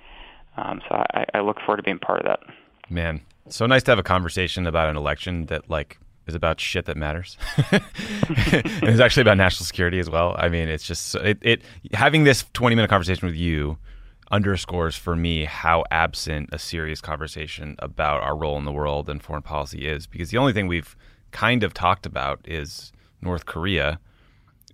Um, 0.58 0.82
so 0.88 0.96
I, 1.14 1.26
I 1.34 1.40
look 1.42 1.60
forward 1.60 1.78
to 1.78 1.84
being 1.84 2.00
part 2.00 2.20
of 2.20 2.26
that. 2.26 2.40
Man, 2.90 3.22
so 3.50 3.66
nice 3.66 3.84
to 3.84 3.92
have 3.92 4.00
a 4.00 4.04
conversation 4.04 4.66
about 4.66 4.90
an 4.90 4.98
election 4.98 5.46
that 5.46 5.70
like 5.70 6.00
is 6.26 6.36
about 6.36 6.60
shit 6.60 6.86
that 6.86 6.98
matters. 6.98 7.38
it's 7.72 9.00
actually 9.00 9.22
about 9.22 9.38
national 9.38 9.66
security 9.66 10.00
as 10.00 10.10
well. 10.10 10.36
I 10.38 10.50
mean, 10.50 10.70
it's 10.70 10.86
just 10.86 11.16
it, 11.16 11.38
it 11.42 11.62
having 11.94 12.24
this 12.24 12.46
20 12.54 12.76
minute 12.76 12.90
conversation 12.90 13.28
with 13.28 13.36
you 13.36 13.78
underscores 14.32 14.96
for 14.96 15.16
me 15.16 15.46
how 15.46 15.84
absent 15.92 16.50
a 16.52 16.60
serious 16.60 17.02
conversation 17.02 17.76
about 17.80 18.22
our 18.22 18.36
role 18.36 18.58
in 18.58 18.66
the 18.66 18.72
world 18.72 19.10
and 19.10 19.24
foreign 19.24 19.42
policy 19.42 19.88
is 19.88 20.06
because 20.06 20.30
the 20.30 20.38
only 20.38 20.54
thing 20.54 20.68
we've 20.68 20.96
kind 21.32 21.64
of 21.64 21.74
talked 21.74 22.06
about 22.06 22.40
is 22.46 22.92
North 23.22 23.46
Korea, 23.46 24.00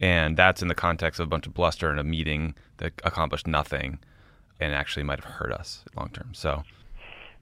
and 0.01 0.37
that's 0.37 0.61
in 0.61 0.67
the 0.67 0.75
context 0.75 1.19
of 1.19 1.27
a 1.27 1.29
bunch 1.29 1.47
of 1.47 1.53
bluster 1.53 1.89
and 1.89 1.99
a 1.99 2.03
meeting 2.03 2.55
that 2.77 2.93
accomplished 3.03 3.47
nothing, 3.47 3.99
and 4.59 4.73
actually 4.73 5.03
might 5.03 5.23
have 5.23 5.33
hurt 5.33 5.51
us 5.51 5.83
long 5.95 6.09
term. 6.09 6.29
So, 6.33 6.63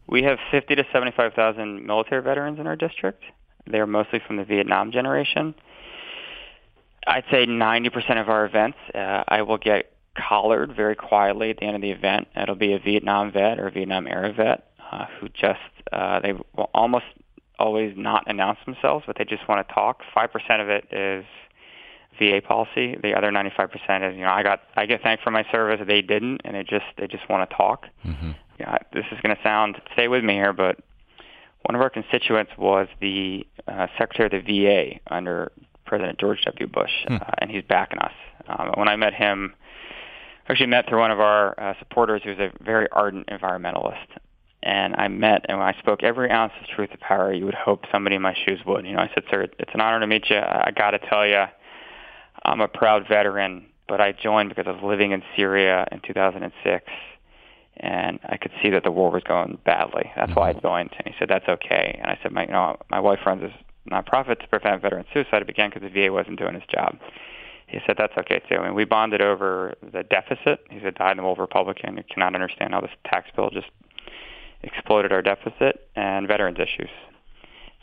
we 0.08 0.24
have 0.24 0.38
50 0.52 0.76
to 0.76 0.86
75,000 0.92 1.86
military 1.86 2.22
veterans 2.22 2.60
in 2.60 2.68
our 2.68 2.76
district. 2.76 3.24
They're 3.66 3.88
mostly 3.88 4.20
from 4.26 4.38
the 4.38 4.44
Vietnam 4.44 4.92
generation. 4.92 5.56
I'd 7.08 7.26
say 7.32 7.46
90% 7.46 8.22
of 8.22 8.30
our 8.30 8.46
events, 8.46 8.78
uh, 8.94 9.24
I 9.28 9.42
will 9.42 9.58
get 9.58 9.94
collared 10.16 10.76
very 10.76 10.96
quietly 10.96 11.50
at 11.50 11.58
the 11.58 11.66
end 11.66 11.76
of 11.76 11.82
the 11.82 11.92
event. 11.92 12.28
It'll 12.36 12.56
be 12.56 12.74
a 12.74 12.80
Vietnam 12.80 13.32
vet 13.32 13.60
or 13.60 13.68
a 13.68 13.72
Vietnam 13.72 14.08
era 14.08 14.32
vet 14.32 14.68
uh, 14.92 15.06
who 15.20 15.30
just 15.30 15.60
uh, 15.92 16.20
they 16.20 16.34
will 16.34 16.70
almost 16.74 17.06
always 17.64 17.94
not 17.96 18.24
announce 18.28 18.60
themselves, 18.66 19.06
but 19.08 19.18
they 19.18 19.26
just 19.26 19.48
want 19.48 19.66
to 19.66 19.74
talk. 19.74 20.02
Five 20.14 20.32
percent 20.32 20.62
of 20.62 20.70
it 20.70 20.86
is 20.92 21.26
VA 22.20 22.42
policy. 22.46 22.98
The 23.02 23.16
other 23.16 23.32
95% 23.32 24.12
is, 24.12 24.16
you 24.16 24.22
know, 24.22 24.32
I 24.32 24.44
got 24.44 24.62
I 24.76 24.86
get 24.86 25.02
thanked 25.02 25.24
for 25.24 25.32
my 25.32 25.46
service. 25.52 25.82
They 25.88 26.02
didn't, 26.02 26.42
and 26.44 26.56
they 26.56 26.64
just 26.64 26.86
they 26.98 27.08
just 27.08 27.28
want 27.30 27.50
to 27.50 27.56
talk. 27.56 27.88
Mm-hmm. 28.06 28.32
Yeah, 28.60 28.78
this 28.92 29.06
is 29.12 29.20
going 29.22 29.36
to 29.36 29.42
sound 29.42 29.82
stay 29.94 30.08
with 30.08 30.24
me 30.24 30.34
here, 30.34 30.54
but 30.54 30.78
one 31.64 31.76
of 31.76 31.82
our 31.82 31.90
constituents 31.90 32.52
was 32.58 32.88
the 33.00 33.48
uh, 33.68 33.88
secretary 33.98 34.38
of 34.38 34.46
the 34.46 34.66
VA 34.66 35.00
under 35.08 35.52
President 35.86 36.20
George 36.20 36.42
W. 36.46 36.68
Bush, 36.68 36.92
hmm. 37.08 37.16
uh, 37.16 37.20
and 37.40 37.50
he's 37.50 37.64
backing 37.64 38.00
us. 38.00 38.14
Um, 38.48 38.74
when 38.76 38.88
I 38.88 38.96
met 38.96 39.14
him, 39.14 39.56
actually 40.50 40.68
met 40.68 40.88
through 40.88 41.00
one 41.00 41.12
of 41.12 41.20
our 41.20 41.60
uh, 41.60 41.74
supporters 41.80 42.22
who's 42.24 42.38
a 42.38 42.52
very 42.62 42.88
ardent 42.92 43.28
environmentalist, 43.28 44.08
and 44.64 44.96
I 44.96 45.10
met 45.10 45.46
and 45.50 45.60
when 45.60 45.68
I 45.68 45.78
spoke 45.80 46.04
every 46.04 46.32
ounce 46.32 46.54
of 46.60 46.68
truth 46.68 46.92
to 46.92 46.98
power 46.98 47.34
you 47.34 47.46
would 47.46 47.54
hope 47.54 47.84
somebody 47.92 48.16
in 48.16 48.22
my 48.22 48.34
shoes 48.34 48.60
would. 48.66 48.86
You 48.86 48.94
know, 48.94 49.00
I 49.00 49.12
said, 49.14 49.24
sir, 49.30 49.48
it's 49.60 49.72
an 49.74 49.82
honor 49.82 50.00
to 50.00 50.08
meet 50.08 50.30
you. 50.30 50.38
I 50.38 50.72
got 50.76 50.92
to 50.92 51.00
tell 51.00 51.28
you, 51.28 51.44
I'm 52.44 52.62
a 52.62 52.68
proud 52.68 53.06
veteran, 53.08 53.66
but 53.88 54.00
I 54.00 54.14
joined 54.14 54.50
because 54.50 54.66
I 54.68 54.72
was 54.72 54.84
living 54.84 55.12
in 55.12 55.22
Syria 55.36 55.86
in 55.92 56.00
2006, 56.00 56.86
and 57.78 58.20
I 58.24 58.38
could 58.38 58.52
see 58.62 58.70
that 58.70 58.84
the 58.84 58.92
war 58.92 59.12
was 59.12 59.24
going 59.24 59.58
badly. 59.66 60.12
That's 60.16 60.32
mm-hmm. 60.32 60.40
why 60.40 60.50
I 60.50 60.54
joined. 60.54 60.92
And 60.98 61.08
he 61.08 61.14
said, 61.20 61.30
that's 61.30 61.48
okay. 61.48 62.00
And 62.02 62.10
I 62.10 62.18
said, 62.24 62.32
my, 62.32 62.46
you 62.46 62.52
know, 62.52 62.78
my 62.90 63.00
wife 63.00 63.20
runs 63.26 63.42
this 63.42 63.52
nonprofit 63.90 64.40
to 64.40 64.48
prevent 64.48 64.82
veteran 64.82 65.06
suicide. 65.14 65.42
It 65.42 65.48
began 65.48 65.70
because 65.70 65.84
the 65.84 65.90
VA 65.90 66.12
wasn't 66.12 66.40
doing 66.40 66.56
its 66.56 66.66
job. 66.68 66.98
He 67.68 67.80
said, 67.86 67.96
that's 67.98 68.14
okay 68.18 68.40
too. 68.48 68.62
And 68.62 68.76
we 68.76 68.86
bonded 68.86 69.22
over 69.22 69.74
the 69.82 70.04
deficit. 70.04 70.60
He's 70.70 70.84
a 70.84 70.92
dyed-in-the-wool 70.92 71.36
Republican 71.36 71.98
who 71.98 72.04
cannot 72.04 72.36
understand 72.36 72.74
how 72.74 72.82
this 72.82 72.92
tax 73.06 73.30
bill 73.36 73.50
just 73.50 73.68
exploded 74.64 75.12
our 75.12 75.22
deficit 75.22 75.88
and 75.96 76.28
veterans 76.28 76.58
issues. 76.60 76.90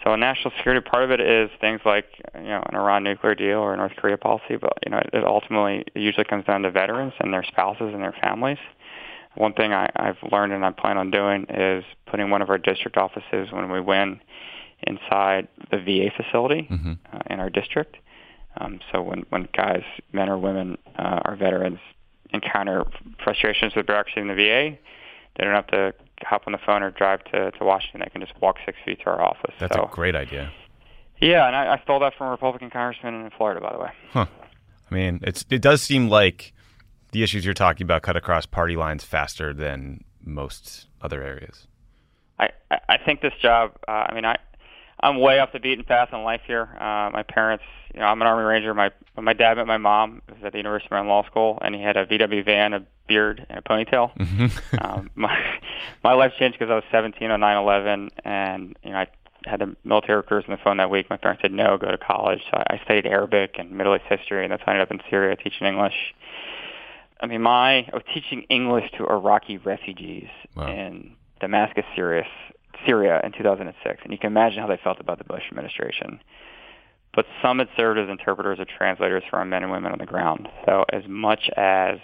So 0.04 0.14
a 0.14 0.16
national 0.16 0.52
security 0.56 0.80
part 0.88 1.04
of 1.04 1.10
it 1.10 1.20
is 1.20 1.50
things 1.60 1.80
like 1.84 2.06
you 2.34 2.48
know 2.48 2.62
an 2.66 2.74
Iran 2.74 3.04
nuclear 3.04 3.34
deal 3.34 3.58
or 3.58 3.74
a 3.74 3.76
North 3.76 3.92
Korea 3.96 4.16
policy, 4.16 4.56
but 4.56 4.78
you 4.84 4.90
know 4.90 5.02
it 5.12 5.24
ultimately 5.24 5.84
it 5.94 6.00
usually 6.00 6.24
comes 6.24 6.46
down 6.46 6.62
to 6.62 6.70
veterans 6.70 7.12
and 7.20 7.32
their 7.32 7.44
spouses 7.44 7.92
and 7.92 8.02
their 8.02 8.14
families. 8.20 8.58
One 9.36 9.52
thing 9.52 9.72
I, 9.72 9.90
I've 9.94 10.16
learned 10.32 10.52
and 10.52 10.64
I 10.64 10.70
plan 10.70 10.96
on 10.96 11.10
doing 11.10 11.46
is 11.48 11.84
putting 12.06 12.30
one 12.30 12.42
of 12.42 12.50
our 12.50 12.58
district 12.58 12.96
offices 12.96 13.52
when 13.52 13.70
we 13.70 13.80
win 13.80 14.20
inside 14.86 15.48
the 15.70 15.78
VA 15.78 16.10
facility 16.16 16.66
mm-hmm. 16.70 16.92
uh, 17.12 17.18
in 17.28 17.38
our 17.38 17.50
district. 17.50 17.96
Um, 18.56 18.80
so 18.90 19.02
when 19.02 19.24
when 19.28 19.48
guys, 19.54 19.82
men 20.12 20.28
or 20.28 20.38
women, 20.38 20.78
uh, 20.98 21.20
our 21.24 21.36
veterans 21.36 21.78
encounter 22.32 22.84
frustrations 23.22 23.74
with 23.76 23.86
bureaucracy 23.86 24.20
in 24.20 24.28
the 24.28 24.34
VA, 24.34 24.78
they 25.36 25.44
don't 25.44 25.54
have 25.54 25.66
to 25.68 25.92
hop 26.22 26.44
on 26.46 26.52
the 26.52 26.58
phone 26.64 26.82
or 26.82 26.90
drive 26.90 27.24
to, 27.24 27.50
to 27.52 27.64
Washington. 27.64 28.00
They 28.00 28.10
can 28.10 28.20
just 28.20 28.40
walk 28.40 28.56
six 28.64 28.78
feet 28.84 29.00
to 29.00 29.06
our 29.06 29.22
office. 29.22 29.54
That's 29.58 29.74
so, 29.74 29.84
a 29.84 29.88
great 29.88 30.14
idea. 30.14 30.52
Yeah, 31.20 31.46
and 31.46 31.54
I, 31.54 31.74
I 31.74 31.80
stole 31.82 32.00
that 32.00 32.14
from 32.16 32.28
a 32.28 32.30
Republican 32.30 32.70
congressman 32.70 33.14
in 33.14 33.30
Florida, 33.30 33.60
by 33.60 33.72
the 33.72 33.78
way. 33.78 33.90
Huh. 34.12 34.26
I 34.90 34.94
mean, 34.94 35.20
it's 35.22 35.44
it 35.50 35.62
does 35.62 35.82
seem 35.82 36.08
like 36.08 36.52
the 37.12 37.22
issues 37.22 37.44
you're 37.44 37.54
talking 37.54 37.84
about 37.84 38.02
cut 38.02 38.16
across 38.16 38.46
party 38.46 38.76
lines 38.76 39.04
faster 39.04 39.52
than 39.52 40.04
most 40.24 40.86
other 41.02 41.22
areas. 41.22 41.66
I 42.38 42.48
I 42.88 42.96
think 43.04 43.20
this 43.20 43.34
job. 43.40 43.72
Uh, 43.86 44.06
I 44.08 44.14
mean, 44.14 44.24
I 44.24 44.36
I'm 45.02 45.18
way 45.18 45.38
off 45.38 45.52
the 45.52 45.60
beaten 45.60 45.84
path 45.84 46.10
in 46.12 46.22
life 46.22 46.42
here. 46.46 46.68
Uh, 46.74 47.10
my 47.12 47.24
parents, 47.26 47.64
you 47.94 48.00
know, 48.00 48.06
I'm 48.06 48.20
an 48.20 48.28
Army 48.28 48.44
Ranger. 48.44 48.74
My 48.74 48.90
my 49.16 49.32
dad 49.32 49.56
met 49.56 49.66
my 49.66 49.78
mom 49.78 50.22
was 50.28 50.38
at 50.44 50.52
the 50.52 50.58
University 50.58 50.86
of 50.86 50.90
Maryland 50.92 51.08
Law 51.08 51.24
School, 51.26 51.58
and 51.62 51.74
he 51.74 51.82
had 51.82 51.96
a 51.96 52.06
VW 52.06 52.44
van, 52.44 52.74
a 52.74 52.86
beard, 53.06 53.46
and 53.48 53.58
a 53.58 53.62
ponytail. 53.62 54.16
Mm-hmm. 54.16 54.76
um, 54.80 55.10
my 55.14 55.36
my 56.04 56.12
life 56.12 56.32
changed 56.38 56.58
because 56.58 56.70
I 56.70 56.74
was 56.74 56.84
17 56.90 57.30
on 57.30 57.40
9/11, 57.40 58.10
and 58.24 58.76
you 58.84 58.90
know, 58.90 58.98
I 58.98 59.08
had 59.46 59.60
the 59.60 59.74
military 59.84 60.16
recruiters 60.18 60.48
on 60.48 60.56
the 60.56 60.62
phone 60.62 60.76
that 60.76 60.90
week. 60.90 61.08
My 61.08 61.16
parents 61.16 61.42
said 61.42 61.52
no, 61.52 61.78
go 61.78 61.90
to 61.90 61.98
college. 61.98 62.42
So 62.50 62.58
I 62.58 62.80
studied 62.84 63.06
Arabic 63.06 63.56
and 63.58 63.72
Middle 63.72 63.94
East 63.96 64.04
history, 64.08 64.44
and 64.44 64.52
that's 64.52 64.62
how 64.64 64.72
I 64.72 64.74
ended 64.74 64.88
up 64.88 64.92
in 64.92 65.00
Syria 65.10 65.36
teaching 65.36 65.66
English. 65.66 66.14
I 67.20 67.26
mean, 67.26 67.42
my 67.42 67.78
I 67.78 67.90
was 67.92 68.02
teaching 68.12 68.42
English 68.48 68.90
to 68.98 69.06
Iraqi 69.06 69.58
refugees 69.58 70.28
wow. 70.54 70.68
in 70.68 71.16
Damascus, 71.40 71.84
Syria, 71.94 72.26
Syria 72.86 73.20
in 73.24 73.32
2006, 73.32 74.00
and 74.02 74.12
you 74.12 74.18
can 74.18 74.28
imagine 74.28 74.60
how 74.60 74.66
they 74.66 74.80
felt 74.82 75.00
about 75.00 75.18
the 75.18 75.24
Bush 75.24 75.42
administration. 75.50 76.20
But 77.14 77.26
some 77.42 77.58
had 77.58 77.68
served 77.76 77.98
as 77.98 78.08
interpreters 78.08 78.60
or 78.60 78.64
translators 78.64 79.24
for 79.28 79.38
our 79.38 79.44
men 79.44 79.62
and 79.62 79.72
women 79.72 79.92
on 79.92 79.98
the 79.98 80.06
ground. 80.06 80.48
So 80.64 80.84
as 80.92 81.02
much 81.08 81.50
as 81.56 81.98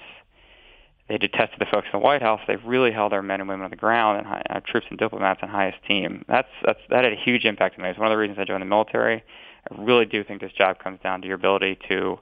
they 1.08 1.18
detested 1.18 1.60
the 1.60 1.66
folks 1.66 1.86
in 1.92 2.00
the 2.00 2.04
White 2.04 2.22
House, 2.22 2.40
they 2.48 2.56
really 2.56 2.90
held 2.90 3.12
our 3.12 3.22
men 3.22 3.40
and 3.40 3.48
women 3.48 3.64
on 3.64 3.70
the 3.70 3.76
ground 3.76 4.18
and 4.18 4.26
high, 4.26 4.42
uh, 4.50 4.54
our 4.54 4.60
troops 4.60 4.86
and 4.90 4.98
diplomats 4.98 5.40
in 5.42 5.48
high 5.48 5.68
esteem. 5.68 6.24
That's, 6.26 6.48
that's, 6.64 6.80
that 6.90 7.04
had 7.04 7.12
a 7.12 7.16
huge 7.16 7.44
impact 7.44 7.78
on 7.78 7.84
me. 7.84 7.90
It's 7.90 7.98
one 7.98 8.08
of 8.08 8.12
the 8.12 8.18
reasons 8.18 8.38
I 8.40 8.44
joined 8.44 8.62
the 8.62 8.66
military. 8.66 9.22
I 9.70 9.82
really 9.82 10.06
do 10.06 10.24
think 10.24 10.40
this 10.40 10.52
job 10.52 10.80
comes 10.80 10.98
down 11.02 11.20
to 11.22 11.28
your 11.28 11.36
ability 11.36 11.78
to 11.88 12.18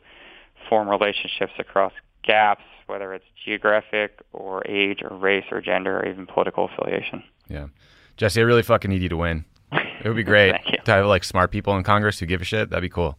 form 0.69 0.89
relationships 0.89 1.53
across 1.59 1.93
gaps, 2.23 2.65
whether 2.87 3.15
it's 3.15 3.25
geographic 3.45 4.21
or 4.33 4.63
age 4.67 5.03
or 5.03 5.17
race 5.17 5.45
or 5.51 5.63
gender 5.63 5.99
or 5.99 6.07
even 6.07 6.27
political 6.27 6.67
affiliation. 6.67 7.23
Yeah. 7.49 7.69
Jesse, 8.17 8.41
I 8.41 8.45
really 8.45 8.63
fucking 8.63 8.91
need 8.91 9.03
you 9.03 9.09
to 9.09 9.17
win. 9.17 9.45
It 9.73 10.09
would 10.09 10.17
be 10.17 10.23
great 10.25 10.55
to 10.85 10.91
have 10.93 11.07
like 11.07 11.25
smart 11.25 11.51
people 11.51 11.77
in 11.77 11.83
Congress 11.83 12.19
who 12.19 12.27
give 12.27 12.41
a 12.41 12.45
shit. 12.45 12.71
That'd 12.71 12.83
be 12.83 12.89
cool. 12.89 13.19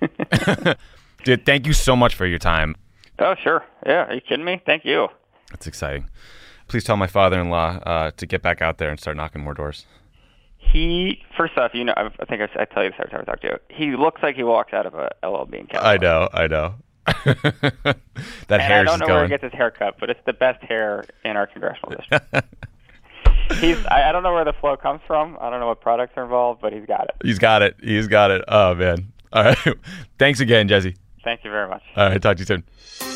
Dude, 1.24 1.44
thank 1.44 1.66
you 1.66 1.72
so 1.72 1.96
much 1.96 2.14
for 2.14 2.26
your 2.26 2.38
time. 2.38 2.76
Oh, 3.18 3.34
sure. 3.42 3.64
Yeah. 3.84 4.04
Are 4.04 4.14
you 4.14 4.20
kidding 4.20 4.44
me? 4.44 4.62
Thank 4.64 4.84
you. 4.84 5.08
That's 5.50 5.66
exciting. 5.66 6.08
Please 6.68 6.84
tell 6.84 6.96
my 6.96 7.06
father-in-law 7.06 7.78
uh, 7.86 8.10
to 8.16 8.26
get 8.26 8.42
back 8.42 8.60
out 8.60 8.78
there 8.78 8.90
and 8.90 8.98
start 8.98 9.16
knocking 9.16 9.42
more 9.42 9.54
doors. 9.54 9.86
He, 10.58 11.22
first 11.36 11.56
off, 11.56 11.72
you 11.74 11.84
know, 11.84 11.94
I 11.96 12.08
think 12.26 12.42
I, 12.42 12.48
I 12.60 12.64
tell 12.64 12.82
you 12.82 12.90
this 12.90 12.98
every 12.98 13.10
time 13.10 13.20
I 13.20 13.24
talk 13.24 13.40
to 13.42 13.46
you. 13.46 13.58
He 13.68 13.96
looks 13.96 14.22
like 14.22 14.34
he 14.34 14.42
walks 14.42 14.72
out 14.72 14.86
of 14.86 14.94
a 14.94 15.10
LL 15.24 15.44
Bean 15.44 15.66
catalog. 15.66 15.86
I 15.86 15.96
know, 15.96 16.28
I 16.32 16.46
know. 16.48 16.74
that 18.48 18.60
hair. 18.60 18.80
I 18.80 18.84
don't 18.84 18.98
know 18.98 19.06
going. 19.06 19.16
where 19.16 19.24
he 19.24 19.28
gets 19.28 19.44
his 19.44 19.52
haircut, 19.52 19.96
but 20.00 20.10
it's 20.10 20.20
the 20.26 20.32
best 20.32 20.62
hair 20.64 21.04
in 21.24 21.36
our 21.36 21.46
congressional 21.46 21.94
district. 21.96 22.34
He's 23.54 23.84
I, 23.86 24.08
I, 24.08 24.12
don't 24.12 24.22
know 24.22 24.32
where 24.32 24.44
the 24.44 24.52
flow 24.52 24.76
comes 24.76 25.00
from. 25.06 25.36
I 25.40 25.50
don't 25.50 25.60
know 25.60 25.68
what 25.68 25.80
products 25.80 26.14
are 26.16 26.24
involved, 26.24 26.60
but 26.60 26.72
he's 26.72 26.86
got 26.86 27.04
it. 27.04 27.16
He's 27.22 27.38
got 27.38 27.62
it. 27.62 27.76
He's 27.82 28.08
got 28.08 28.30
it. 28.30 28.44
Oh 28.48 28.74
man. 28.74 29.12
All 29.32 29.44
right. 29.44 29.58
Thanks 30.18 30.40
again, 30.40 30.68
Jesse. 30.68 30.96
Thank 31.24 31.44
you 31.44 31.50
very 31.50 31.68
much. 31.68 31.82
All 31.96 32.08
right. 32.08 32.22
Talk 32.22 32.36
to 32.36 32.40
you 32.40 32.46
soon. 32.46 33.15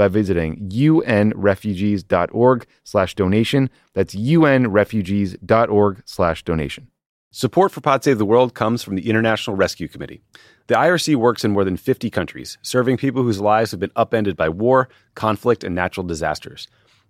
by 0.00 0.08
visiting 0.08 0.56
unrefugees.org 0.70 2.66
slash 2.84 3.14
donation. 3.14 3.68
That's 3.92 4.14
unrefugees.org 4.14 6.02
slash 6.06 6.42
donation. 6.42 6.88
Support 7.32 7.70
for 7.70 7.82
Pod 7.82 8.02
Save 8.02 8.16
the 8.16 8.24
World 8.24 8.54
comes 8.54 8.82
from 8.82 8.94
the 8.94 9.10
International 9.10 9.56
Rescue 9.56 9.88
Committee. 9.88 10.22
The 10.68 10.74
IRC 10.76 11.16
works 11.16 11.44
in 11.44 11.50
more 11.50 11.64
than 11.64 11.76
50 11.76 12.08
countries, 12.08 12.56
serving 12.62 12.96
people 12.96 13.22
whose 13.22 13.42
lives 13.42 13.72
have 13.72 13.80
been 13.80 13.92
upended 13.94 14.38
by 14.38 14.48
war, 14.48 14.88
conflict, 15.16 15.64
and 15.64 15.74
natural 15.74 16.06
disasters. 16.06 16.66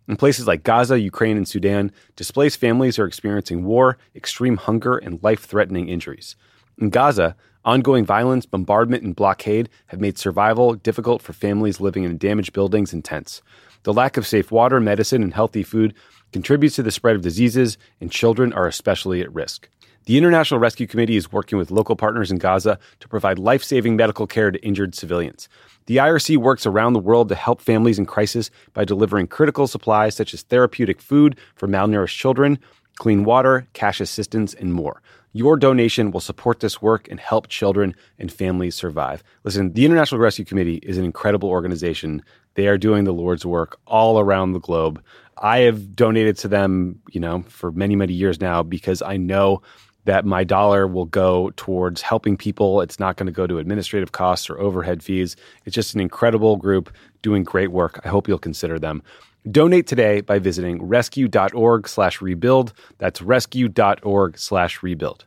In 0.08 0.16
places 0.16 0.48
like 0.48 0.64
Gaza, 0.64 0.98
Ukraine, 0.98 1.36
and 1.36 1.46
Sudan, 1.46 1.92
displaced 2.16 2.58
families 2.58 2.98
are 2.98 3.06
experiencing 3.06 3.62
war, 3.62 3.98
extreme 4.16 4.56
hunger, 4.56 4.98
and 4.98 5.22
life 5.22 5.44
threatening 5.44 5.88
injuries. 5.88 6.34
In 6.76 6.90
Gaza, 6.90 7.36
ongoing 7.64 8.04
violence, 8.04 8.46
bombardment, 8.46 9.02
and 9.02 9.14
blockade 9.14 9.68
have 9.86 10.00
made 10.00 10.18
survival 10.18 10.74
difficult 10.74 11.22
for 11.22 11.32
families 11.32 11.80
living 11.80 12.04
in 12.04 12.18
damaged 12.18 12.52
buildings 12.52 12.92
and 12.92 13.04
tents. 13.04 13.42
The 13.82 13.92
lack 13.92 14.16
of 14.16 14.26
safe 14.26 14.50
water, 14.50 14.80
medicine, 14.80 15.22
and 15.22 15.32
healthy 15.32 15.62
food 15.62 15.94
contributes 16.32 16.76
to 16.76 16.82
the 16.82 16.90
spread 16.90 17.16
of 17.16 17.22
diseases, 17.22 17.78
and 18.00 18.10
children 18.10 18.52
are 18.52 18.66
especially 18.66 19.20
at 19.20 19.34
risk. 19.34 19.68
The 20.06 20.16
International 20.16 20.58
Rescue 20.58 20.86
Committee 20.86 21.16
is 21.16 21.30
working 21.30 21.58
with 21.58 21.70
local 21.70 21.94
partners 21.94 22.30
in 22.30 22.38
Gaza 22.38 22.78
to 23.00 23.08
provide 23.08 23.38
life 23.38 23.62
saving 23.62 23.96
medical 23.96 24.26
care 24.26 24.50
to 24.50 24.58
injured 24.64 24.94
civilians. 24.94 25.48
The 25.86 25.98
IRC 25.98 26.38
works 26.38 26.66
around 26.66 26.94
the 26.94 27.00
world 27.00 27.28
to 27.28 27.34
help 27.34 27.60
families 27.60 27.98
in 27.98 28.06
crisis 28.06 28.50
by 28.72 28.84
delivering 28.84 29.26
critical 29.26 29.66
supplies 29.66 30.14
such 30.14 30.32
as 30.32 30.42
therapeutic 30.42 31.00
food 31.00 31.36
for 31.54 31.68
malnourished 31.68 32.16
children, 32.16 32.58
clean 33.00 33.24
water, 33.24 33.66
cash 33.72 33.98
assistance, 33.98 34.52
and 34.52 34.74
more. 34.74 35.00
Your 35.32 35.56
donation 35.56 36.10
will 36.10 36.20
support 36.20 36.60
this 36.60 36.82
work 36.82 37.08
and 37.08 37.18
help 37.18 37.48
children 37.48 37.94
and 38.18 38.30
families 38.30 38.74
survive. 38.74 39.24
Listen, 39.42 39.72
the 39.72 39.86
International 39.86 40.20
Rescue 40.20 40.44
Committee 40.44 40.80
is 40.82 40.98
an 40.98 41.04
incredible 41.06 41.48
organization. 41.48 42.22
They 42.54 42.68
are 42.68 42.76
doing 42.76 43.04
the 43.04 43.14
Lord's 43.14 43.46
work 43.46 43.78
all 43.86 44.20
around 44.20 44.52
the 44.52 44.60
globe. 44.60 45.02
I 45.38 45.60
have 45.60 45.96
donated 45.96 46.36
to 46.38 46.48
them, 46.48 47.00
you 47.10 47.20
know, 47.20 47.42
for 47.48 47.72
many, 47.72 47.96
many 47.96 48.12
years 48.12 48.38
now 48.38 48.62
because 48.62 49.00
I 49.00 49.16
know 49.16 49.62
that 50.04 50.26
my 50.26 50.44
dollar 50.44 50.86
will 50.86 51.06
go 51.06 51.52
towards 51.56 52.02
helping 52.02 52.36
people. 52.36 52.82
It's 52.82 53.00
not 53.00 53.16
going 53.16 53.26
to 53.28 53.32
go 53.32 53.46
to 53.46 53.58
administrative 53.58 54.12
costs 54.12 54.50
or 54.50 54.60
overhead 54.60 55.02
fees. 55.02 55.36
It's 55.64 55.74
just 55.74 55.94
an 55.94 56.00
incredible 56.00 56.56
group 56.56 56.92
doing 57.22 57.44
great 57.44 57.70
work. 57.70 57.98
I 58.04 58.08
hope 58.08 58.28
you'll 58.28 58.38
consider 58.38 58.78
them. 58.78 59.02
Donate 59.48 59.86
today 59.86 60.20
by 60.20 60.38
visiting 60.38 60.82
rescue.org 60.82 61.88
slash 61.88 62.20
rebuild. 62.20 62.72
That's 62.98 63.22
rescue.org 63.22 64.38
slash 64.38 64.82
rebuild. 64.82 65.24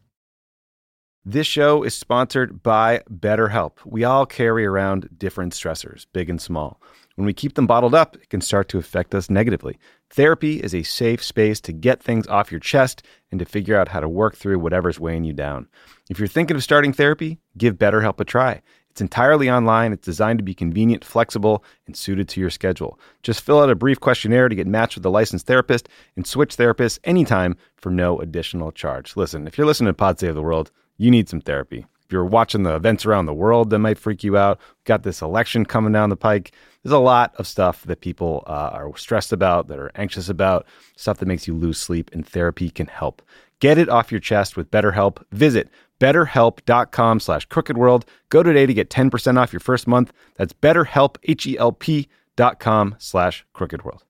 This 1.26 1.48
show 1.48 1.84
is 1.84 1.96
sponsored 1.96 2.62
by 2.62 3.02
BetterHelp. 3.10 3.78
We 3.86 4.04
all 4.04 4.26
carry 4.26 4.66
around 4.66 5.08
different 5.18 5.54
stressors, 5.54 6.06
big 6.12 6.30
and 6.30 6.42
small. 6.42 6.82
When 7.16 7.26
we 7.26 7.34
keep 7.34 7.54
them 7.54 7.66
bottled 7.66 7.96
up, 7.96 8.18
it 8.18 8.30
can 8.30 8.42
start 8.42 8.68
to 8.70 8.78
affect 8.78 9.16
us 9.16 9.30
negatively. 9.30 9.80
Therapy 10.10 10.62
is 10.62 10.76
a 10.76 10.84
safe 10.84 11.24
space 11.24 11.62
to 11.62 11.72
get 11.72 12.04
things 12.04 12.28
off 12.28 12.52
your 12.52 12.60
chest 12.60 13.04
and 13.32 13.40
to 13.40 13.46
figure 13.46 13.78
out 13.78 13.88
how 13.88 14.02
to 14.02 14.10
work 14.10 14.36
through 14.36 14.60
whatever's 14.60 15.00
weighing 15.00 15.24
you 15.24 15.32
down. 15.32 15.70
If 16.10 16.20
you're 16.20 16.28
thinking 16.28 16.58
of 16.58 16.64
starting 16.64 16.92
therapy, 16.92 17.40
give 17.58 17.76
BetterHelp 17.78 18.20
a 18.20 18.26
try. 18.26 18.62
It's 18.94 19.02
entirely 19.02 19.50
online, 19.50 19.92
it's 19.92 20.06
designed 20.06 20.38
to 20.38 20.44
be 20.44 20.54
convenient, 20.54 21.04
flexible, 21.04 21.64
and 21.88 21.98
suited 21.98 22.30
to 22.30 22.40
your 22.40 22.52
schedule. 22.52 23.00
Just 23.24 23.42
fill 23.42 23.60
out 23.60 23.72
a 23.72 23.76
brief 23.76 24.00
questionnaire 24.00 24.48
to 24.48 24.54
get 24.54 24.68
matched 24.68 24.98
with 24.98 25.06
a 25.08 25.10
licensed 25.10 25.48
therapist 25.48 25.90
and 26.16 26.28
switch 26.28 26.56
therapists 26.58 27.00
anytime 27.04 27.58
for 27.76 27.90
no 27.90 28.20
additional 28.20 28.72
charge. 28.72 29.16
Listen, 29.16 29.48
if 29.48 29.58
you're 29.58 29.66
listening 29.66 29.88
to 29.88 29.96
Pod 29.96 30.20
Save 30.20 30.36
the 30.36 30.44
World, 30.44 30.70
you 30.98 31.10
need 31.10 31.28
some 31.28 31.42
therapy. 31.42 31.88
If 32.06 32.12
you're 32.12 32.24
watching 32.24 32.62
the 32.62 32.76
events 32.76 33.04
around 33.04 33.26
the 33.26 33.34
world 33.34 33.72
that 33.72 33.80
might 33.80 33.98
freak 33.98 34.24
you 34.24 34.38
out, 34.38 34.60
got 34.84 35.02
this 35.02 35.24
election 35.24 35.66
coming 35.66 35.92
down 35.92 36.12
the 36.12 36.16
pike. 36.16 36.52
There's 36.84 36.94
a 36.94 37.00
lot 37.00 37.34
of 37.38 37.48
stuff 37.48 37.82
that 37.86 38.02
people 38.02 38.44
uh, 38.46 38.70
are 38.74 38.96
stressed 38.96 39.34
about, 39.34 39.70
that 39.70 39.80
are 39.80 39.92
anxious 39.96 40.30
about, 40.30 40.68
stuff 40.96 41.18
that 41.18 41.28
makes 41.28 41.48
you 41.48 41.56
lose 41.56 41.80
sleep, 41.80 42.12
and 42.14 42.28
therapy 42.28 42.70
can 42.70 42.86
help. 42.86 43.24
Get 43.60 43.78
it 43.78 43.88
off 43.88 44.12
your 44.12 44.20
chest 44.20 44.58
with 44.58 44.70
BetterHelp. 44.70 45.24
Visit 45.32 45.70
betterhelp.com 46.04 47.22
slash 47.22 47.48
crookedworld. 47.48 48.04
Go 48.28 48.44
today 48.44 48.66
to 48.66 48.74
get 48.74 48.90
10% 48.90 49.38
off 49.38 49.54
your 49.54 49.62
first 49.62 49.88
month. 49.88 50.12
That's 50.36 50.52
betterhelp, 50.52 51.16
H-E-L-P 51.24 52.10
dot 52.36 52.60
com 52.60 52.96
slash 52.98 53.46
crookedworld. 53.56 54.02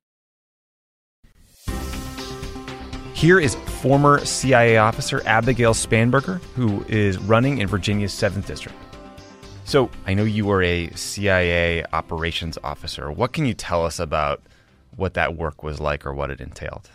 Here 3.14 3.40
is 3.40 3.54
former 3.56 4.26
CIA 4.26 4.78
officer 4.78 5.22
Abigail 5.28 5.74
Spanberger, 5.74 6.42
who 6.56 6.84
is 6.90 7.20
running 7.20 7.60
in 7.60 7.68
Virginia's 7.68 8.12
7th 8.12 8.48
District. 8.48 8.76
So 9.66 9.90
I 10.08 10.16
know 10.16 10.24
you 10.24 10.46
were 10.46 10.64
a 10.64 10.90
CIA 10.96 11.86
operations 11.94 12.58
officer. 12.64 13.12
What 13.12 13.34
can 13.34 13.46
you 13.46 13.54
tell 13.54 13.86
us 13.86 14.00
about 14.00 14.42
what 14.96 15.14
that 15.14 15.36
work 15.36 15.64
was 15.64 15.80
like 15.80 16.06
or 16.06 16.14
what 16.14 16.32
it 16.32 16.42
entailed? 16.42 16.90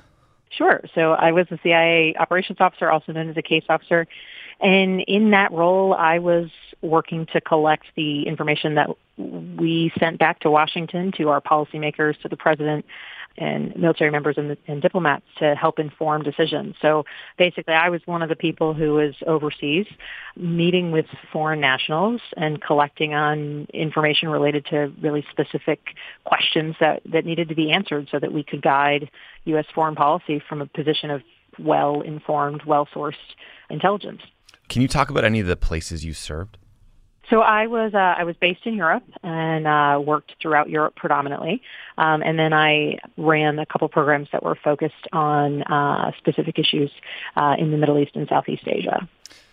Sure. 0.50 0.80
So 0.94 1.12
I 1.12 1.30
was 1.30 1.46
a 1.50 1.58
CIA 1.62 2.14
operations 2.18 2.58
officer, 2.60 2.90
also 2.90 3.12
known 3.12 3.30
as 3.30 3.36
a 3.36 3.42
case 3.42 3.64
officer. 3.68 4.06
And 4.60 5.00
in 5.02 5.30
that 5.30 5.52
role, 5.52 5.94
I 5.94 6.18
was 6.18 6.50
working 6.82 7.26
to 7.32 7.40
collect 7.40 7.84
the 7.96 8.26
information 8.26 8.74
that 8.74 8.90
we 9.16 9.92
sent 9.98 10.18
back 10.18 10.40
to 10.40 10.50
Washington 10.50 11.12
to 11.18 11.28
our 11.28 11.40
policymakers, 11.40 12.20
to 12.22 12.28
the 12.28 12.36
president, 12.36 12.84
and 13.36 13.76
military 13.76 14.10
members 14.10 14.36
and, 14.36 14.56
and, 14.66 14.82
diplomats 14.82 15.24
to 15.38 15.54
help 15.54 15.78
inform 15.78 16.22
decisions. 16.22 16.74
So 16.82 17.04
basically, 17.36 17.74
I 17.74 17.88
was 17.88 18.00
one 18.04 18.22
of 18.22 18.28
the 18.28 18.36
people 18.36 18.74
who 18.74 18.94
was 18.94 19.14
overseas 19.26 19.86
meeting 20.36 20.90
with 20.90 21.06
foreign 21.32 21.60
nationals 21.60 22.20
and 22.36 22.60
collecting 22.60 23.14
on 23.14 23.68
information 23.72 24.28
related 24.28 24.66
to 24.66 24.92
really 25.00 25.24
specific 25.30 25.80
questions 26.24 26.74
that, 26.80 27.02
that 27.06 27.24
needed 27.24 27.48
to 27.48 27.54
be 27.54 27.70
answered 27.70 28.08
so 28.10 28.18
that 28.18 28.32
we 28.32 28.42
could 28.42 28.62
guide 28.62 29.08
U.S. 29.44 29.66
foreign 29.72 29.94
policy 29.94 30.42
from 30.48 30.60
a 30.60 30.66
position 30.66 31.10
of 31.10 31.22
well-informed, 31.60 32.62
well-sourced 32.64 33.14
intelligence. 33.70 34.22
Can 34.68 34.82
you 34.82 34.88
talk 34.88 35.10
about 35.10 35.24
any 35.24 35.40
of 35.40 35.46
the 35.46 35.56
places 35.56 36.04
you 36.04 36.12
served? 36.12 36.58
So 37.30 37.40
I 37.40 37.66
was 37.66 37.92
uh, 37.94 37.98
I 37.98 38.24
was 38.24 38.36
based 38.36 38.64
in 38.64 38.74
Europe 38.74 39.04
and 39.22 39.66
uh, 39.66 40.00
worked 40.02 40.32
throughout 40.40 40.70
Europe 40.70 40.96
predominantly, 40.96 41.60
um, 41.98 42.22
and 42.22 42.38
then 42.38 42.54
I 42.54 42.98
ran 43.18 43.58
a 43.58 43.66
couple 43.66 43.88
programs 43.88 44.28
that 44.32 44.42
were 44.42 44.56
focused 44.56 45.06
on 45.12 45.62
uh, 45.64 46.12
specific 46.16 46.58
issues 46.58 46.90
uh, 47.36 47.54
in 47.58 47.70
the 47.70 47.76
Middle 47.76 47.98
East 47.98 48.12
and 48.14 48.26
Southeast 48.28 48.62
Asia. 48.66 49.06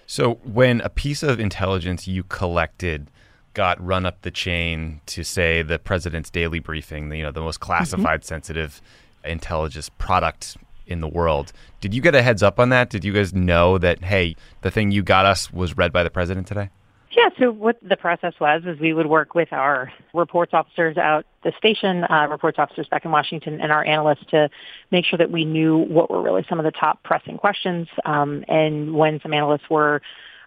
So 0.08 0.36
when 0.43 0.82
a 0.82 0.89
piece 0.89 1.21
of 1.21 1.39
intelligence 1.39 2.08
you 2.08 2.23
collected 2.23 3.10
got 3.54 3.84
run 3.84 4.06
up 4.06 4.21
the 4.21 4.32
chain 4.32 5.01
to 5.08 5.23
say 5.23 5.62
the 5.62 5.80
president's 5.80 6.30
daily 6.30 6.60
briefing, 6.60 7.12
you 7.12 7.23
know, 7.23 7.32
the 7.32 7.41
most 7.41 7.60
classified, 7.60 8.21
mm-hmm. 8.21 8.28
sensitive 8.28 8.82
intelligence 9.23 9.89
product 9.97 10.58
in 10.87 11.01
the 11.01 11.07
world. 11.07 11.51
Did 11.81 11.93
you 11.93 12.01
get 12.01 12.15
a 12.15 12.21
heads 12.21 12.43
up 12.43 12.59
on 12.59 12.69
that? 12.69 12.89
Did 12.89 13.03
you 13.03 13.13
guys 13.13 13.33
know 13.33 13.77
that 13.77 14.03
hey, 14.03 14.35
the 14.61 14.71
thing 14.71 14.91
you 14.91 15.03
got 15.03 15.25
us 15.25 15.51
was 15.51 15.77
read 15.77 15.91
by 15.91 16.03
the 16.03 16.09
president 16.09 16.47
today? 16.47 16.69
Yeah, 17.15 17.29
so 17.39 17.51
what 17.51 17.77
the 17.81 17.95
process 17.95 18.33
was 18.41 18.63
is 18.65 18.77
we 18.77 18.93
would 18.93 19.05
work 19.07 19.35
with 19.35 19.53
our 19.53 19.91
reports 20.13 20.53
officers 20.53 20.97
out 20.97 21.25
the 21.43 21.53
station, 21.57 22.03
uh, 22.03 22.27
reports 22.29 22.59
officers 22.59 22.87
back 22.89 23.05
in 23.05 23.11
Washington, 23.11 23.61
and 23.61 23.71
our 23.71 23.85
analysts 23.85 24.25
to 24.31 24.49
make 24.91 25.05
sure 25.05 25.17
that 25.17 25.31
we 25.31 25.45
knew 25.45 25.77
what 25.77 26.09
were 26.11 26.21
really 26.21 26.45
some 26.49 26.59
of 26.59 26.65
the 26.65 26.71
top 26.71 27.03
pressing 27.03 27.37
questions. 27.37 27.87
Um, 28.03 28.43
and 28.49 28.93
when 28.93 29.21
some 29.21 29.33
analysts 29.33 29.69
were 29.69 30.01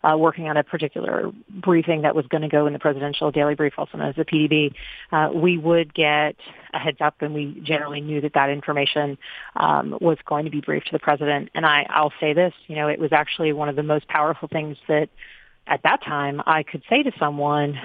uh, 0.04 0.16
working 0.18 0.48
on 0.48 0.58
a 0.58 0.62
particular 0.62 1.30
briefing 1.48 2.02
that 2.02 2.14
was 2.14 2.26
going 2.26 2.42
to 2.42 2.48
go 2.48 2.66
in 2.66 2.74
the 2.74 2.78
presidential 2.78 3.30
daily 3.30 3.54
brief, 3.54 3.72
also 3.78 3.96
known 3.96 4.08
as 4.10 4.16
the 4.16 4.24
PDB, 4.26 4.74
uh, 5.10 5.32
we 5.32 5.56
would 5.56 5.94
get 5.94 6.36
a 6.72 6.78
heads 6.78 6.98
up, 7.00 7.16
and 7.20 7.34
we 7.34 7.60
generally 7.62 8.00
knew 8.00 8.20
that 8.20 8.34
that 8.34 8.50
information 8.50 9.18
um, 9.56 9.96
was 10.00 10.18
going 10.26 10.44
to 10.44 10.50
be 10.50 10.60
briefed 10.60 10.86
to 10.86 10.92
the 10.92 10.98
president. 10.98 11.50
And 11.54 11.64
I, 11.64 11.86
I'll 11.88 12.12
say 12.20 12.32
this, 12.32 12.52
you 12.66 12.76
know, 12.76 12.88
it 12.88 12.98
was 12.98 13.12
actually 13.12 13.52
one 13.52 13.68
of 13.68 13.76
the 13.76 13.82
most 13.82 14.08
powerful 14.08 14.48
things 14.48 14.76
that 14.88 15.08
at 15.66 15.82
that 15.82 16.02
time 16.02 16.42
I 16.46 16.62
could 16.62 16.82
say 16.88 17.02
to 17.02 17.12
someone, 17.18 17.78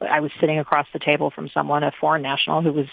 I 0.00 0.20
was 0.20 0.30
sitting 0.40 0.58
across 0.58 0.86
the 0.92 0.98
table 0.98 1.30
from 1.30 1.48
someone, 1.52 1.82
a 1.82 1.92
foreign 2.00 2.22
national 2.22 2.62
who 2.62 2.72
was, 2.72 2.86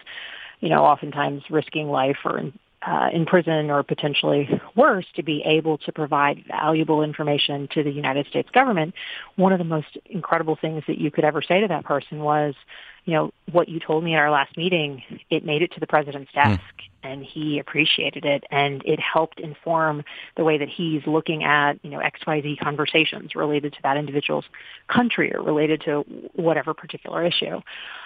you 0.60 0.70
know, 0.70 0.84
oftentimes 0.84 1.44
risking 1.50 1.90
life 1.90 2.18
or 2.26 2.52
uh, 2.86 3.10
in 3.14 3.26
prison 3.26 3.70
or 3.70 3.84
potentially 3.84 4.50
worse 4.76 5.06
to 5.16 5.24
be 5.24 5.42
able 5.46 5.78
to 5.80 5.92
provide 5.92 6.44
valuable 6.48 7.02
information 7.02 7.68
to 7.74 7.84
the 7.84 7.92
United 7.92 8.28
States 8.28 8.50
government, 8.52 8.94
one 9.36 9.54
of 9.54 9.60
the 9.60 9.64
most 9.64 9.98
incredible 10.06 10.58
things 10.60 10.84
that 10.88 10.98
you 10.98 11.10
could 11.10 11.24
ever 11.24 11.42
say 11.42 11.62
to 11.62 11.68
that 11.68 11.86
person 11.86 12.20
was, 12.20 12.56
you 13.06 13.14
know, 13.14 13.32
what 13.52 13.68
you 13.68 13.80
told 13.80 14.04
me 14.04 14.14
in 14.14 14.20
our 14.20 14.32
last 14.32 14.56
meeting, 14.56 15.04
it 15.30 15.46
made 15.46 15.62
it 15.62 15.72
to 15.74 15.80
the 15.80 15.88
president's 15.88 16.32
hmm. 16.34 16.40
desk 16.40 16.62
mm. 16.62 17.12
and 17.12 17.24
he 17.24 17.60
appreciated 17.60 18.24
it 18.24 18.44
and 18.50 18.82
it 18.86 19.00
helped 19.00 19.40
inform 19.40 20.04
the 20.38 20.44
way 20.44 20.58
that 20.58 20.70
he's 20.70 21.06
looking 21.06 21.44
at, 21.44 21.74
you 21.84 21.90
know, 21.90 22.00
XYZ 22.00 22.60
conversations 22.60 23.36
related 23.36 23.74
to 23.74 23.80
that 23.84 23.98
individual's 23.98 24.46
country 24.88 25.34
or 25.36 25.42
related 25.42 25.82
to 25.82 26.06
whatever 26.34 26.74
particular 26.74 27.26
issue. 27.26 27.60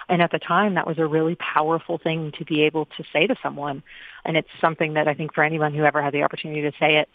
And 0.08 0.20
at 0.20 0.32
the 0.32 0.38
time, 0.38 0.74
that 0.74 0.86
was 0.86 0.98
a 0.98 1.06
really 1.06 1.36
powerful 1.36 1.98
thing 1.98 2.32
to 2.38 2.44
be 2.44 2.62
able 2.62 2.86
to 2.96 3.04
say 3.12 3.26
to 3.26 3.36
someone. 3.42 3.82
And 4.24 4.36
it's 4.36 4.48
something 4.60 4.94
that 4.94 5.06
I 5.06 5.14
think 5.14 5.34
for 5.34 5.44
anyone 5.44 5.74
who 5.74 5.84
ever 5.84 6.02
had 6.02 6.12
the 6.12 6.22
opportunity 6.22 6.62
to 6.62 6.72
say 6.78 6.96
it, 6.96 7.08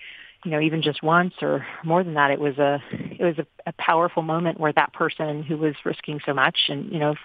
you 0.43 0.51
know, 0.51 0.59
even 0.59 0.81
just 0.81 1.01
once 1.01 1.33
or 1.41 1.65
more 1.83 2.03
than 2.03 2.15
that, 2.15 2.31
it 2.31 2.39
was 2.39 2.57
a 2.57 2.81
it 2.91 3.23
was 3.23 3.37
a, 3.39 3.45
a 3.65 3.73
powerful 3.73 4.21
moment 4.21 4.59
where 4.59 4.73
that 4.73 4.93
person 4.93 5.43
who 5.43 5.57
was 5.57 5.75
risking 5.85 6.19
so 6.25 6.33
much 6.33 6.57
and 6.69 6.91
you 6.91 6.99
know 6.99 7.15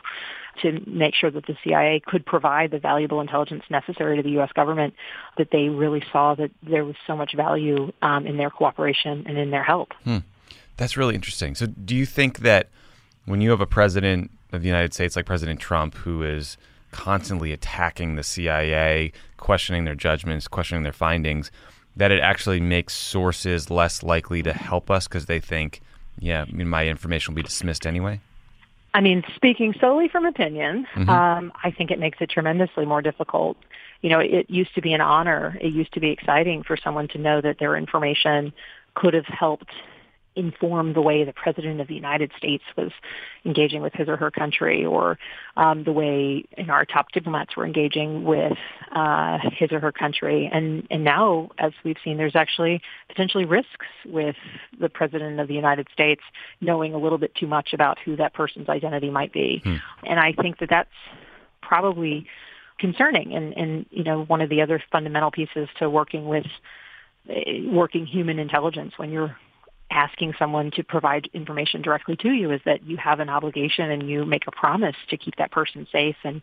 to 0.63 0.81
make 0.87 1.15
sure 1.15 1.31
that 1.31 1.47
the 1.47 1.57
CIA 1.63 2.01
could 2.05 2.27
provide 2.27 2.71
the 2.71 2.79
valuable 2.79 3.21
intelligence 3.21 3.63
necessary 3.71 4.17
to 4.17 4.23
the 4.23 4.31
U.S. 4.31 4.51
government, 4.55 4.95
that 5.37 5.49
they 5.53 5.69
really 5.69 6.03
saw 6.11 6.35
that 6.35 6.51
there 6.63 6.85
was 6.85 6.97
so 7.07 7.17
much 7.17 7.35
value 7.37 7.93
um, 8.03 8.27
in 8.27 8.37
their 8.37 8.51
cooperation 8.51 9.25
and 9.27 9.39
in 9.39 9.51
their 9.51 9.63
help. 9.63 9.93
Hmm. 10.05 10.19
That's 10.77 10.97
really 10.97 11.15
interesting. 11.15 11.55
So, 11.55 11.67
do 11.67 11.95
you 11.95 12.07
think 12.07 12.41
that 12.41 12.69
when 13.25 13.41
you 13.41 13.51
have 13.51 13.61
a 13.61 13.67
president 13.67 14.31
of 14.53 14.63
the 14.63 14.69
United 14.69 14.95
States 14.95 15.17
like 15.17 15.27
President 15.27 15.61
Trump, 15.61 15.95
who 15.97 16.23
is 16.23 16.57
constantly 16.91 17.53
attacking 17.53 18.17
the 18.17 18.23
CIA, 18.23 19.13
questioning 19.37 19.85
their 19.85 19.95
judgments, 19.95 20.49
questioning 20.49 20.85
their 20.85 20.93
findings, 20.93 21.51
that 21.99 22.13
it 22.13 22.21
actually 22.21 22.61
makes 22.61 22.95
sources 22.95 23.71
less 23.71 24.03
likely 24.03 24.43
to 24.43 24.53
help 24.53 24.91
us 24.91 25.07
because 25.07 25.27
they 25.27 25.41
think, 25.41 25.83
yeah, 26.19 26.45
I 26.49 26.53
mean, 26.53 26.69
my 26.69 26.87
information 26.87 27.35
will 27.35 27.37
be 27.37 27.43
dismissed 27.43 27.87
anyway? 27.87 28.21
I 28.95 29.01
mean, 29.01 29.23
speaking 29.35 29.75
solely 29.81 30.09
from 30.09 30.25
opinion, 30.25 30.87
mm-hmm. 30.95 31.11
um, 31.11 31.53
I 31.63 31.71
think 31.71 31.91
it 31.91 31.99
makes 31.99 32.19
it 32.21 32.31
tremendously 32.31 32.87
more 32.87 33.03
difficult. 33.03 33.57
You 34.01 34.11
know, 34.11 34.21
it 34.21 34.49
used 34.49 34.75
to 34.77 34.81
be 34.81 34.93
an 34.93 35.01
honor. 35.01 35.59
It 35.61 35.73
used 35.73 35.93
to 35.95 36.01
be 36.01 36.11
exciting 36.11 36.63
for 36.63 36.77
someone 36.77 37.09
to 37.09 37.19
know 37.19 37.41
that 37.41 37.59
their 37.59 37.77
information 37.77 38.53
could 38.95 39.13
have 39.15 39.27
helped 39.27 39.71
inform 40.39 40.93
the 40.93 41.03
way 41.03 41.25
the 41.25 41.33
president 41.33 41.81
of 41.81 41.89
the 41.89 41.95
United 41.95 42.31
States 42.39 42.65
was 42.77 42.93
engaging 43.45 43.83
with 43.83 43.93
his 43.93 44.09
or 44.09 44.17
her 44.17 44.31
country, 44.31 44.87
or 44.87 45.19
um, 45.57 45.85
the 45.85 45.93
way 45.93 46.45
know, 46.57 46.73
our 46.73 46.85
top 46.85 47.11
diplomats 47.13 47.57
were 47.57 47.67
engaging 47.67 48.25
with 48.25 48.57
uh, 48.93 49.39
his 49.53 49.73
or 49.73 49.81
her 49.81 49.93
country. 49.93 50.49
And 50.53 50.87
and 50.91 51.03
now, 51.03 51.51
as 51.59 51.73
we've 51.85 51.97
seen, 52.05 52.17
there's 52.17 52.37
actually 52.37 52.81
potentially 53.09 53.45
risks 53.45 53.87
with 54.07 54.37
the 54.79 54.89
president 54.89 55.41
of 55.41 55.49
the 55.49 55.55
United 55.55 55.89
States 55.93 56.23
knowing 56.61 56.95
a 56.95 56.99
little 56.99 57.19
bit 57.19 57.35
too 57.35 57.47
much 57.47 57.73
about 57.73 57.99
who 58.05 58.17
that 58.17 58.33
person's 58.35 58.69
identity 58.69 59.11
might 59.11 59.33
be. 59.33 59.61
Hmm. 59.65 59.77
And 60.05 60.21
I 60.21 60.33
think 60.33 60.59
that 60.59 60.71
that's 60.71 60.89
probably 61.61 62.27
concerning. 62.79 63.35
And 63.35 63.57
and 63.57 63.87
you 63.91 64.05
know, 64.05 64.25
one 64.25 64.41
of 64.41 64.49
the 64.49 64.63
other 64.63 64.83
fundamental 64.93 65.31
pieces 65.31 65.69
to 65.79 65.91
working 65.91 66.29
with 66.29 66.47
eh, 67.29 67.63
working 67.67 68.07
human 68.07 68.39
intelligence 68.39 68.95
when 68.97 69.11
you're 69.11 69.37
asking 69.91 70.35
someone 70.39 70.71
to 70.73 70.83
provide 70.83 71.29
information 71.33 71.81
directly 71.83 72.17
to 72.17 72.31
you 72.31 72.51
is 72.51 72.61
that 72.65 72.85
you 72.85 72.97
have 72.97 73.21
an 73.21 73.29
obligation 73.29 73.91
and 73.91 74.09
you 74.09 74.25
make 74.25 74.47
a 74.47 74.51
promise 74.51 74.97
to 75.09 75.17
keep 75.17 75.37
that 75.37 75.51
person 75.51 75.87
safe 75.91 76.17
and 76.25 76.43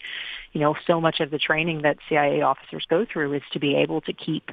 you 0.53 0.61
know 0.61 0.75
so 0.87 0.99
much 0.99 1.19
of 1.19 1.29
the 1.29 1.37
training 1.37 1.83
that 1.83 1.97
CIA 2.09 2.41
officers 2.41 2.85
go 2.89 3.05
through 3.05 3.33
is 3.33 3.43
to 3.53 3.59
be 3.59 3.75
able 3.75 4.01
to 4.01 4.13
keep 4.13 4.49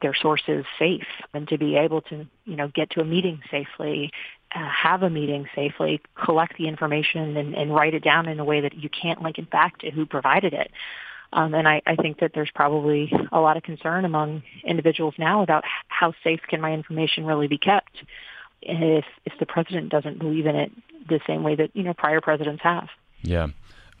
their 0.00 0.14
sources 0.14 0.64
safe 0.78 1.06
and 1.34 1.48
to 1.48 1.58
be 1.58 1.76
able 1.76 2.00
to 2.02 2.26
you 2.46 2.56
know 2.56 2.68
get 2.68 2.90
to 2.90 3.00
a 3.00 3.04
meeting 3.04 3.40
safely 3.50 4.10
uh, 4.52 4.68
have 4.68 5.04
a 5.04 5.10
meeting 5.10 5.46
safely, 5.54 6.00
collect 6.24 6.58
the 6.58 6.66
information, 6.66 7.36
and, 7.36 7.54
and 7.54 7.72
write 7.72 7.94
it 7.94 8.02
down 8.02 8.26
in 8.26 8.40
a 8.40 8.44
way 8.44 8.60
that 8.60 8.74
you 8.74 8.88
can't 8.88 9.22
link 9.22 9.38
it 9.38 9.48
back 9.48 9.78
to 9.78 9.90
who 9.90 10.04
provided 10.04 10.52
it. 10.52 10.72
Um, 11.32 11.54
and 11.54 11.68
I, 11.68 11.80
I 11.86 11.96
think 11.96 12.20
that 12.20 12.32
there's 12.34 12.50
probably 12.54 13.12
a 13.30 13.40
lot 13.40 13.56
of 13.56 13.62
concern 13.62 14.04
among 14.04 14.42
individuals 14.64 15.14
now 15.18 15.42
about 15.42 15.64
how 15.88 16.12
safe 16.24 16.40
can 16.48 16.60
my 16.60 16.72
information 16.72 17.24
really 17.24 17.46
be 17.46 17.58
kept 17.58 18.02
if 18.62 19.04
if 19.24 19.32
the 19.38 19.46
president 19.46 19.90
doesn't 19.90 20.18
believe 20.18 20.46
in 20.46 20.54
it 20.54 20.72
the 21.08 21.20
same 21.26 21.42
way 21.42 21.54
that 21.54 21.70
you 21.74 21.82
know 21.82 21.94
prior 21.94 22.20
presidents 22.20 22.62
have. 22.62 22.88
Yeah. 23.22 23.48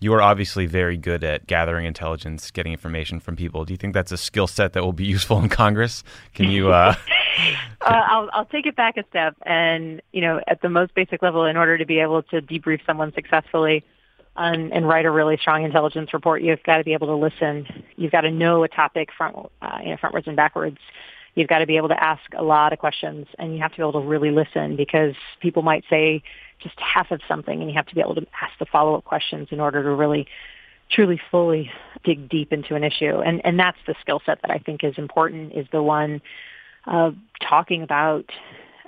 You 0.02 0.14
are 0.14 0.22
obviously 0.22 0.64
very 0.64 0.96
good 0.96 1.22
at 1.22 1.46
gathering 1.46 1.84
intelligence, 1.84 2.50
getting 2.50 2.72
information 2.72 3.20
from 3.20 3.36
people. 3.36 3.66
Do 3.66 3.74
you 3.74 3.76
think 3.76 3.92
that's 3.92 4.10
a 4.10 4.16
skill 4.16 4.46
set 4.46 4.72
that 4.72 4.82
will 4.82 4.94
be 4.94 5.04
useful 5.16 5.38
in 5.38 5.50
Congress? 5.50 6.02
Can 6.34 6.50
you? 6.50 6.72
Uh... 6.72 6.94
uh, 7.82 7.84
I'll, 7.84 8.30
I'll 8.32 8.46
take 8.46 8.64
it 8.64 8.76
back 8.76 8.96
a 8.96 9.04
step, 9.10 9.36
and 9.44 10.00
you 10.12 10.22
know, 10.22 10.40
at 10.46 10.62
the 10.62 10.70
most 10.70 10.94
basic 10.94 11.20
level, 11.20 11.44
in 11.44 11.58
order 11.58 11.76
to 11.76 11.84
be 11.84 12.00
able 12.00 12.22
to 12.24 12.40
debrief 12.40 12.80
someone 12.86 13.12
successfully, 13.12 13.84
and, 14.36 14.72
and 14.72 14.88
write 14.88 15.04
a 15.04 15.10
really 15.10 15.36
strong 15.36 15.64
intelligence 15.64 16.12
report, 16.14 16.42
you've 16.42 16.62
got 16.62 16.78
to 16.78 16.84
be 16.84 16.92
able 16.92 17.08
to 17.08 17.16
listen. 17.16 17.84
You've 17.96 18.12
got 18.12 18.22
to 18.22 18.30
know 18.30 18.64
a 18.64 18.68
topic 18.68 19.10
front, 19.16 19.36
uh, 19.60 19.78
you 19.82 19.90
know, 19.90 19.96
frontwards 19.96 20.26
and 20.26 20.36
backwards. 20.36 20.78
You've 21.34 21.48
got 21.48 21.58
to 21.58 21.66
be 21.66 21.76
able 21.76 21.88
to 21.88 22.02
ask 22.02 22.22
a 22.36 22.42
lot 22.42 22.72
of 22.72 22.78
questions, 22.78 23.26
and 23.38 23.54
you 23.54 23.60
have 23.62 23.70
to 23.72 23.76
be 23.76 23.82
able 23.82 24.00
to 24.00 24.06
really 24.06 24.30
listen 24.30 24.76
because 24.76 25.14
people 25.40 25.62
might 25.62 25.84
say 25.88 26.22
just 26.60 26.74
half 26.78 27.10
of 27.10 27.20
something, 27.28 27.60
and 27.60 27.70
you 27.70 27.76
have 27.76 27.86
to 27.86 27.94
be 27.94 28.00
able 28.00 28.16
to 28.16 28.26
ask 28.40 28.58
the 28.58 28.66
follow-up 28.66 29.04
questions 29.04 29.48
in 29.50 29.60
order 29.60 29.82
to 29.82 29.90
really, 29.90 30.26
truly, 30.90 31.20
fully 31.30 31.70
dig 32.04 32.28
deep 32.28 32.52
into 32.52 32.74
an 32.74 32.84
issue. 32.84 33.20
And 33.20 33.40
and 33.44 33.58
that's 33.58 33.78
the 33.86 33.94
skill 34.00 34.20
set 34.26 34.42
that 34.42 34.50
I 34.50 34.58
think 34.58 34.82
is 34.82 34.94
important. 34.98 35.52
Is 35.54 35.66
the 35.70 35.82
one 35.82 36.20
of 36.86 37.14
talking 37.40 37.82
about 37.82 38.24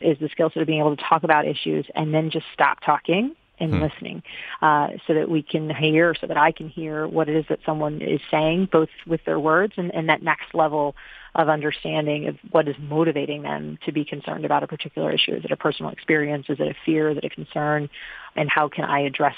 is 0.00 0.18
the 0.18 0.28
skill 0.28 0.50
set 0.50 0.60
of 0.60 0.66
being 0.66 0.80
able 0.80 0.96
to 0.96 1.02
talk 1.02 1.22
about 1.22 1.46
issues 1.46 1.86
and 1.94 2.12
then 2.12 2.30
just 2.30 2.46
stop 2.52 2.80
talking 2.84 3.36
and 3.62 3.74
hmm. 3.74 3.82
listening 3.82 4.22
uh, 4.60 4.88
so 5.06 5.14
that 5.14 5.30
we 5.30 5.42
can 5.42 5.70
hear, 5.74 6.14
so 6.20 6.26
that 6.26 6.36
I 6.36 6.52
can 6.52 6.68
hear 6.68 7.06
what 7.06 7.28
it 7.28 7.36
is 7.36 7.46
that 7.48 7.60
someone 7.64 8.02
is 8.02 8.20
saying, 8.30 8.68
both 8.70 8.88
with 9.06 9.24
their 9.24 9.38
words 9.38 9.74
and, 9.76 9.94
and 9.94 10.08
that 10.08 10.22
next 10.22 10.54
level 10.54 10.94
of 11.34 11.48
understanding 11.48 12.28
of 12.28 12.36
what 12.50 12.68
is 12.68 12.76
motivating 12.78 13.42
them 13.42 13.78
to 13.86 13.92
be 13.92 14.04
concerned 14.04 14.44
about 14.44 14.62
a 14.62 14.66
particular 14.66 15.10
issue. 15.10 15.32
Is 15.32 15.44
it 15.44 15.50
a 15.50 15.56
personal 15.56 15.90
experience? 15.90 16.46
Is 16.48 16.60
it 16.60 16.68
a 16.68 16.74
fear? 16.84 17.08
Is 17.10 17.16
it 17.16 17.24
a 17.24 17.30
concern? 17.30 17.88
And 18.36 18.50
how 18.50 18.68
can 18.68 18.84
I 18.84 19.00
address 19.00 19.36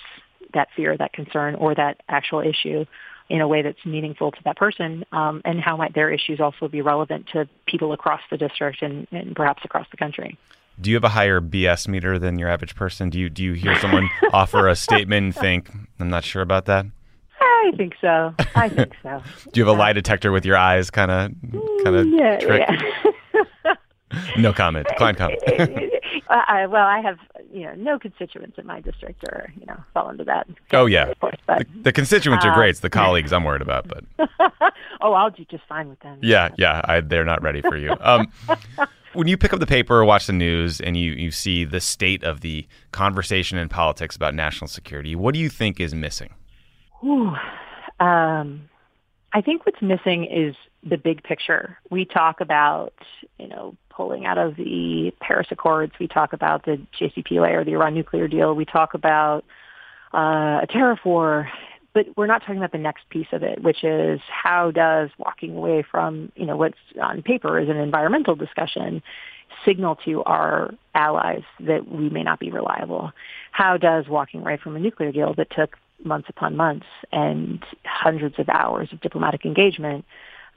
that 0.54 0.68
fear, 0.74 0.96
that 0.96 1.12
concern, 1.12 1.54
or 1.54 1.74
that 1.74 2.00
actual 2.08 2.40
issue 2.40 2.84
in 3.28 3.40
a 3.40 3.48
way 3.48 3.62
that's 3.62 3.84
meaningful 3.84 4.32
to 4.32 4.38
that 4.44 4.56
person? 4.56 5.04
Um, 5.12 5.42
and 5.44 5.60
how 5.60 5.76
might 5.76 5.94
their 5.94 6.10
issues 6.10 6.40
also 6.40 6.66
be 6.66 6.82
relevant 6.82 7.28
to 7.32 7.48
people 7.66 7.92
across 7.92 8.20
the 8.30 8.38
district 8.38 8.82
and, 8.82 9.06
and 9.12 9.36
perhaps 9.36 9.62
across 9.64 9.86
the 9.90 9.96
country? 9.96 10.36
Do 10.80 10.90
you 10.90 10.96
have 10.96 11.04
a 11.04 11.10
higher 11.10 11.40
BS 11.40 11.88
meter 11.88 12.18
than 12.18 12.38
your 12.38 12.48
average 12.48 12.74
person? 12.74 13.10
Do 13.10 13.18
you 13.18 13.30
do 13.30 13.42
you 13.42 13.52
hear 13.52 13.78
someone 13.78 14.08
offer 14.32 14.68
a 14.68 14.76
statement 14.76 15.24
and 15.24 15.34
think, 15.34 15.70
I'm 15.98 16.10
not 16.10 16.24
sure 16.24 16.42
about 16.42 16.66
that? 16.66 16.86
I 17.40 17.72
think 17.76 17.94
so. 18.00 18.34
I 18.54 18.68
think 18.68 18.92
so. 19.02 19.22
do 19.52 19.60
you 19.60 19.66
have 19.66 19.74
a 19.74 19.78
lie 19.78 19.92
detector 19.92 20.30
with 20.32 20.44
your 20.44 20.56
eyes 20.56 20.90
kind 20.90 21.10
of 21.10 21.32
kind 21.84 21.96
of 21.96 22.06
yeah, 22.08 22.38
trick? 22.38 22.68
Yeah. 23.32 23.74
no 24.38 24.52
comment. 24.52 24.86
Decline 24.88 25.14
comment. 25.14 25.40
I, 26.28 26.66
well, 26.66 26.86
I 26.86 27.00
have 27.00 27.18
you 27.52 27.64
know 27.64 27.74
no 27.74 27.98
constituents 27.98 28.58
in 28.58 28.66
my 28.66 28.80
district 28.80 29.24
or 29.24 29.52
you 29.58 29.66
know 29.66 29.76
fall 29.92 30.10
into 30.10 30.24
that. 30.24 30.46
Oh 30.72 30.86
yeah, 30.86 31.12
course, 31.14 31.36
but, 31.46 31.58
the, 31.58 31.82
the, 31.84 31.92
constituents 31.92 32.44
uh, 32.44 32.48
are 32.48 32.54
great. 32.54 32.70
It's 32.70 32.80
the 32.80 32.90
colleagues 32.90 33.32
I'm 33.32 33.44
worried 33.44 33.62
about, 33.62 33.86
but 33.88 34.04
oh, 35.00 35.12
I'll 35.12 35.30
do 35.30 35.44
just 35.50 35.64
fine 35.68 35.88
with 35.88 36.00
them. 36.00 36.18
Yeah, 36.22 36.50
yeah, 36.58 36.80
I, 36.84 37.00
they're 37.00 37.24
not 37.24 37.42
ready 37.42 37.62
for 37.62 37.76
you. 37.76 37.94
Um, 38.00 38.30
when 39.14 39.28
you 39.28 39.36
pick 39.36 39.52
up 39.52 39.60
the 39.60 39.66
paper 39.66 39.96
or 39.96 40.04
watch 40.04 40.26
the 40.26 40.32
news 40.32 40.80
and 40.80 40.96
you, 40.96 41.12
you 41.12 41.30
see 41.30 41.64
the 41.64 41.80
state 41.80 42.22
of 42.24 42.40
the 42.40 42.66
conversation 42.92 43.58
in 43.58 43.68
politics 43.68 44.16
about 44.16 44.34
national 44.34 44.68
security, 44.68 45.14
what 45.14 45.34
do 45.34 45.40
you 45.40 45.48
think 45.48 45.80
is 45.80 45.94
missing? 45.94 46.34
Ooh, 47.04 47.32
um, 48.00 48.68
I 49.32 49.40
think 49.40 49.66
what's 49.66 49.82
missing 49.82 50.24
is 50.24 50.54
the 50.82 50.96
big 50.96 51.22
picture. 51.22 51.78
We 51.90 52.04
talk 52.04 52.40
about, 52.40 52.94
you 53.38 53.48
know, 53.48 53.76
pulling 53.90 54.26
out 54.26 54.38
of 54.38 54.56
the 54.56 55.12
Paris 55.20 55.48
Accords. 55.50 55.92
We 55.98 56.08
talk 56.08 56.32
about 56.32 56.64
the 56.64 56.80
JCPOA 57.00 57.52
or 57.52 57.64
the 57.64 57.72
Iran 57.72 57.94
nuclear 57.94 58.28
deal. 58.28 58.54
We 58.54 58.64
talk 58.64 58.94
about 58.94 59.44
uh, 60.12 60.60
a 60.62 60.66
tariff 60.68 61.00
war 61.04 61.48
but 61.94 62.06
we're 62.16 62.26
not 62.26 62.40
talking 62.40 62.56
about 62.56 62.72
the 62.72 62.78
next 62.78 63.08
piece 63.08 63.28
of 63.32 63.42
it, 63.42 63.62
which 63.62 63.84
is 63.84 64.20
how 64.28 64.72
does 64.72 65.10
walking 65.16 65.56
away 65.56 65.84
from, 65.88 66.30
you 66.34 66.44
know, 66.44 66.56
what's 66.56 66.76
on 67.00 67.22
paper 67.22 67.58
is 67.58 67.68
an 67.68 67.76
environmental 67.76 68.34
discussion 68.34 69.02
signal 69.64 69.96
to 70.04 70.22
our 70.24 70.74
allies 70.94 71.44
that 71.60 71.88
we 71.88 72.10
may 72.10 72.24
not 72.24 72.40
be 72.40 72.50
reliable? 72.50 73.12
How 73.52 73.76
does 73.76 74.08
walking 74.08 74.40
away 74.40 74.58
from 74.62 74.74
a 74.74 74.80
nuclear 74.80 75.12
deal 75.12 75.34
that 75.34 75.50
took 75.50 75.76
months 76.04 76.28
upon 76.28 76.56
months 76.56 76.86
and 77.12 77.64
hundreds 77.84 78.38
of 78.38 78.48
hours 78.48 78.88
of 78.92 79.00
diplomatic 79.00 79.46
engagement 79.46 80.04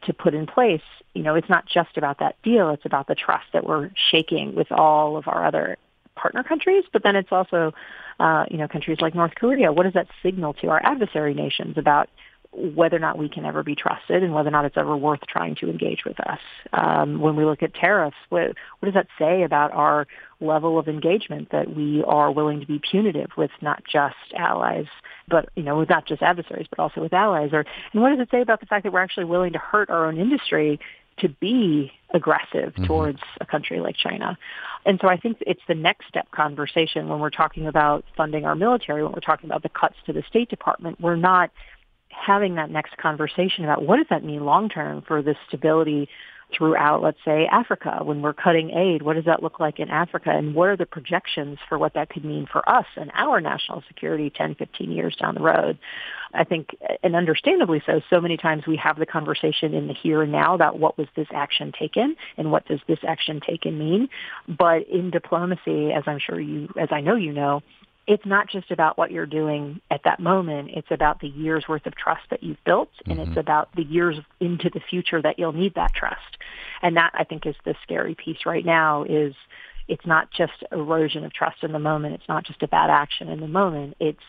to 0.06 0.14
put 0.14 0.34
in 0.34 0.48
place, 0.48 0.82
you 1.14 1.24
know, 1.24 1.36
it's 1.36 1.50
not 1.50 1.66
just 1.66 1.98
about 1.98 2.20
that 2.20 2.36
deal, 2.44 2.70
it's 2.70 2.86
about 2.86 3.08
the 3.08 3.16
trust 3.16 3.46
that 3.54 3.66
we're 3.66 3.90
shaking 4.12 4.56
with 4.56 4.72
all 4.72 5.18
of 5.18 5.28
our 5.28 5.46
other 5.46 5.78
partner 6.18 6.44
countries, 6.44 6.84
but 6.92 7.04
then 7.04 7.16
it's 7.16 7.32
also, 7.32 7.74
uh, 8.20 8.46
you 8.52 8.58
know, 8.58 8.68
countries 8.68 8.98
like 9.02 9.16
North 9.16 9.36
Korea. 9.36 9.72
What 9.72 9.84
does 9.84 9.94
that 9.94 10.08
signal 10.24 10.54
to 10.56 10.68
our 10.68 10.82
adversary 10.84 11.34
nations 11.34 11.78
about 11.78 12.10
whether 12.52 12.96
or 12.96 13.00
not 13.00 13.18
we 13.18 13.30
can 13.30 13.46
ever 13.46 13.62
be 13.62 13.76
trusted 13.76 14.24
and 14.24 14.34
whether 14.34 14.48
or 14.50 14.52
not 14.52 14.66
it's 14.66 14.78
ever 14.78 14.96
worth 14.96 15.20
trying 15.28 15.56
to 15.56 15.70
engage 15.70 16.04
with 16.06 16.20
us. 16.20 16.40
Um, 16.74 17.20
when 17.20 17.36
we 17.36 17.46
look 17.46 17.62
at 17.62 17.74
tariffs, 17.74 18.18
what, 18.30 18.56
what 18.80 18.86
does 18.86 18.94
that 18.94 19.08
say 19.20 19.44
about 19.44 19.72
our 19.74 20.08
level 20.40 20.80
of 20.80 20.88
engagement 20.88 21.50
that 21.52 21.76
we 21.76 22.04
are 22.04 22.32
willing 22.32 22.60
to 22.62 22.66
be 22.66 22.80
punitive 22.80 23.30
with 23.38 23.52
not 23.62 23.84
just 23.92 24.16
allies, 24.36 24.88
but, 25.28 25.50
you 25.56 25.64
know, 25.64 25.78
with 25.78 25.90
not 25.90 26.08
just 26.08 26.22
adversaries, 26.22 26.68
but 26.70 26.80
also 26.80 27.02
with 27.02 27.14
allies? 27.14 27.50
Or, 27.54 27.66
and 27.94 28.02
what 28.02 28.10
does 28.10 28.20
it 28.20 28.30
say 28.32 28.42
about 28.42 28.60
the 28.60 28.66
fact 28.66 28.84
that 28.84 28.94
we're 28.94 29.04
actually 29.04 29.26
willing 29.26 29.54
to 29.54 29.60
hurt 29.60 29.90
our 29.90 30.08
own 30.08 30.18
industry 30.18 30.80
to 31.20 31.30
be 31.30 31.92
aggressive 32.14 32.74
mm-hmm. 32.74 32.86
towards 32.86 33.20
a 33.42 33.46
country 33.46 33.80
like 33.80 33.96
China. 33.96 34.38
And 34.86 35.00
so 35.02 35.08
I 35.08 35.18
think 35.18 35.38
it's 35.42 35.62
the 35.68 35.76
next 35.76 36.08
step 36.08 36.32
conversation 36.32 37.10
when 37.10 37.20
we're 37.20 37.30
talking 37.30 37.68
about 37.68 38.06
funding 38.16 38.46
our 38.46 38.56
military, 38.56 39.04
when 39.04 39.12
we're 39.12 39.20
talking 39.20 39.50
about 39.50 39.64
the 39.64 39.70
cuts 39.70 39.96
to 40.06 40.14
the 40.14 40.24
State 40.30 40.50
Department. 40.50 41.02
We're 41.02 41.16
not 41.16 41.52
having 42.10 42.56
that 42.56 42.72
next 42.72 42.98
conversation 42.98 43.64
about 43.64 43.84
what 43.84 43.98
does 43.98 44.08
that 44.10 44.24
mean 44.24 44.46
long 44.46 44.70
term 44.70 45.02
for 45.02 45.22
the 45.22 45.36
stability 45.48 46.10
throughout, 46.56 47.02
let's 47.02 47.18
say, 47.26 47.46
Africa. 47.52 48.00
When 48.04 48.22
we're 48.22 48.34
cutting 48.34 48.72
aid, 48.72 49.02
what 49.02 49.16
does 49.16 49.26
that 49.26 49.44
look 49.44 49.60
like 49.60 49.80
in 49.80 49.90
Africa? 49.90 50.32
And 50.32 50.56
what 50.56 50.70
are 50.70 50.78
the 50.78 50.86
projections 50.86 51.60
for 51.68 51.78
what 51.78 51.94
that 51.96 52.10
could 52.10 52.24
mean 52.24 52.48
for 52.52 52.68
us 52.70 52.86
and 52.96 53.12
our 53.14 53.42
national 53.42 53.84
security 53.88 54.30
10, 54.30 54.56
15 54.56 54.92
years 54.92 55.16
down 55.16 55.36
the 55.36 55.42
road? 55.42 55.78
I 56.34 56.44
think, 56.44 56.76
and 57.04 57.16
understandably 57.16 57.82
so, 57.86 58.02
so 58.10 58.22
many 58.22 58.38
times 58.38 58.68
we 58.68 58.78
have 58.78 58.98
the 58.98 59.06
conversation 59.06 59.74
in 59.74 59.88
the 59.88 59.94
here 59.94 60.22
and 60.22 60.32
now 60.32 60.56
about 60.56 60.80
what 60.80 60.98
was 60.98 61.08
this 61.16 61.28
action 61.34 61.74
taken 61.78 62.16
and 62.38 62.52
what 62.52 62.66
does 62.68 62.80
this 62.88 63.00
action 63.08 63.40
taken 63.46 63.78
mean. 63.78 64.10
But 64.48 64.88
in 64.90 65.10
diplomacy, 65.10 65.92
as 65.92 66.04
I'm 66.06 66.20
sure 66.20 66.40
you, 66.40 66.70
as 66.78 66.90
I 66.92 67.02
know 67.02 67.16
you 67.16 67.34
know, 67.34 67.62
it's 68.08 68.26
not 68.26 68.50
just 68.50 68.72
about 68.72 68.98
what 68.98 69.12
you're 69.12 69.26
doing 69.26 69.82
at 69.92 70.02
that 70.06 70.20
moment. 70.20 70.70
It's 70.74 70.90
about 70.92 71.20
the 71.20 71.28
years 71.28 71.66
worth 71.68 71.86
of 71.86 71.96
trust 71.96 72.22
that 72.30 72.42
you've 72.42 72.64
built, 72.64 72.90
and 73.06 73.20
mm-hmm. 73.20 73.32
it's 73.32 73.38
about 73.38 73.76
the 73.76 73.84
years 73.84 74.16
into 74.40 74.70
the 74.70 74.80
future 74.80 75.22
that 75.22 75.38
you'll 75.38 75.52
need 75.52 75.76
that 75.76 75.94
trust. 75.94 76.38
And 76.82 76.96
that 76.96 77.12
I 77.14 77.26
think 77.26 77.46
is 77.46 77.56
the 77.66 77.76
scary 77.84 78.16
piece 78.16 78.46
right 78.46 78.66
now 78.66 79.04
is 79.04 79.36
it's 79.90 80.06
not 80.06 80.32
just 80.32 80.54
erosion 80.72 81.26
of 81.26 81.34
trust 81.34 81.64
in 81.64 81.74
the 81.74 81.80
moment. 81.80 82.16
It's 82.16 82.30
not 82.30 82.46
just 82.46 82.64
a 82.64 82.68
bad 82.68 82.90
action 82.90 83.28
in 83.28 83.42
the 83.42 83.48
moment. 83.48 83.98
It's 84.00 84.24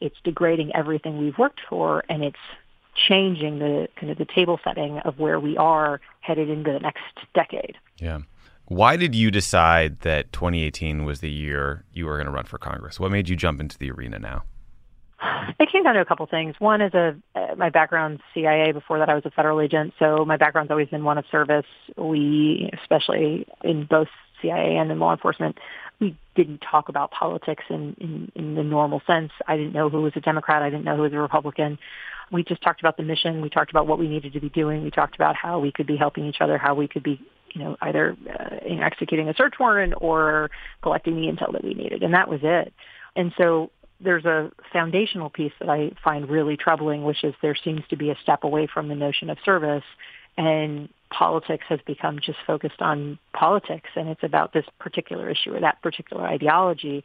it's 0.00 0.16
degrading 0.24 0.74
everything 0.74 1.18
we've 1.18 1.38
worked 1.38 1.60
for, 1.68 2.04
and 2.08 2.22
it's 2.22 2.36
changing 3.08 3.58
the 3.58 3.88
kind 3.96 4.12
of 4.12 4.18
the 4.18 4.26
table 4.26 4.60
setting 4.62 4.98
of 4.98 5.18
where 5.18 5.40
we 5.40 5.56
are 5.56 6.00
headed 6.20 6.48
into 6.48 6.72
the 6.72 6.80
next 6.80 7.02
decade. 7.34 7.76
Yeah. 7.98 8.20
Why 8.68 8.96
did 8.96 9.14
you 9.14 9.30
decide 9.30 10.00
that 10.00 10.32
2018 10.32 11.04
was 11.04 11.20
the 11.20 11.30
year 11.30 11.84
you 11.92 12.06
were 12.06 12.16
going 12.16 12.26
to 12.26 12.32
run 12.32 12.46
for 12.46 12.58
Congress? 12.58 12.98
What 12.98 13.12
made 13.12 13.28
you 13.28 13.36
jump 13.36 13.60
into 13.60 13.78
the 13.78 13.92
arena 13.92 14.18
now? 14.18 14.42
It 15.58 15.70
came 15.70 15.84
down 15.84 15.94
to 15.94 16.00
a 16.00 16.04
couple 16.04 16.26
things. 16.26 16.56
One 16.58 16.80
is 16.80 16.92
a 16.92 17.16
uh, 17.34 17.54
my 17.56 17.70
background 17.70 18.20
CIA. 18.34 18.72
Before 18.72 18.98
that, 18.98 19.08
I 19.08 19.14
was 19.14 19.24
a 19.24 19.30
federal 19.30 19.60
agent, 19.60 19.94
so 19.98 20.24
my 20.24 20.36
background's 20.36 20.70
always 20.70 20.88
been 20.88 21.04
one 21.04 21.16
of 21.16 21.24
service. 21.30 21.64
We, 21.96 22.68
especially 22.82 23.46
in 23.62 23.86
both 23.88 24.08
CIA 24.42 24.76
and 24.76 24.90
in 24.90 24.98
law 24.98 25.12
enforcement, 25.12 25.56
we 26.00 26.16
didn't 26.34 26.58
talk 26.58 26.88
about 26.88 27.10
politics 27.12 27.64
in, 27.70 27.96
in, 28.00 28.32
in 28.34 28.54
the 28.54 28.62
normal 28.62 29.00
sense. 29.06 29.30
I 29.46 29.56
didn't 29.56 29.72
know 29.72 29.88
who 29.88 30.02
was 30.02 30.12
a 30.16 30.20
Democrat. 30.20 30.62
I 30.62 30.70
didn't 30.70 30.84
know 30.84 30.96
who 30.96 31.02
was 31.02 31.12
a 31.12 31.18
Republican. 31.18 31.78
We 32.30 32.42
just 32.42 32.60
talked 32.60 32.80
about 32.80 32.96
the 32.96 33.02
mission. 33.04 33.40
We 33.40 33.48
talked 33.48 33.70
about 33.70 33.86
what 33.86 33.98
we 33.98 34.08
needed 34.08 34.32
to 34.34 34.40
be 34.40 34.50
doing. 34.50 34.82
We 34.82 34.90
talked 34.90 35.14
about 35.14 35.36
how 35.36 35.60
we 35.60 35.72
could 35.72 35.86
be 35.86 35.96
helping 35.96 36.26
each 36.26 36.40
other, 36.40 36.58
how 36.58 36.74
we 36.74 36.88
could 36.88 37.04
be 37.04 37.20
you 37.56 37.64
know, 37.64 37.76
either 37.80 38.14
uh, 38.28 38.56
in 38.66 38.82
executing 38.82 39.28
a 39.30 39.34
search 39.34 39.54
warrant 39.58 39.94
or 39.96 40.50
collecting 40.82 41.16
the 41.16 41.22
intel 41.22 41.52
that 41.52 41.64
we 41.64 41.72
needed. 41.72 42.02
And 42.02 42.12
that 42.12 42.28
was 42.28 42.40
it. 42.42 42.72
And 43.14 43.32
so 43.38 43.70
there's 43.98 44.26
a 44.26 44.52
foundational 44.74 45.30
piece 45.30 45.52
that 45.58 45.70
I 45.70 45.92
find 46.04 46.28
really 46.28 46.58
troubling, 46.58 47.02
which 47.02 47.24
is 47.24 47.34
there 47.40 47.56
seems 47.56 47.80
to 47.88 47.96
be 47.96 48.10
a 48.10 48.16
step 48.22 48.44
away 48.44 48.68
from 48.72 48.88
the 48.88 48.94
notion 48.94 49.30
of 49.30 49.38
service 49.42 49.84
and 50.36 50.90
politics 51.10 51.64
has 51.70 51.80
become 51.86 52.18
just 52.20 52.38
focused 52.46 52.82
on 52.82 53.18
politics 53.32 53.88
and 53.96 54.10
it's 54.10 54.22
about 54.22 54.52
this 54.52 54.66
particular 54.78 55.30
issue 55.30 55.54
or 55.54 55.60
that 55.60 55.80
particular 55.80 56.26
ideology. 56.26 57.04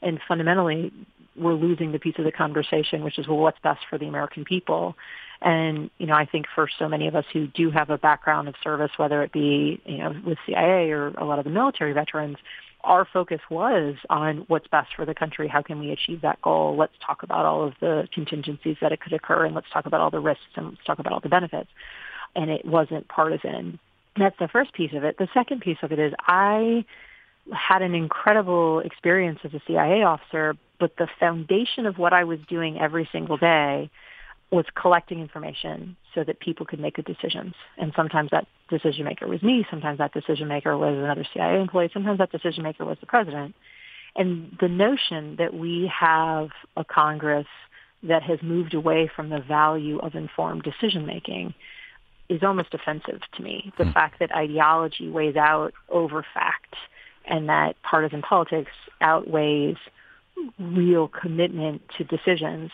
And 0.00 0.18
fundamentally, 0.26 0.92
we're 1.36 1.54
losing 1.54 1.92
the 1.92 2.00
piece 2.00 2.16
of 2.18 2.24
the 2.24 2.32
conversation, 2.32 3.04
which 3.04 3.20
is, 3.20 3.28
well, 3.28 3.38
what's 3.38 3.60
best 3.62 3.82
for 3.88 3.98
the 3.98 4.06
American 4.06 4.44
people? 4.44 4.96
And, 5.44 5.90
you 5.98 6.06
know, 6.06 6.14
I 6.14 6.24
think 6.24 6.46
for 6.54 6.68
so 6.78 6.88
many 6.88 7.08
of 7.08 7.16
us 7.16 7.24
who 7.32 7.48
do 7.48 7.70
have 7.70 7.90
a 7.90 7.98
background 7.98 8.48
of 8.48 8.54
service, 8.62 8.92
whether 8.96 9.22
it 9.22 9.32
be, 9.32 9.80
you 9.84 9.98
know, 9.98 10.14
with 10.24 10.38
CIA 10.46 10.90
or 10.90 11.08
a 11.08 11.24
lot 11.24 11.38
of 11.38 11.44
the 11.44 11.50
military 11.50 11.92
veterans, 11.92 12.36
our 12.84 13.06
focus 13.12 13.40
was 13.50 13.96
on 14.08 14.44
what's 14.48 14.66
best 14.68 14.90
for 14.94 15.04
the 15.04 15.14
country. 15.14 15.48
How 15.48 15.62
can 15.62 15.80
we 15.80 15.90
achieve 15.90 16.22
that 16.22 16.40
goal? 16.42 16.76
Let's 16.76 16.94
talk 17.04 17.22
about 17.24 17.44
all 17.44 17.64
of 17.66 17.74
the 17.80 18.08
contingencies 18.12 18.76
that 18.80 18.92
it 18.92 19.00
could 19.00 19.12
occur 19.12 19.44
and 19.44 19.54
let's 19.54 19.70
talk 19.72 19.86
about 19.86 20.00
all 20.00 20.10
the 20.10 20.20
risks 20.20 20.44
and 20.54 20.70
let's 20.70 20.84
talk 20.84 20.98
about 20.98 21.12
all 21.12 21.20
the 21.20 21.28
benefits. 21.28 21.70
And 22.36 22.50
it 22.50 22.64
wasn't 22.64 23.08
partisan. 23.08 23.78
That's 24.16 24.38
the 24.38 24.48
first 24.48 24.72
piece 24.74 24.92
of 24.94 25.02
it. 25.04 25.16
The 25.18 25.28
second 25.34 25.60
piece 25.60 25.78
of 25.82 25.90
it 25.92 25.98
is 25.98 26.12
I 26.20 26.84
had 27.52 27.82
an 27.82 27.94
incredible 27.94 28.80
experience 28.80 29.40
as 29.42 29.54
a 29.54 29.62
CIA 29.66 30.02
officer, 30.02 30.54
but 30.78 30.96
the 30.96 31.08
foundation 31.18 31.86
of 31.86 31.98
what 31.98 32.12
I 32.12 32.24
was 32.24 32.38
doing 32.48 32.78
every 32.78 33.08
single 33.10 33.36
day 33.36 33.90
was 34.52 34.66
collecting 34.74 35.18
information 35.20 35.96
so 36.14 36.22
that 36.22 36.38
people 36.38 36.66
could 36.66 36.78
make 36.78 36.96
good 36.96 37.06
decisions. 37.06 37.54
And 37.78 37.92
sometimes 37.96 38.30
that 38.30 38.46
decision 38.68 39.06
maker 39.06 39.26
was 39.26 39.42
me. 39.42 39.66
Sometimes 39.70 39.98
that 39.98 40.12
decision 40.12 40.46
maker 40.46 40.76
was 40.76 40.94
another 40.94 41.24
CIA 41.32 41.60
employee. 41.60 41.90
Sometimes 41.92 42.18
that 42.18 42.30
decision 42.30 42.62
maker 42.62 42.84
was 42.84 42.98
the 43.00 43.06
president. 43.06 43.54
And 44.14 44.56
the 44.60 44.68
notion 44.68 45.36
that 45.38 45.54
we 45.54 45.90
have 45.98 46.50
a 46.76 46.84
Congress 46.84 47.46
that 48.02 48.22
has 48.22 48.40
moved 48.42 48.74
away 48.74 49.10
from 49.14 49.30
the 49.30 49.40
value 49.40 49.98
of 49.98 50.14
informed 50.14 50.64
decision 50.64 51.06
making 51.06 51.54
is 52.28 52.42
almost 52.42 52.74
offensive 52.74 53.20
to 53.36 53.42
me. 53.42 53.72
The 53.78 53.84
mm. 53.84 53.94
fact 53.94 54.18
that 54.20 54.34
ideology 54.34 55.08
weighs 55.08 55.36
out 55.36 55.72
over 55.88 56.24
fact 56.34 56.74
and 57.24 57.48
that 57.48 57.76
partisan 57.82 58.20
politics 58.20 58.72
outweighs 59.00 59.76
real 60.58 61.08
commitment 61.08 61.82
to 61.96 62.04
decisions, 62.04 62.70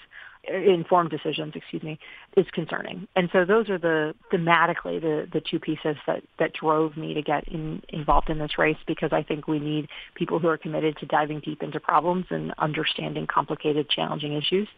informed 0.49 1.11
decisions, 1.11 1.53
excuse 1.55 1.82
me, 1.82 1.99
is 2.36 2.46
concerning. 2.53 3.07
And 3.16 3.28
so 3.32 3.44
those 3.44 3.68
are 3.70 3.78
the 3.78 4.14
thematically 4.32 5.01
the, 5.01 5.28
the 5.32 5.40
two 5.40 5.59
pieces 5.59 5.96
that, 6.07 6.22
that 6.38 6.53
drove 6.55 6.96
me 6.96 7.14
to 7.14 7.22
get 7.22 7.46
in, 7.49 7.82
involved 7.90 8.30
in 8.30 8.38
this 8.38 8.59
race 8.59 8.78
because 8.86 9.12
I 9.12 9.22
think 9.22 9.46
we 9.46 9.59
need 9.59 9.88
people 10.14 10.38
who 10.38 10.49
are 10.49 10.59
committed 10.59 10.96
to 10.99 11.07
diving 11.07 11.40
deep 11.40 11.62
into 11.62 11.80
problems 11.80 12.26
and 12.30 12.55
understanding 12.59 13.26
complicated, 13.26 13.88
challenging 13.88 14.32
issues 14.32 14.68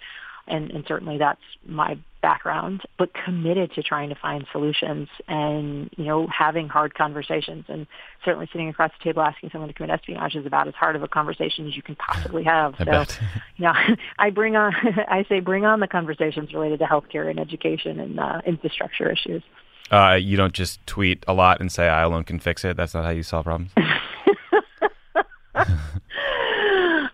and, 0.47 0.71
and 0.71 0.85
certainly 0.87 1.19
that's 1.19 1.41
my 1.67 1.99
background, 2.21 2.83
but 2.99 3.11
committed 3.25 3.73
to 3.75 3.83
trying 3.83 4.09
to 4.09 4.15
find 4.15 4.47
solutions 4.53 5.09
and, 5.29 5.91
you 5.97 6.05
know, 6.05 6.27
having 6.27 6.69
hard 6.69 6.95
conversations 6.95 7.65
and 7.69 7.87
certainly 8.25 8.49
sitting 8.53 8.69
across 8.69 8.91
the 8.99 9.05
table 9.05 9.23
asking 9.23 9.51
someone 9.51 9.69
to 9.69 9.75
commit 9.75 9.91
espionage 9.91 10.35
is 10.35 10.47
about 10.47 10.69
as 10.69 10.75
hard 10.75 10.97
of 10.97 11.03
a 11.03 11.09
conversation 11.09 11.67
as 11.67 11.77
you 11.77 11.83
can 11.83 11.97
possibly 11.97 12.45
have. 12.45 12.75
I 12.79 12.85
so, 12.85 12.91
bet. 12.91 13.21
you 13.57 13.65
know, 13.65 13.75
I 14.19 14.31
bring 14.31 14.57
on, 14.57 14.75
I 15.09 15.25
say 15.29 15.41
bring 15.41 15.65
on 15.65 15.81
the 15.81 15.89
conversations 15.89 16.53
related 16.53 16.79
to 16.81 16.87
healthcare 16.87 17.29
and 17.29 17.39
education 17.39 18.01
and 18.01 18.21
uh, 18.21 18.41
infrastructure 18.47 19.11
issues. 19.11 19.43
Uh, 19.91 20.19
you 20.21 20.37
don't 20.37 20.55
just 20.55 20.85
tweet 20.87 21.25
a 21.27 21.35
lot 21.35 21.61
and 21.61 21.73
say, 21.73 21.89
I 21.89 22.03
alone 22.03 22.25
can 22.25 22.39
fix 22.39 22.65
it. 22.65 22.77
That's 22.77 22.95
not 22.95 23.05
how 23.05 23.11
you 23.11 23.23
solve 23.23 23.45
problems. 23.45 23.73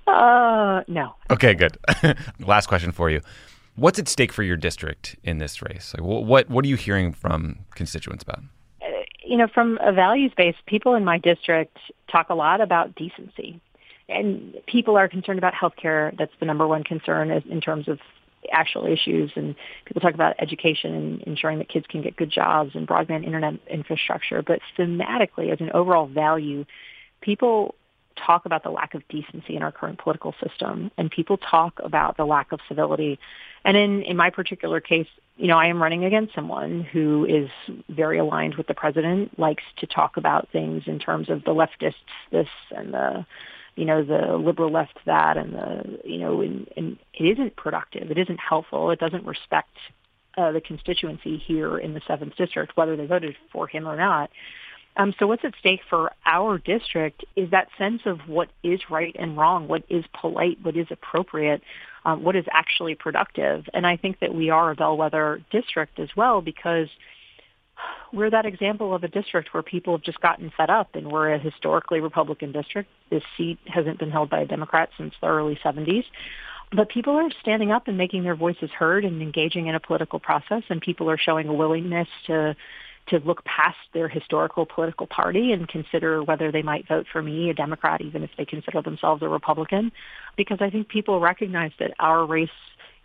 Uh, 0.07 0.83
no. 0.89 1.15
Okay, 1.31 1.55
good. 1.55 1.77
Last 2.41 2.69
question 2.69 2.91
for 2.93 3.11
you. 3.11 3.21
What's 3.77 3.99
at 3.99 4.09
stake 4.09 4.33
for 4.33 4.43
your 4.43 4.57
district 4.57 5.16
in 5.22 5.37
this 5.37 5.61
race? 5.61 5.95
Like, 5.97 6.03
what 6.03 6.49
what 6.49 6.64
are 6.64 6.68
you 6.68 6.77
hearing 6.77 7.12
from 7.12 7.61
constituents 7.74 8.22
about? 8.22 8.43
Uh, 8.81 8.87
you 9.22 9.37
know, 9.37 9.49
from 9.53 9.79
a 9.83 9.93
values 9.93 10.33
base, 10.35 10.57
people 10.66 10.95
in 10.95 11.05
my 11.05 11.18
district 11.18 11.77
talk 12.11 12.31
a 12.31 12.35
lot 12.35 12.62
about 12.62 12.95
decency, 12.95 13.61
and 14.09 14.55
people 14.66 14.97
are 14.97 15.09
concerned 15.09 15.39
about 15.39 15.53
healthcare. 15.53 16.16
That's 16.16 16.33
the 16.41 16.47
number 16.47 16.66
one 16.66 16.85
concern 16.85 17.31
in 17.31 17.61
terms 17.61 17.87
of 17.87 17.99
actual 18.51 18.87
issues. 18.87 19.33
And 19.37 19.55
people 19.85 20.01
talk 20.01 20.14
about 20.14 20.37
education 20.39 20.95
and 20.95 21.22
ensuring 21.22 21.59
that 21.59 21.68
kids 21.68 21.87
can 21.87 22.01
get 22.01 22.16
good 22.16 22.31
jobs 22.31 22.70
and 22.74 22.89
broadband 22.89 23.24
internet 23.24 23.55
infrastructure. 23.68 24.43
But 24.43 24.61
thematically, 24.79 25.53
as 25.53 25.61
an 25.61 25.70
overall 25.74 26.07
value, 26.07 26.64
people 27.20 27.74
talk 28.17 28.47
about 28.47 28.62
the 28.62 28.71
lack 28.71 28.95
of 28.95 29.07
decency 29.09 29.57
in 29.57 29.62
our 29.62 29.73
current 29.73 29.99
political 29.99 30.35
system 30.43 30.91
and 30.97 31.11
people 31.11 31.37
talk 31.39 31.81
about 31.83 32.17
the 32.17 32.25
lack 32.25 32.53
of 32.53 32.61
civility. 32.69 33.19
And 33.64 33.77
in, 33.77 34.03
in 34.03 34.17
my 34.17 34.31
particular 34.31 34.81
case, 34.81 35.09
you 35.37 35.49
know, 35.49 35.59
I 35.59 35.67
am 35.67 35.83
running 35.83 36.05
against 36.05 36.35
someone 36.35 36.83
who 36.83 37.27
is 37.27 37.51
very 37.89 38.19
aligned 38.19 38.55
with 38.55 38.67
the 38.67 38.75
president, 38.75 39.39
likes 39.39 39.64
to 39.79 39.87
talk 39.87 40.17
about 40.17 40.49
things 40.51 40.85
in 40.87 40.99
terms 40.99 41.29
of 41.29 41.45
the 41.45 41.53
leftists 41.53 41.95
this 42.31 42.49
and 42.71 42.95
the, 42.95 43.27
you 43.75 43.85
know, 43.85 44.03
the 44.03 44.37
liberal 44.37 44.71
left 44.71 44.99
that 45.05 45.37
and 45.37 45.53
the, 45.53 46.01
you 46.05 46.19
know, 46.19 46.41
and, 46.41 46.69
and 46.77 46.99
it 47.12 47.25
isn't 47.25 47.57
productive. 47.57 48.11
It 48.11 48.19
isn't 48.19 48.41
helpful. 48.41 48.91
It 48.91 48.99
doesn't 48.99 49.27
respect 49.27 49.77
uh, 50.39 50.53
the 50.53 50.61
constituency 50.61 51.37
here 51.39 51.79
in 51.79 51.95
the 51.95 52.01
7th 52.01 52.37
District, 52.37 52.77
whether 52.77 52.97
they 52.97 53.07
voted 53.07 53.37
for 53.53 53.67
him 53.67 53.87
or 53.87 53.97
not. 53.97 54.31
Um, 54.97 55.15
so 55.19 55.27
what's 55.27 55.45
at 55.45 55.53
stake 55.59 55.81
for 55.91 56.13
our 56.25 56.59
district 56.59 57.25
is 57.37 57.51
that 57.51 57.69
sense 57.77 58.03
of 58.07 58.21
what 58.27 58.49
is 58.63 58.81
right 58.91 59.15
and 59.19 59.37
wrong, 59.37 59.69
what 59.69 59.85
is 59.91 60.05
polite, 60.19 60.59
what 60.63 60.77
is 60.77 60.87
appropriate, 60.91 61.63
um, 62.05 62.23
what 62.23 62.35
is 62.35 62.45
actually 62.51 62.95
productive. 62.95 63.65
And 63.75 63.87
I 63.87 63.97
think 63.97 64.21
that 64.21 64.35
we 64.35 64.51
are 64.51 64.71
a 64.71 64.75
bellwether 64.75 65.43
district 65.51 65.99
as 65.99 66.09
well 66.17 66.41
because 66.41 66.89
we're 68.13 68.31
that 68.31 68.47
example 68.47 68.95
of 68.95 69.05
a 69.05 69.09
district 69.09 69.53
where 69.53 69.63
people 69.63 69.95
have 69.95 70.03
just 70.03 70.21
gotten 70.21 70.51
fed 70.57 70.71
up 70.71 70.95
and 70.95 71.13
we're 71.13 71.35
a 71.35 71.39
historically 71.39 72.01
Republican 72.01 72.53
district. 72.53 72.89
This 73.11 73.23
seat 73.37 73.59
hasn't 73.67 73.99
been 73.99 74.11
held 74.11 74.31
by 74.31 74.41
a 74.41 74.47
Democrat 74.47 74.89
since 74.97 75.13
the 75.21 75.27
early 75.27 75.59
70s. 75.63 76.05
But 76.73 76.89
people 76.89 77.15
are 77.15 77.31
standing 77.43 77.71
up 77.71 77.87
and 77.87 77.99
making 77.99 78.25
their 78.25 78.35
voices 78.35 78.71
heard 78.71 79.05
and 79.05 79.21
engaging 79.23 79.67
in 79.67 79.75
a 79.75 79.81
political 79.81 80.19
process 80.19 80.63
and 80.69 80.81
people 80.81 81.11
are 81.11 81.19
showing 81.19 81.49
a 81.49 81.55
willingness 81.55 82.09
to 82.27 82.57
to 83.09 83.19
look 83.21 83.45
past 83.45 83.79
their 83.95 84.09
historical 84.09 84.67
political 84.67 85.07
party 85.07 85.53
and 85.53 85.69
consider 85.69 86.23
whether 86.23 86.51
they 86.51 86.63
might 86.63 86.89
vote 86.89 87.07
for 87.13 87.23
me, 87.23 87.51
a 87.51 87.55
Democrat, 87.55 88.01
even 88.01 88.23
if 88.23 88.31
they 88.37 88.45
consider 88.45 88.83
themselves 88.83 89.23
a 89.23 89.29
Republican, 89.29 89.93
because 90.37 90.59
I 90.61 90.71
think 90.71 90.89
people 90.89 91.21
recognize 91.21 91.73
that 91.79 91.93
our 91.99 92.27
race 92.27 92.49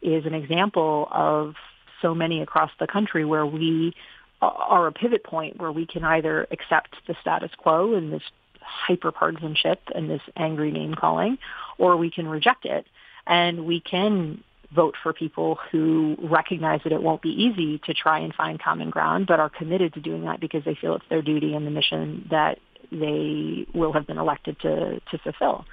is 0.01 0.25
an 0.25 0.33
example 0.33 1.07
of 1.11 1.55
so 2.01 2.15
many 2.15 2.41
across 2.41 2.71
the 2.79 2.87
country 2.87 3.25
where 3.25 3.45
we 3.45 3.93
are 4.41 4.87
a 4.87 4.91
pivot 4.91 5.23
point 5.23 5.59
where 5.59 5.71
we 5.71 5.85
can 5.85 6.03
either 6.03 6.47
accept 6.49 6.95
the 7.07 7.15
status 7.21 7.51
quo 7.57 7.93
and 7.93 8.11
this 8.11 8.23
hyper-partisanship 8.59 9.79
and 9.93 10.09
this 10.09 10.21
angry 10.35 10.71
name 10.71 10.95
calling, 10.95 11.37
or 11.77 11.95
we 11.95 12.09
can 12.09 12.27
reject 12.27 12.65
it. 12.65 12.87
And 13.27 13.65
we 13.65 13.79
can 13.79 14.43
vote 14.73 14.95
for 15.01 15.13
people 15.13 15.59
who 15.71 16.15
recognize 16.21 16.81
that 16.83 16.93
it 16.93 17.01
won't 17.01 17.21
be 17.21 17.29
easy 17.29 17.79
to 17.79 17.93
try 17.93 18.19
and 18.19 18.33
find 18.33 18.61
common 18.61 18.89
ground, 18.89 19.27
but 19.27 19.39
are 19.39 19.49
committed 19.49 19.93
to 19.93 19.99
doing 19.99 20.25
that 20.25 20.39
because 20.39 20.63
they 20.63 20.75
feel 20.75 20.95
it's 20.95 21.05
their 21.09 21.21
duty 21.21 21.53
and 21.53 21.67
the 21.67 21.71
mission 21.71 22.27
that 22.31 22.57
they 22.91 23.65
will 23.73 23.93
have 23.93 24.07
been 24.07 24.17
elected 24.17 24.59
to, 24.61 25.01
to 25.11 25.17
fulfill. 25.17 25.65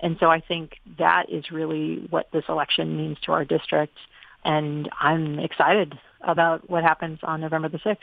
And 0.00 0.16
so 0.20 0.30
I 0.30 0.40
think 0.40 0.78
that 0.98 1.28
is 1.28 1.50
really 1.50 2.06
what 2.10 2.30
this 2.32 2.44
election 2.48 2.96
means 2.96 3.18
to 3.20 3.32
our 3.32 3.44
district. 3.44 3.96
And 4.44 4.88
I'm 5.00 5.38
excited 5.38 5.98
about 6.20 6.70
what 6.70 6.84
happens 6.84 7.18
on 7.22 7.40
November 7.40 7.68
the 7.68 7.78
6th. 7.78 7.98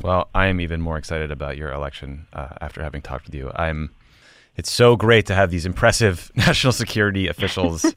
Well, 0.00 0.28
I 0.34 0.46
am 0.46 0.60
even 0.60 0.80
more 0.80 0.96
excited 0.96 1.30
about 1.30 1.56
your 1.56 1.70
election 1.72 2.26
uh, 2.32 2.48
after 2.60 2.82
having 2.82 3.02
talked 3.02 3.26
with 3.26 3.34
you. 3.34 3.50
I'm. 3.54 3.90
It's 4.54 4.70
so 4.70 4.96
great 4.96 5.26
to 5.26 5.34
have 5.34 5.50
these 5.50 5.64
impressive 5.64 6.30
national 6.36 6.74
security 6.74 7.26
officials 7.26 7.94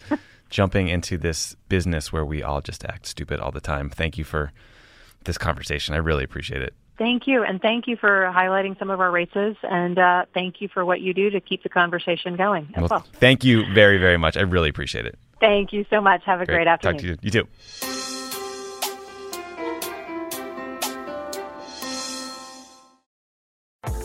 jumping 0.56 0.88
into 0.88 1.18
this 1.18 1.54
business 1.68 2.14
where 2.14 2.24
we 2.24 2.42
all 2.42 2.62
just 2.62 2.86
act 2.86 3.06
stupid 3.06 3.42
all 3.42 3.52
the 3.52 3.60
time. 3.60 3.90
Thank 3.90 4.18
you 4.18 4.24
for 4.24 4.54
this 5.26 5.38
conversation. 5.38 5.94
I 5.94 5.98
really 5.98 6.24
appreciate 6.24 6.62
it. 6.62 6.74
Thank 6.98 7.28
you. 7.28 7.44
And 7.44 7.62
thank 7.62 7.88
you 7.88 7.98
for 7.98 8.32
highlighting 8.34 8.80
some 8.80 8.90
of 8.90 9.02
our 9.02 9.12
races. 9.12 9.58
And 9.64 10.00
uh, 10.00 10.24
thank 10.34 10.62
you 10.62 10.70
for 10.70 10.86
what 10.86 11.02
you 11.02 11.14
do 11.14 11.30
to 11.30 11.42
keep 11.42 11.64
the 11.64 11.68
conversation 11.68 12.38
going 12.38 12.70
as 12.76 12.84
well, 12.84 12.88
well. 12.90 13.06
Thank 13.16 13.44
you 13.44 13.66
very, 13.74 13.98
very 13.98 14.18
much. 14.18 14.38
I 14.38 14.42
really 14.44 14.70
appreciate 14.70 15.06
it. 15.06 15.20
Thank 15.42 15.74
you 15.74 15.86
so 15.90 16.00
much. 16.00 16.24
Have 16.24 16.40
a 16.40 16.46
great, 16.46 16.56
great 16.56 16.68
afternoon. 16.68 16.94
Talk 16.94 17.02
to 17.02 17.08
you. 17.08 17.18
You 17.22 17.32
too. 17.32 17.95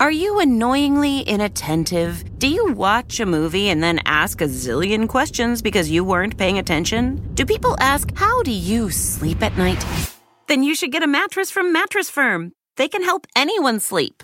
Are 0.00 0.12
you 0.12 0.38
annoyingly 0.38 1.22
inattentive? 1.22 2.38
Do 2.38 2.46
you 2.46 2.72
watch 2.72 3.18
a 3.18 3.26
movie 3.26 3.68
and 3.68 3.82
then 3.82 3.98
ask 4.04 4.40
a 4.40 4.44
zillion 4.44 5.08
questions 5.08 5.60
because 5.60 5.90
you 5.90 6.04
weren't 6.04 6.36
paying 6.36 6.58
attention? 6.58 7.16
Do 7.34 7.44
people 7.44 7.76
ask, 7.80 8.08
How 8.14 8.44
do 8.44 8.52
you 8.52 8.90
sleep 8.90 9.42
at 9.42 9.58
night? 9.58 9.84
Then 10.46 10.62
you 10.62 10.76
should 10.76 10.92
get 10.92 11.02
a 11.02 11.08
mattress 11.08 11.50
from 11.50 11.72
Mattress 11.72 12.08
Firm. 12.10 12.52
They 12.76 12.86
can 12.86 13.02
help 13.02 13.26
anyone 13.34 13.80
sleep. 13.80 14.22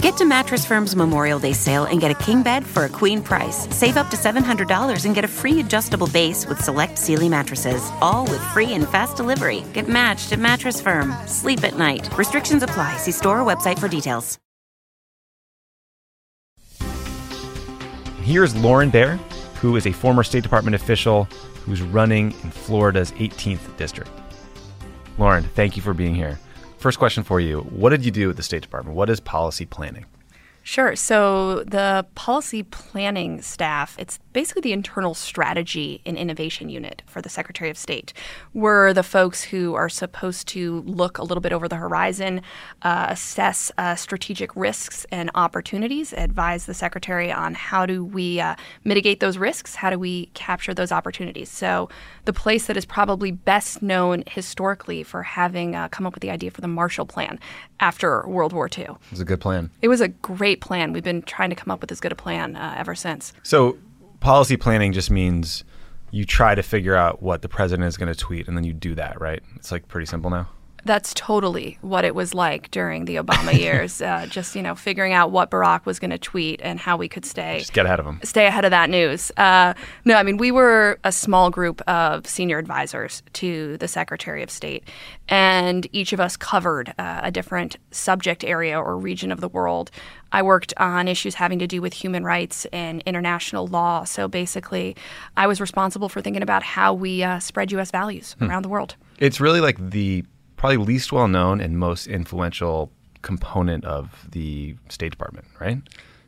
Get 0.00 0.16
to 0.16 0.24
Mattress 0.24 0.64
Firm's 0.64 0.96
Memorial 0.96 1.38
Day 1.38 1.52
sale 1.52 1.84
and 1.84 2.00
get 2.00 2.10
a 2.10 2.14
king 2.14 2.42
bed 2.42 2.64
for 2.64 2.86
a 2.86 2.88
queen 2.88 3.20
price. 3.20 3.68
Save 3.76 3.98
up 3.98 4.08
to 4.08 4.16
$700 4.16 5.04
and 5.04 5.14
get 5.14 5.26
a 5.26 5.28
free 5.28 5.60
adjustable 5.60 6.06
base 6.06 6.46
with 6.46 6.58
select 6.58 6.96
Sealy 6.96 7.28
mattresses, 7.28 7.90
all 8.00 8.24
with 8.24 8.40
free 8.40 8.72
and 8.72 8.88
fast 8.88 9.18
delivery. 9.18 9.62
Get 9.74 9.90
matched 9.90 10.32
at 10.32 10.38
Mattress 10.38 10.80
Firm. 10.80 11.12
Sleep 11.26 11.62
at 11.64 11.76
night. 11.76 12.08
Restrictions 12.16 12.62
apply. 12.62 12.96
See 12.96 13.10
store 13.10 13.42
or 13.42 13.44
website 13.44 13.78
for 13.78 13.88
details. 13.88 14.38
Here's 18.22 18.56
Lauren 18.56 18.88
Baer, 18.88 19.16
who 19.60 19.76
is 19.76 19.86
a 19.86 19.92
former 19.92 20.22
State 20.22 20.42
Department 20.42 20.76
official 20.76 21.24
who's 21.66 21.82
running 21.82 22.32
in 22.42 22.50
Florida's 22.50 23.12
18th 23.12 23.76
district. 23.76 24.10
Lauren, 25.18 25.44
thank 25.54 25.76
you 25.76 25.82
for 25.82 25.92
being 25.92 26.14
here. 26.14 26.38
First 26.80 26.98
question 26.98 27.24
for 27.24 27.40
you 27.40 27.60
What 27.60 27.90
did 27.90 28.06
you 28.06 28.10
do 28.10 28.30
at 28.30 28.38
the 28.38 28.42
State 28.42 28.62
Department? 28.62 28.96
What 28.96 29.10
is 29.10 29.20
policy 29.20 29.66
planning? 29.66 30.06
Sure. 30.62 30.94
So 30.94 31.64
the 31.64 32.06
policy 32.14 32.62
planning 32.62 33.40
staff, 33.42 33.96
it's 33.98 34.18
basically 34.32 34.60
the 34.62 34.72
internal 34.72 35.14
strategy 35.14 36.00
and 36.06 36.16
innovation 36.16 36.68
unit 36.68 37.02
for 37.06 37.20
the 37.20 37.28
Secretary 37.28 37.70
of 37.70 37.78
State. 37.78 38.12
We're 38.54 38.92
the 38.92 39.02
folks 39.02 39.42
who 39.42 39.74
are 39.74 39.88
supposed 39.88 40.46
to 40.48 40.82
look 40.82 41.18
a 41.18 41.22
little 41.22 41.40
bit 41.40 41.52
over 41.52 41.66
the 41.66 41.76
horizon, 41.76 42.42
uh, 42.82 43.06
assess 43.08 43.72
uh, 43.78 43.94
strategic 43.96 44.54
risks 44.54 45.06
and 45.10 45.30
opportunities, 45.34 46.12
advise 46.12 46.66
the 46.66 46.74
Secretary 46.74 47.32
on 47.32 47.54
how 47.54 47.86
do 47.86 48.04
we 48.04 48.38
uh, 48.40 48.54
mitigate 48.84 49.20
those 49.20 49.38
risks, 49.38 49.74
how 49.74 49.90
do 49.90 49.98
we 49.98 50.26
capture 50.34 50.74
those 50.74 50.92
opportunities. 50.92 51.50
So 51.50 51.88
the 52.26 52.32
place 52.32 52.66
that 52.66 52.76
is 52.76 52.84
probably 52.84 53.32
best 53.32 53.82
known 53.82 54.22
historically 54.26 55.02
for 55.02 55.22
having 55.22 55.74
uh, 55.74 55.88
come 55.88 56.06
up 56.06 56.14
with 56.14 56.22
the 56.22 56.30
idea 56.30 56.50
for 56.50 56.60
the 56.60 56.68
Marshall 56.68 57.06
Plan 57.06 57.40
after 57.80 58.26
World 58.28 58.52
War 58.52 58.68
II. 58.76 58.84
It 58.84 58.96
was 59.10 59.20
a 59.20 59.24
good 59.24 59.40
plan. 59.40 59.70
It 59.82 59.88
was 59.88 60.00
a 60.00 60.08
great 60.08 60.59
plan. 60.60 60.92
We've 60.92 61.02
been 61.02 61.22
trying 61.22 61.50
to 61.50 61.56
come 61.56 61.70
up 61.70 61.80
with 61.80 61.90
as 61.90 62.00
good 62.00 62.12
a 62.12 62.16
plan 62.16 62.56
uh, 62.56 62.74
ever 62.76 62.94
since. 62.94 63.32
So, 63.42 63.78
policy 64.20 64.56
planning 64.56 64.92
just 64.92 65.10
means 65.10 65.64
you 66.10 66.24
try 66.24 66.54
to 66.54 66.62
figure 66.62 66.94
out 66.94 67.22
what 67.22 67.42
the 67.42 67.48
president 67.48 67.86
is 67.86 67.96
going 67.96 68.12
to 68.12 68.18
tweet 68.18 68.48
and 68.48 68.56
then 68.56 68.64
you 68.64 68.72
do 68.72 68.94
that, 68.96 69.20
right? 69.20 69.42
It's 69.56 69.72
like 69.72 69.88
pretty 69.88 70.06
simple 70.06 70.30
now. 70.30 70.48
That's 70.84 71.12
totally 71.14 71.78
what 71.80 72.04
it 72.04 72.14
was 72.14 72.34
like 72.34 72.70
during 72.70 73.04
the 73.04 73.16
Obama 73.16 73.56
years. 73.58 74.00
Uh, 74.00 74.26
just 74.28 74.54
you 74.54 74.62
know, 74.62 74.74
figuring 74.74 75.12
out 75.12 75.30
what 75.30 75.50
Barack 75.50 75.86
was 75.86 75.98
going 75.98 76.10
to 76.10 76.18
tweet 76.18 76.60
and 76.62 76.78
how 76.78 76.96
we 76.96 77.08
could 77.08 77.24
stay 77.24 77.58
just 77.60 77.72
get 77.72 77.86
ahead 77.86 78.00
of 78.00 78.06
him, 78.06 78.20
stay 78.22 78.46
ahead 78.46 78.64
of 78.64 78.70
that 78.70 78.90
news. 78.90 79.30
Uh, 79.36 79.74
no, 80.04 80.16
I 80.16 80.22
mean 80.22 80.36
we 80.36 80.50
were 80.50 80.98
a 81.04 81.12
small 81.12 81.50
group 81.50 81.80
of 81.82 82.26
senior 82.26 82.58
advisors 82.58 83.22
to 83.34 83.76
the 83.78 83.88
Secretary 83.88 84.42
of 84.42 84.50
State, 84.50 84.84
and 85.28 85.86
each 85.92 86.12
of 86.12 86.20
us 86.20 86.36
covered 86.36 86.94
uh, 86.98 87.20
a 87.22 87.30
different 87.30 87.76
subject 87.90 88.44
area 88.44 88.78
or 88.78 88.96
region 88.98 89.32
of 89.32 89.40
the 89.40 89.48
world. 89.48 89.90
I 90.32 90.42
worked 90.42 90.72
on 90.76 91.08
issues 91.08 91.34
having 91.34 91.58
to 91.58 91.66
do 91.66 91.82
with 91.82 91.92
human 91.92 92.24
rights 92.24 92.66
and 92.72 93.02
international 93.04 93.66
law. 93.66 94.04
So 94.04 94.28
basically, 94.28 94.96
I 95.36 95.46
was 95.46 95.60
responsible 95.60 96.08
for 96.08 96.20
thinking 96.20 96.42
about 96.42 96.62
how 96.62 96.94
we 96.94 97.22
uh, 97.22 97.40
spread 97.40 97.72
U.S. 97.72 97.90
values 97.90 98.36
hmm. 98.38 98.48
around 98.48 98.62
the 98.62 98.68
world. 98.68 98.96
It's 99.18 99.40
really 99.40 99.60
like 99.60 99.90
the 99.90 100.24
probably 100.60 100.76
least 100.76 101.10
well 101.10 101.26
known 101.26 101.58
and 101.58 101.78
most 101.78 102.06
influential 102.06 102.92
component 103.22 103.82
of 103.86 104.26
the 104.30 104.76
State 104.90 105.10
Department, 105.10 105.46
right? 105.58 105.78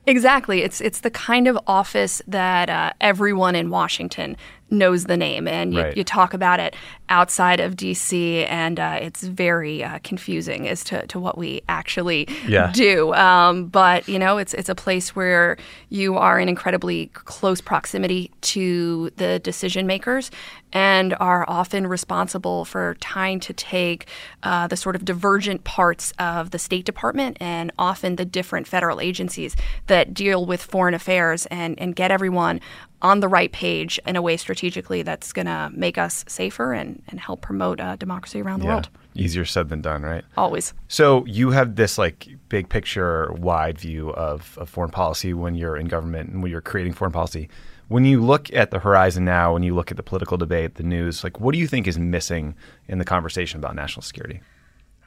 Exactly. 0.07 0.63
It's 0.63 0.81
it's 0.81 1.01
the 1.01 1.11
kind 1.11 1.47
of 1.47 1.59
office 1.67 2.23
that 2.27 2.71
uh, 2.71 2.93
everyone 3.01 3.55
in 3.55 3.69
Washington 3.69 4.39
knows 4.69 5.05
the 5.05 5.17
name, 5.17 5.47
and 5.47 5.75
you, 5.75 5.81
right. 5.83 5.97
you 5.97 6.03
talk 6.03 6.35
about 6.35 6.59
it 6.59 6.75
outside 7.09 7.61
of 7.61 7.77
DC, 7.77 8.47
and 8.49 8.81
uh, 8.81 8.99
it's 9.01 9.23
very 9.23 9.85
uh, 9.85 9.99
confusing 10.03 10.67
as 10.67 10.83
to, 10.85 11.07
to 11.07 11.21
what 11.21 11.37
we 11.37 11.63
actually 11.69 12.27
yeah. 12.49 12.73
do. 12.73 13.13
Um, 13.15 13.67
but 13.67 14.09
you 14.09 14.19
know, 14.19 14.39
it's 14.39 14.55
it's 14.55 14.69
a 14.69 14.75
place 14.75 15.15
where 15.15 15.57
you 15.91 16.17
are 16.17 16.41
in 16.41 16.49
incredibly 16.49 17.07
close 17.13 17.61
proximity 17.61 18.33
to 18.41 19.11
the 19.19 19.39
decision 19.39 19.87
makers, 19.87 20.31
and 20.73 21.15
are 21.21 21.45
often 21.49 21.87
responsible 21.87 22.65
for 22.65 22.97
trying 23.01 23.41
to 23.41 23.53
take 23.53 24.07
uh, 24.43 24.67
the 24.67 24.77
sort 24.77 24.97
of 24.97 25.05
divergent 25.05 25.65
parts 25.65 26.13
of 26.19 26.51
the 26.51 26.59
State 26.59 26.85
Department 26.85 27.37
and 27.41 27.73
often 27.79 28.17
the 28.17 28.25
different 28.25 28.67
federal 28.67 29.01
agencies 29.01 29.55
that 29.87 30.15
deal 30.15 30.47
with 30.47 30.63
foreign 30.63 30.95
affairs 30.95 31.47
and, 31.47 31.79
and 31.79 31.95
get 31.97 32.11
everyone 32.11 32.61
on 33.03 33.21
the 33.21 33.29
right 33.29 33.51
page 33.53 34.01
in 34.07 34.17
a 34.17 34.23
way 34.23 34.37
strategically 34.37 35.03
that's 35.03 35.33
going 35.33 35.47
to 35.47 35.71
make 35.75 35.99
us 35.99 36.25
safer 36.29 36.73
and, 36.73 37.03
and 37.09 37.19
help 37.19 37.43
promote 37.43 37.81
uh, 37.81 37.97
democracy 37.97 38.41
around 38.41 38.61
the 38.61 38.67
yeah. 38.67 38.75
world. 38.75 38.89
Easier 39.15 39.45
said 39.45 39.69
than 39.69 39.83
done, 39.83 40.03
right? 40.03 40.25
Always. 40.37 40.73
So 40.89 41.27
you 41.27 41.51
have 41.51 41.75
this 41.75 41.99
like 41.99 42.29
big 42.49 42.69
picture, 42.69 43.31
wide 43.33 43.79
view 43.79 44.11
of, 44.11 44.57
of 44.57 44.71
foreign 44.71 44.91
policy 44.91 45.35
when 45.35 45.55
you're 45.55 45.77
in 45.77 45.89
government 45.89 46.31
and 46.31 46.43
when 46.43 46.51
you're 46.51 46.61
creating 46.61 46.93
foreign 46.93 47.13
policy. 47.13 47.49
When 47.93 48.07
you 48.07 48.23
look 48.23 48.51
at 48.55 48.71
the 48.71 48.79
horizon 48.79 49.27
now, 49.27 49.53
when 49.53 49.63
you 49.63 49.75
look 49.75 49.91
at 49.91 49.99
the 49.99 50.03
political 50.03 50.39
debate, 50.39 50.77
the 50.77 50.83
news, 50.83 51.23
like 51.23 51.39
what 51.39 51.53
do 51.53 51.59
you 51.59 51.67
think 51.67 51.87
is 51.87 51.99
missing 51.99 52.55
in 52.89 52.97
the 52.97 53.05
conversation 53.05 53.59
about 53.59 53.75
national 53.75 54.01
security? 54.01 54.41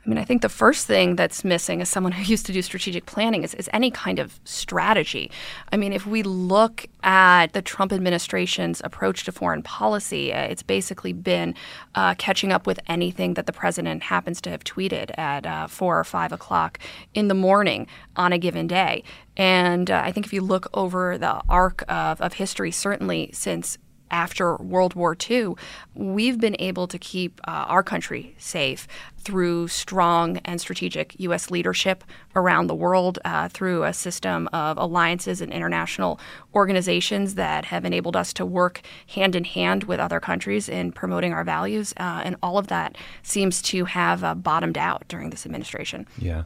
I 0.05 0.09
mean, 0.09 0.19
I 0.19 0.23
think 0.23 0.43
the 0.43 0.49
first 0.49 0.85
thing 0.85 1.15
that's 1.15 1.43
missing 1.43 1.81
as 1.81 1.89
someone 1.89 2.11
who 2.13 2.23
used 2.23 2.45
to 2.45 2.53
do 2.53 2.61
strategic 2.61 3.05
planning 3.05 3.43
is, 3.43 3.53
is 3.55 3.69
any 3.73 3.89
kind 3.89 4.19
of 4.19 4.39
strategy. 4.43 5.31
I 5.71 5.77
mean, 5.77 5.93
if 5.93 6.05
we 6.05 6.21
look 6.23 6.85
at 7.03 7.53
the 7.53 7.61
Trump 7.61 7.91
administration's 7.91 8.81
approach 8.83 9.23
to 9.25 9.31
foreign 9.31 9.63
policy, 9.63 10.31
uh, 10.31 10.41
it's 10.43 10.63
basically 10.63 11.13
been 11.13 11.55
uh, 11.95 12.15
catching 12.17 12.51
up 12.51 12.67
with 12.67 12.79
anything 12.87 13.33
that 13.33 13.45
the 13.45 13.53
president 13.53 14.03
happens 14.03 14.41
to 14.41 14.49
have 14.49 14.63
tweeted 14.63 15.17
at 15.17 15.45
uh, 15.45 15.67
four 15.67 15.99
or 15.99 16.03
five 16.03 16.31
o'clock 16.31 16.79
in 17.13 17.27
the 17.27 17.33
morning 17.33 17.87
on 18.15 18.31
a 18.31 18.37
given 18.37 18.67
day. 18.67 19.03
And 19.37 19.91
uh, 19.91 20.01
I 20.03 20.11
think 20.11 20.25
if 20.25 20.33
you 20.33 20.41
look 20.41 20.67
over 20.73 21.17
the 21.17 21.41
arc 21.49 21.83
of, 21.89 22.21
of 22.21 22.33
history, 22.33 22.71
certainly 22.71 23.29
since 23.33 23.77
after 24.11 24.55
World 24.57 24.93
War 24.93 25.15
II, 25.29 25.55
we've 25.93 26.39
been 26.39 26.55
able 26.59 26.87
to 26.87 26.97
keep 26.97 27.41
uh, 27.47 27.65
our 27.67 27.83
country 27.83 28.35
safe 28.37 28.87
through 29.17 29.67
strong 29.67 30.37
and 30.45 30.61
strategic 30.61 31.19
U.S. 31.19 31.49
leadership 31.49 32.03
around 32.35 32.67
the 32.67 32.75
world, 32.75 33.17
uh, 33.25 33.49
through 33.49 33.83
a 33.83 33.93
system 33.93 34.47
of 34.53 34.77
alliances 34.77 35.41
and 35.41 35.51
international 35.51 36.19
organizations 36.53 37.35
that 37.35 37.65
have 37.65 37.85
enabled 37.85 38.15
us 38.15 38.33
to 38.33 38.45
work 38.45 38.81
hand 39.07 39.35
in 39.35 39.43
hand 39.43 39.85
with 39.85 39.99
other 39.99 40.19
countries 40.19 40.69
in 40.69 40.91
promoting 40.91 41.33
our 41.33 41.43
values. 41.43 41.93
Uh, 41.97 42.21
and 42.23 42.35
all 42.43 42.57
of 42.57 42.67
that 42.67 42.97
seems 43.23 43.61
to 43.61 43.85
have 43.85 44.23
uh, 44.23 44.35
bottomed 44.35 44.77
out 44.77 45.03
during 45.07 45.31
this 45.31 45.45
administration. 45.45 46.07
Yeah. 46.19 46.43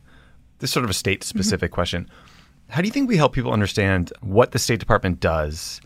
This 0.59 0.69
is 0.69 0.73
sort 0.73 0.83
of 0.85 0.89
a 0.89 0.93
state 0.93 1.23
specific 1.23 1.71
mm-hmm. 1.71 1.75
question. 1.75 2.09
How 2.69 2.81
do 2.81 2.87
you 2.87 2.91
think 2.91 3.09
we 3.09 3.17
help 3.17 3.33
people 3.33 3.51
understand 3.51 4.13
what 4.21 4.51
the 4.51 4.59
State 4.59 4.79
Department 4.79 5.19
does? 5.19 5.81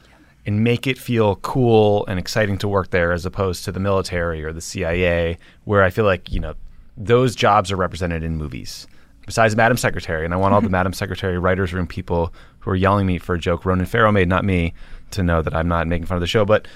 And 0.46 0.64
make 0.64 0.88
it 0.88 0.98
feel 0.98 1.38
cool 1.38 2.06
and 2.08 2.20
exciting 2.20 2.58
to 2.60 2.68
work 2.68 2.89
there 2.89 3.12
as 3.12 3.26
opposed 3.26 3.64
to 3.66 3.72
the 3.72 3.80
military 3.80 4.44
or 4.44 4.52
the 4.52 4.62
CIA, 4.62 5.38
where 5.64 5.84
I 5.84 5.89
feel 5.89 6.06
like, 6.06 6.32
you 6.32 6.39
know, 6.39 6.54
those 6.98 7.36
jobs 7.36 7.72
are 7.72 7.76
represented 7.76 8.24
in 8.24 8.38
movies. 8.38 8.88
Besides 9.26 9.56
Madam 9.56 9.78
Secretary, 9.78 10.26
and 10.26 10.34
I 10.34 10.38
want 10.38 10.54
all 10.54 10.62
the 10.62 10.70
Madam 10.82 10.91
Secretary 10.91 11.38
writers' 11.38 11.74
room 11.74 11.88
people 11.88 12.34
who 12.60 12.72
are 12.72 12.76
yelling 12.76 13.06
me 13.06 13.18
for 13.18 13.36
a 13.36 13.39
joke 13.39 13.66
Ronan 13.66 13.86
Farrow 13.86 14.12
made, 14.12 14.28
not 14.28 14.44
me, 14.44 14.74
to 15.12 15.24
know 15.24 15.41
that 15.41 15.56
I'm 15.56 15.68
not 15.68 15.88
making 15.88 16.08
fun 16.08 16.18
of 16.18 16.22
the 16.22 16.28
show. 16.28 16.44
But 16.44 16.68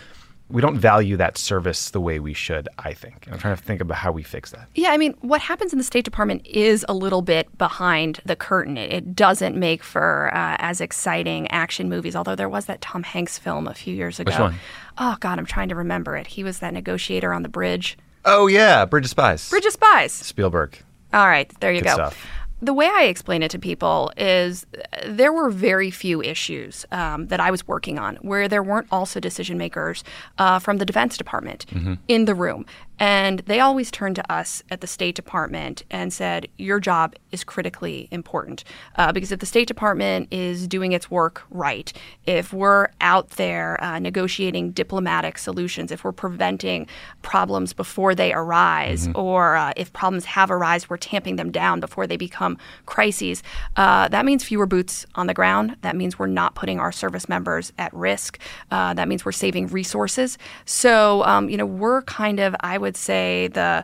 we 0.49 0.61
don't 0.61 0.77
value 0.77 1.17
that 1.17 1.37
service 1.37 1.89
the 1.89 1.99
way 1.99 2.19
we 2.19 2.33
should, 2.33 2.69
I 2.79 2.93
think. 2.93 3.27
I'm 3.29 3.37
trying 3.37 3.55
to 3.55 3.61
think 3.61 3.81
about 3.81 3.97
how 3.97 4.11
we 4.11 4.23
fix 4.23 4.51
that. 4.51 4.69
Yeah, 4.75 4.91
I 4.91 4.97
mean, 4.97 5.13
what 5.21 5.41
happens 5.41 5.73
in 5.73 5.77
the 5.77 5.83
State 5.83 6.05
Department 6.05 6.45
is 6.47 6.85
a 6.87 6.93
little 6.93 7.21
bit 7.21 7.55
behind 7.57 8.21
the 8.25 8.35
curtain. 8.35 8.77
It, 8.77 8.93
it 8.93 9.15
doesn't 9.15 9.57
make 9.57 9.83
for 9.83 10.33
uh, 10.33 10.55
as 10.59 10.79
exciting 10.79 11.49
action 11.51 11.89
movies, 11.89 12.15
although 12.15 12.35
there 12.35 12.49
was 12.49 12.65
that 12.65 12.79
Tom 12.79 13.03
Hanks 13.03 13.37
film 13.37 13.67
a 13.67 13.73
few 13.73 13.93
years 13.93 14.19
ago. 14.19 14.31
Which 14.31 14.39
one? 14.39 14.55
Oh, 14.97 15.17
God, 15.19 15.37
I'm 15.37 15.45
trying 15.45 15.69
to 15.69 15.75
remember 15.75 16.15
it. 16.15 16.27
He 16.27 16.43
was 16.43 16.59
that 16.59 16.73
negotiator 16.73 17.33
on 17.33 17.43
the 17.43 17.49
bridge. 17.49 17.97
Oh, 18.23 18.47
yeah, 18.47 18.85
Bridge 18.85 19.05
of 19.05 19.11
Spies. 19.11 19.49
Bridge 19.49 19.65
of 19.65 19.73
Spies. 19.73 20.11
Spielberg. 20.13 20.77
All 21.13 21.27
right, 21.27 21.51
there 21.59 21.71
you 21.71 21.81
Good 21.81 21.87
go. 21.87 21.93
Stuff. 21.93 22.25
The 22.59 22.73
way 22.73 22.89
I 22.91 23.03
explain 23.03 23.43
it 23.43 23.51
to 23.51 23.59
people 23.59 24.11
is 24.17 24.65
there 25.05 25.31
were 25.31 25.49
very 25.49 25.91
few 25.91 26.21
issues 26.23 26.85
um, 26.91 27.27
that 27.27 27.39
I 27.39 27.51
was 27.51 27.67
working 27.67 27.99
on 27.99 28.15
where 28.17 28.47
there 28.47 28.63
weren't 28.63 28.87
also 28.91 29.19
decision 29.19 29.57
makers 29.57 30.03
uh, 30.37 30.57
from 30.59 30.77
the 30.77 30.85
Defense 30.85 31.17
Department 31.17 31.67
mm-hmm. 31.67 31.95
in 32.07 32.25
the 32.25 32.33
room. 32.33 32.65
And 32.99 33.39
they 33.41 33.59
always 33.59 33.91
turned 33.91 34.15
to 34.15 34.31
us 34.31 34.63
at 34.71 34.81
the 34.81 34.87
State 34.87 35.13
Department 35.13 35.83
and 35.91 36.11
said, 36.11 36.47
Your 36.57 36.79
job 36.79 37.13
is 37.31 37.43
critically 37.43 38.07
important. 38.09 38.63
Uh, 38.95 39.11
because 39.11 39.31
if 39.31 39.39
the 39.39 39.45
State 39.45 39.67
Department 39.67 40.27
is 40.31 40.67
doing 40.67 40.93
its 40.93 41.11
work 41.11 41.43
right, 41.51 41.93
if 42.25 42.53
we're 42.53 42.87
out 42.99 43.29
there 43.31 43.81
uh, 43.83 43.99
negotiating 43.99 44.71
diplomatic 44.71 45.37
solutions, 45.37 45.91
if 45.91 46.03
we're 46.03 46.11
preventing 46.11 46.87
problems 47.21 47.71
before 47.71 48.15
they 48.15 48.33
arise, 48.33 49.07
mm-hmm. 49.07 49.19
or 49.19 49.55
uh, 49.55 49.73
if 49.75 49.93
problems 49.93 50.25
have 50.25 50.49
arisen, 50.49 50.87
we're 50.89 50.97
tamping 50.97 51.35
them 51.35 51.51
down 51.51 51.79
before 51.79 52.07
they 52.07 52.17
become 52.17 52.46
crises, 52.85 53.43
uh, 53.75 54.07
that 54.07 54.25
means 54.25 54.43
fewer 54.43 54.65
boots 54.65 55.05
on 55.15 55.27
the 55.27 55.33
ground. 55.33 55.75
That 55.81 55.95
means 55.95 56.17
we're 56.17 56.27
not 56.27 56.55
putting 56.55 56.79
our 56.79 56.91
service 56.91 57.27
members 57.29 57.73
at 57.77 57.93
risk. 57.93 58.39
Uh, 58.71 58.93
that 58.93 59.07
means 59.07 59.25
we're 59.25 59.33
saving 59.33 59.67
resources. 59.67 60.37
So, 60.65 61.23
um, 61.25 61.49
you 61.49 61.57
know, 61.57 61.65
we're 61.65 62.01
kind 62.03 62.39
of, 62.39 62.55
I 62.61 62.79
would 62.79 62.87
would 62.87 62.97
say 62.97 63.47
the 63.49 63.83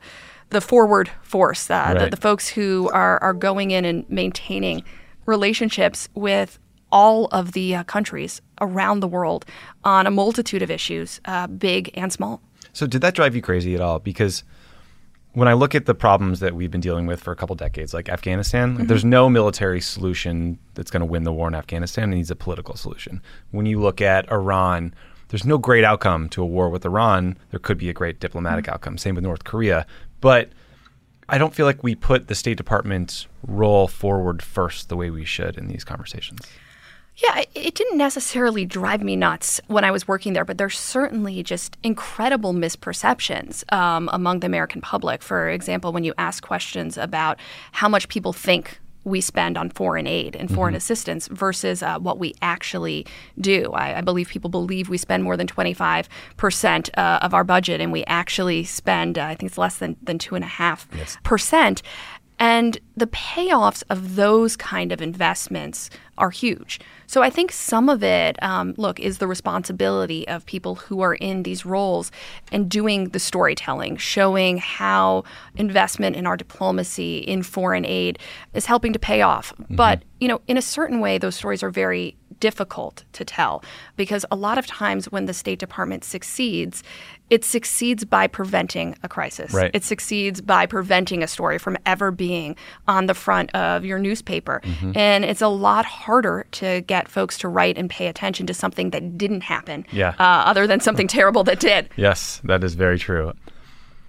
the 0.50 0.62
forward 0.62 1.10
force, 1.24 1.70
uh, 1.70 1.74
right. 1.74 2.00
the, 2.00 2.10
the 2.12 2.22
folks 2.22 2.48
who 2.48 2.90
are 2.94 3.22
are 3.22 3.34
going 3.34 3.72
in 3.72 3.86
and 3.86 4.10
maintaining 4.10 4.84
relationships 5.26 6.08
with 6.14 6.58
all 6.92 7.26
of 7.32 7.52
the 7.52 7.76
uh, 7.76 7.84
countries 7.84 8.42
around 8.62 9.02
the 9.02 9.08
world 9.08 9.46
on 9.84 10.08
a 10.08 10.12
multitude 10.12 10.62
of 10.62 10.70
issues, 10.72 11.20
uh, 11.26 11.48
big 11.48 11.90
and 11.96 12.14
small. 12.14 12.42
So, 12.72 12.88
did 12.88 13.02
that 13.02 13.14
drive 13.14 13.36
you 13.36 13.42
crazy 13.42 13.76
at 13.76 13.82
all? 13.82 14.00
Because 14.00 14.44
when 15.34 15.48
I 15.48 15.54
look 15.54 15.76
at 15.76 15.86
the 15.86 15.96
problems 15.96 16.40
that 16.40 16.56
we've 16.56 16.72
been 16.72 16.82
dealing 16.82 17.08
with 17.08 17.22
for 17.22 17.32
a 17.32 17.36
couple 17.36 17.56
decades, 17.56 17.94
like 17.94 18.10
Afghanistan, 18.10 18.76
mm-hmm. 18.76 18.86
there's 18.86 19.06
no 19.06 19.30
military 19.30 19.82
solution 19.82 20.60
that's 20.76 20.92
going 20.92 21.02
to 21.02 21.06
win 21.06 21.24
the 21.24 21.34
war 21.34 21.48
in 21.48 21.56
Afghanistan. 21.56 22.14
It 22.14 22.18
needs 22.18 22.32
a 22.32 22.36
political 22.36 22.76
solution. 22.76 23.22
When 23.52 23.66
you 23.66 23.80
look 23.80 24.02
at 24.02 24.32
Iran 24.32 24.94
there's 25.34 25.46
no 25.46 25.58
great 25.58 25.84
outcome 25.84 26.30
to 26.30 26.44
a 26.44 26.46
war 26.46 26.70
with 26.70 26.86
Iran. 26.86 27.40
There 27.50 27.60
could 27.60 27.80
be 27.80 27.90
a 27.90 27.94
great 27.94 28.20
diplomatic 28.20 28.66
mm-hmm. 28.66 28.74
outcome. 28.76 29.00
Same 29.00 29.16
with 29.16 29.24
North 29.24 29.44
Korea. 29.44 29.88
But 30.22 30.52
I 31.28 31.40
don't 31.40 31.56
feel 31.56 31.66
like 31.66 31.82
we 31.82 31.96
put 31.96 32.28
the 32.28 32.36
State 32.36 32.58
Department's 32.58 33.26
role 33.48 33.88
forward 33.88 34.44
first 34.44 34.90
the 34.90 34.96
way 34.96 35.10
we 35.10 35.26
should 35.26 35.58
in 35.58 35.70
these 35.70 35.84
conversations. 35.84 36.42
Yeah, 37.16 37.44
it 37.54 37.76
didn't 37.76 37.98
necessarily 37.98 38.66
drive 38.66 39.04
me 39.04 39.16
nuts 39.16 39.62
when 39.68 39.84
I 39.84 39.92
was 39.92 40.08
working 40.08 40.34
there, 40.34 40.46
but 40.46 40.58
there's 40.58 40.80
certainly 40.80 41.44
just 41.44 41.78
incredible 41.84 42.54
misperceptions 42.54 43.72
um, 43.72 44.10
among 44.12 44.40
the 44.40 44.48
American 44.48 44.82
public. 44.82 45.22
For 45.22 45.50
example, 45.50 45.94
when 45.94 46.04
you 46.04 46.14
ask 46.18 46.44
questions 46.44 46.98
about 46.98 47.40
how 47.72 47.88
much 47.88 48.08
people 48.08 48.34
think 48.34 48.80
we 49.04 49.22
spend 49.22 49.58
on 49.58 49.70
foreign 49.70 50.08
aid 50.08 50.36
and 50.36 50.54
foreign 50.54 50.72
mm-hmm. 50.72 50.78
assistance 50.78 51.28
versus 51.28 51.84
uh, 51.84 52.00
what 52.00 52.20
we 52.20 52.34
actually 52.42 53.06
do. 53.40 53.72
I, 53.74 53.98
I, 53.98 54.02
believe 54.02 54.30
people 54.30 54.50
believe 54.50 54.90
we 54.90 54.98
spend 54.98 55.24
more 55.24 55.36
than 55.36 55.48
25% 55.48 56.90
uh, 56.98 57.20
of 57.22 57.34
our 57.34 57.44
budget, 57.44 57.82
and 57.82 57.92
we 57.92 58.06
actually 58.06 58.64
spend, 58.64 59.18
uh, 59.18 59.24
I 59.24 59.36
think 59.36 59.50
it's 59.50 59.58
less 59.58 59.78
than, 59.78 59.98
than 60.02 60.20
2.5%. 60.20 60.86
Yes. 60.96 61.18
And 62.44 62.78
the 62.98 63.08
payoffs 63.08 63.84
of 63.90 64.18
those 64.18 64.58
kind 64.58 64.92
of 64.92 65.02
investments 65.02 65.90
are 66.18 66.30
huge. 66.30 66.78
So 67.08 67.24
I 67.24 67.30
think 67.30 67.54
some 67.54 67.88
of 67.88 68.04
it, 68.04 68.42
um, 68.44 68.74
look, 68.78 69.00
is 69.00 69.20
the 69.20 69.28
responsibility 69.28 70.28
of 70.28 70.46
people 70.46 70.76
who 70.76 71.00
are 71.00 71.14
in 71.14 71.44
these 71.44 71.66
roles 71.66 72.12
and 72.52 72.70
doing 72.70 73.10
the 73.10 73.20
storytelling, 73.20 73.96
showing 73.96 74.58
how 74.58 75.24
investment 75.56 76.18
in 76.18 76.28
our 76.28 76.36
diplomacy, 76.36 77.20
in 77.20 77.44
foreign 77.44 77.86
aid, 77.86 78.20
is 78.54 78.66
helping 78.66 78.92
to 78.92 79.00
pay 79.00 79.22
off. 79.22 79.54
Mm-hmm. 79.54 79.78
But, 79.78 80.04
you 80.20 80.28
know, 80.28 80.42
in 80.46 80.58
a 80.58 80.62
certain 80.62 81.00
way, 81.00 81.18
those 81.18 81.36
stories 81.36 81.64
are 81.64 81.72
very 81.72 82.18
difficult 82.44 83.06
to 83.14 83.24
tell 83.24 83.64
because 83.96 84.26
a 84.30 84.36
lot 84.36 84.58
of 84.58 84.68
times 84.68 85.10
when 85.10 85.28
the 85.28 85.34
State 85.34 85.60
Department 85.60 86.04
succeeds, 86.04 86.84
it 87.30 87.46
succeeds 87.46 88.04
by 88.04 88.28
preventing 88.28 88.98
a 89.02 89.08
crisis. 89.08 89.54
Right. 89.54 89.72
It 89.74 89.86
succeeds 89.86 90.42
by 90.42 90.66
preventing 90.66 91.24
a 91.24 91.28
story 91.28 91.58
from 91.58 91.78
ever 91.86 92.12
being 92.12 92.58
on 92.86 93.06
the 93.06 93.14
front 93.14 93.50
of 93.56 93.86
your 93.86 93.98
newspaper. 93.98 94.60
Mm-hmm. 94.66 94.92
And 94.98 95.24
it's 95.24 95.42
a 95.42 95.48
lot 95.48 95.86
harder 95.86 96.46
to 96.60 96.82
get 96.82 97.08
folks 97.08 97.38
to 97.38 97.48
write 97.48 97.78
and 97.78 97.90
pay 97.90 98.08
attention 98.08 98.46
to 98.48 98.54
something 98.54 98.90
that 98.90 99.18
didn't 99.18 99.44
happen, 99.44 99.86
yeah. 99.94 100.10
Uh, 100.20 100.44
other 100.52 100.68
than 100.68 100.82
something 100.82 101.08
terrible 101.18 101.46
that 101.46 101.62
did. 101.62 101.88
Yes, 101.96 102.42
that 102.44 102.62
is 102.62 102.76
very 102.76 103.00
true. 103.00 103.32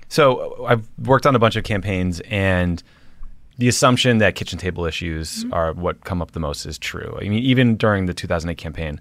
So 0.08 0.66
I've 0.66 0.88
worked 0.98 1.24
on 1.24 1.36
a 1.36 1.38
bunch 1.38 1.54
of 1.54 1.62
campaigns 1.62 2.18
and 2.28 2.82
the 3.58 3.68
assumption 3.68 4.18
that 4.18 4.34
kitchen 4.34 4.58
table 4.58 4.84
issues 4.84 5.44
mm-hmm. 5.44 5.54
are 5.54 5.72
what 5.72 6.04
come 6.04 6.20
up 6.20 6.32
the 6.32 6.40
most 6.40 6.66
is 6.66 6.78
true. 6.78 7.16
I 7.20 7.24
mean, 7.28 7.42
even 7.42 7.76
during 7.76 8.06
the 8.06 8.14
2008 8.14 8.56
campaign, 8.56 9.00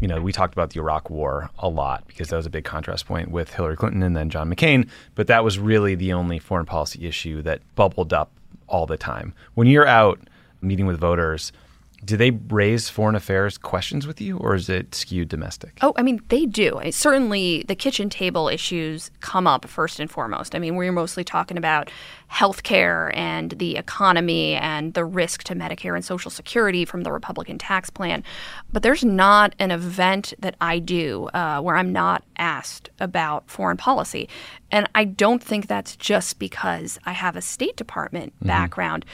you 0.00 0.08
know, 0.08 0.20
we 0.20 0.32
talked 0.32 0.54
about 0.54 0.70
the 0.70 0.80
Iraq 0.80 1.10
War 1.10 1.50
a 1.58 1.68
lot 1.68 2.06
because 2.06 2.28
that 2.28 2.36
was 2.36 2.46
a 2.46 2.50
big 2.50 2.64
contrast 2.64 3.06
point 3.06 3.30
with 3.30 3.52
Hillary 3.52 3.76
Clinton 3.76 4.02
and 4.02 4.16
then 4.16 4.30
John 4.30 4.52
McCain. 4.52 4.88
But 5.14 5.26
that 5.26 5.44
was 5.44 5.58
really 5.58 5.94
the 5.94 6.12
only 6.12 6.38
foreign 6.38 6.66
policy 6.66 7.06
issue 7.06 7.42
that 7.42 7.60
bubbled 7.74 8.12
up 8.12 8.30
all 8.66 8.86
the 8.86 8.96
time. 8.96 9.34
When 9.54 9.66
you're 9.66 9.86
out 9.86 10.20
meeting 10.62 10.86
with 10.86 10.98
voters, 10.98 11.52
do 12.04 12.16
they 12.16 12.30
raise 12.30 12.88
foreign 12.88 13.14
affairs 13.14 13.58
questions 13.58 14.06
with 14.06 14.20
you 14.20 14.38
or 14.38 14.54
is 14.54 14.68
it 14.68 14.94
skewed 14.94 15.28
domestic? 15.28 15.78
Oh, 15.82 15.92
I 15.96 16.02
mean, 16.02 16.20
they 16.28 16.46
do. 16.46 16.78
I 16.78 16.84
mean, 16.84 16.92
certainly 16.92 17.64
the 17.68 17.74
kitchen 17.74 18.08
table 18.08 18.48
issues 18.48 19.10
come 19.20 19.46
up 19.46 19.68
first 19.68 20.00
and 20.00 20.10
foremost. 20.10 20.54
I 20.54 20.58
mean, 20.58 20.76
we're 20.76 20.92
mostly 20.92 21.24
talking 21.24 21.58
about 21.58 21.90
healthcare 22.30 23.14
and 23.14 23.52
the 23.52 23.76
economy 23.76 24.54
and 24.54 24.94
the 24.94 25.04
risk 25.04 25.42
to 25.44 25.54
Medicare 25.54 25.94
and 25.94 26.04
Social 26.04 26.30
Security 26.30 26.84
from 26.84 27.02
the 27.02 27.12
Republican 27.12 27.58
tax 27.58 27.90
plan. 27.90 28.24
But 28.72 28.82
there's 28.82 29.04
not 29.04 29.54
an 29.58 29.70
event 29.70 30.32
that 30.38 30.56
I 30.60 30.78
do 30.78 31.26
uh, 31.34 31.60
where 31.60 31.76
I'm 31.76 31.92
not 31.92 32.24
asked 32.38 32.88
about 32.98 33.50
foreign 33.50 33.76
policy. 33.76 34.28
And 34.70 34.88
I 34.94 35.04
don't 35.04 35.42
think 35.42 35.66
that's 35.66 35.96
just 35.96 36.38
because 36.38 36.98
I 37.04 37.12
have 37.12 37.36
a 37.36 37.42
State 37.42 37.76
Department 37.76 38.32
mm-hmm. 38.36 38.46
background. 38.46 39.04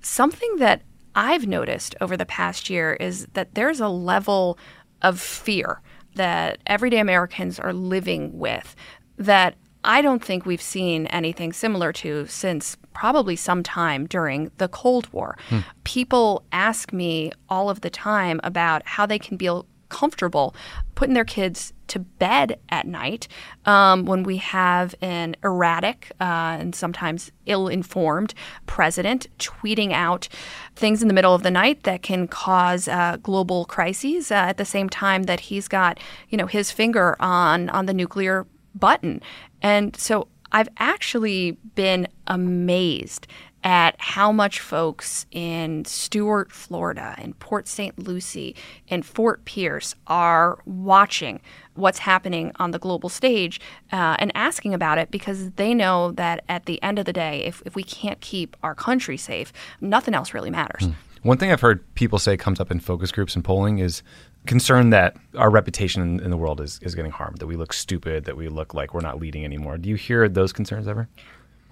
Something 0.00 0.56
that 0.58 0.82
I've 1.16 1.46
noticed 1.46 1.96
over 2.00 2.16
the 2.16 2.26
past 2.26 2.70
year 2.70 2.92
is 2.94 3.26
that 3.32 3.54
there's 3.54 3.80
a 3.80 3.88
level 3.88 4.58
of 5.02 5.18
fear 5.18 5.80
that 6.14 6.58
everyday 6.66 6.98
Americans 6.98 7.58
are 7.58 7.72
living 7.72 8.38
with 8.38 8.76
that 9.16 9.56
I 9.82 10.02
don't 10.02 10.22
think 10.22 10.44
we've 10.44 10.60
seen 10.60 11.06
anything 11.06 11.52
similar 11.52 11.92
to 11.94 12.26
since 12.26 12.76
probably 12.92 13.36
some 13.36 13.62
time 13.62 14.06
during 14.06 14.50
the 14.58 14.68
Cold 14.68 15.10
War. 15.12 15.38
Hmm. 15.48 15.60
People 15.84 16.44
ask 16.50 16.92
me 16.92 17.30
all 17.48 17.70
of 17.70 17.82
the 17.82 17.90
time 17.90 18.40
about 18.42 18.82
how 18.84 19.06
they 19.06 19.18
can 19.18 19.38
feel 19.38 19.66
comfortable 19.96 20.54
putting 20.94 21.14
their 21.14 21.24
kids 21.24 21.72
to 21.86 21.98
bed 21.98 22.58
at 22.68 22.86
night 22.86 23.28
um, 23.64 24.04
when 24.04 24.24
we 24.24 24.36
have 24.36 24.94
an 25.00 25.34
erratic 25.42 26.12
uh, 26.20 26.56
and 26.60 26.74
sometimes 26.74 27.30
ill 27.46 27.66
informed 27.66 28.34
president 28.66 29.26
tweeting 29.38 29.92
out 29.92 30.28
things 30.74 31.00
in 31.00 31.08
the 31.08 31.14
middle 31.14 31.34
of 31.34 31.42
the 31.42 31.50
night 31.50 31.84
that 31.84 32.02
can 32.02 32.28
cause 32.28 32.88
uh, 32.88 33.16
global 33.22 33.64
crises 33.64 34.30
uh, 34.30 34.34
at 34.34 34.58
the 34.58 34.66
same 34.66 34.90
time 34.90 35.22
that 35.22 35.40
he's 35.40 35.66
got 35.66 35.98
you 36.28 36.36
know 36.36 36.46
his 36.46 36.70
finger 36.70 37.16
on 37.20 37.70
on 37.70 37.86
the 37.86 37.94
nuclear 37.94 38.46
button. 38.74 39.22
And 39.62 39.96
so 39.96 40.28
I've 40.52 40.68
actually 40.78 41.52
been 41.74 42.06
amazed 42.26 43.26
at 43.66 43.96
how 43.98 44.30
much 44.30 44.60
folks 44.60 45.26
in 45.32 45.84
Stuart, 45.84 46.52
Florida, 46.52 47.16
and 47.18 47.36
Port 47.40 47.66
St. 47.66 47.98
Lucie, 47.98 48.54
and 48.88 49.04
Fort 49.04 49.44
Pierce 49.44 49.96
are 50.06 50.60
watching 50.66 51.40
what's 51.74 51.98
happening 51.98 52.52
on 52.60 52.70
the 52.70 52.78
global 52.78 53.08
stage 53.08 53.60
uh, 53.90 54.14
and 54.20 54.30
asking 54.36 54.72
about 54.72 54.98
it 54.98 55.10
because 55.10 55.50
they 55.52 55.74
know 55.74 56.12
that 56.12 56.44
at 56.48 56.66
the 56.66 56.80
end 56.80 57.00
of 57.00 57.06
the 57.06 57.12
day, 57.12 57.42
if, 57.44 57.60
if 57.66 57.74
we 57.74 57.82
can't 57.82 58.20
keep 58.20 58.56
our 58.62 58.72
country 58.72 59.16
safe, 59.16 59.52
nothing 59.80 60.14
else 60.14 60.32
really 60.32 60.48
matters. 60.48 60.82
Mm. 60.82 60.94
One 61.24 61.36
thing 61.36 61.50
I've 61.50 61.60
heard 61.60 61.92
people 61.96 62.20
say 62.20 62.36
comes 62.36 62.60
up 62.60 62.70
in 62.70 62.78
focus 62.78 63.10
groups 63.10 63.34
and 63.34 63.44
polling 63.44 63.80
is 63.80 64.04
concern 64.46 64.90
that 64.90 65.16
our 65.36 65.50
reputation 65.50 66.02
in, 66.02 66.20
in 66.20 66.30
the 66.30 66.36
world 66.36 66.60
is, 66.60 66.78
is 66.82 66.94
getting 66.94 67.10
harmed, 67.10 67.38
that 67.38 67.48
we 67.48 67.56
look 67.56 67.72
stupid, 67.72 68.26
that 68.26 68.36
we 68.36 68.46
look 68.46 68.74
like 68.74 68.94
we're 68.94 69.00
not 69.00 69.18
leading 69.18 69.44
anymore. 69.44 69.76
Do 69.76 69.88
you 69.88 69.96
hear 69.96 70.28
those 70.28 70.52
concerns 70.52 70.86
ever? 70.86 71.08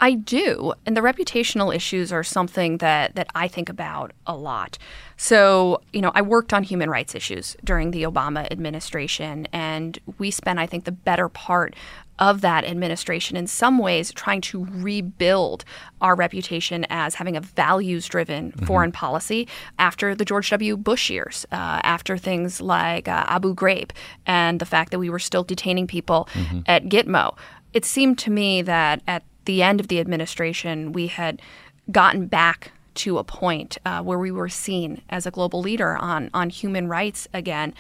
I 0.01 0.15
do. 0.15 0.75
And 0.87 0.97
the 0.97 1.01
reputational 1.01 1.75
issues 1.75 2.13
are 2.13 2.25
something 2.25 2.79
that, 2.79 3.15
that 3.15 3.29
I 3.35 3.49
think 3.49 3.69
about 3.69 4.13
a 4.27 4.37
lot. 4.37 4.77
So, 5.17 5.81
you 5.93 6.01
know, 6.01 6.13
I 6.15 6.23
worked 6.23 6.53
on 6.53 6.63
human 6.63 6.91
rights 6.91 7.15
issues 7.15 7.57
during 7.65 7.93
the 7.93 8.03
Obama 8.03 8.51
administration, 8.51 9.47
and 9.53 9.99
we 10.19 10.31
spent, 10.31 10.59
I 10.59 10.67
think, 10.67 10.85
the 10.85 10.93
better 10.93 11.29
part 11.29 11.75
of 12.19 12.43
that 12.43 12.65
administration 12.65 13.37
in 13.37 13.47
some 13.47 13.79
ways 13.79 14.13
trying 14.13 14.41
to 14.41 14.67
rebuild 14.71 15.65
our 16.01 16.15
reputation 16.15 16.87
as 16.89 17.17
having 17.17 17.37
a 17.37 17.41
values 17.41 18.07
driven 18.07 18.53
mm-hmm. 18.53 18.67
foreign 18.67 18.93
policy 18.93 19.49
after 19.79 20.15
the 20.15 20.25
George 20.25 20.51
W. 20.51 20.77
Bush 20.77 21.11
years, 21.11 21.45
uh, 21.51 21.81
after 21.83 22.17
things 22.17 22.61
like 22.61 23.09
uh, 23.09 23.25
Abu 23.29 23.55
Ghraib 23.55 23.91
and 24.27 24.61
the 24.61 24.67
fact 24.67 24.91
that 24.93 24.99
we 24.99 25.11
were 25.11 25.19
still 25.19 25.43
detaining 25.43 25.87
people 25.87 26.29
mm-hmm. 26.35 26.61
at 26.67 26.85
Gitmo. 26.85 27.37
It 27.73 27.85
seemed 27.85 28.19
to 28.21 28.31
me 28.31 28.63
that 28.63 29.03
at 29.09 29.25
the 29.45 29.63
end 29.63 29.81
of 29.81 29.89
the 29.89 30.01
administration, 30.01 30.93
we 30.93 31.09
had 31.09 31.41
gotten 31.91 32.27
back 32.27 32.73
to 32.95 33.19
a 33.19 33.25
point 33.25 33.77
uh, 33.85 34.03
where 34.03 34.19
we 34.19 34.31
were 34.31 34.49
seen 34.49 35.03
as 35.11 35.27
a 35.27 35.31
global 35.31 35.61
leader 35.61 35.97
on 35.97 36.31
on 36.33 36.51
human 36.51 36.89
rights 36.89 37.29
again. 37.35 37.75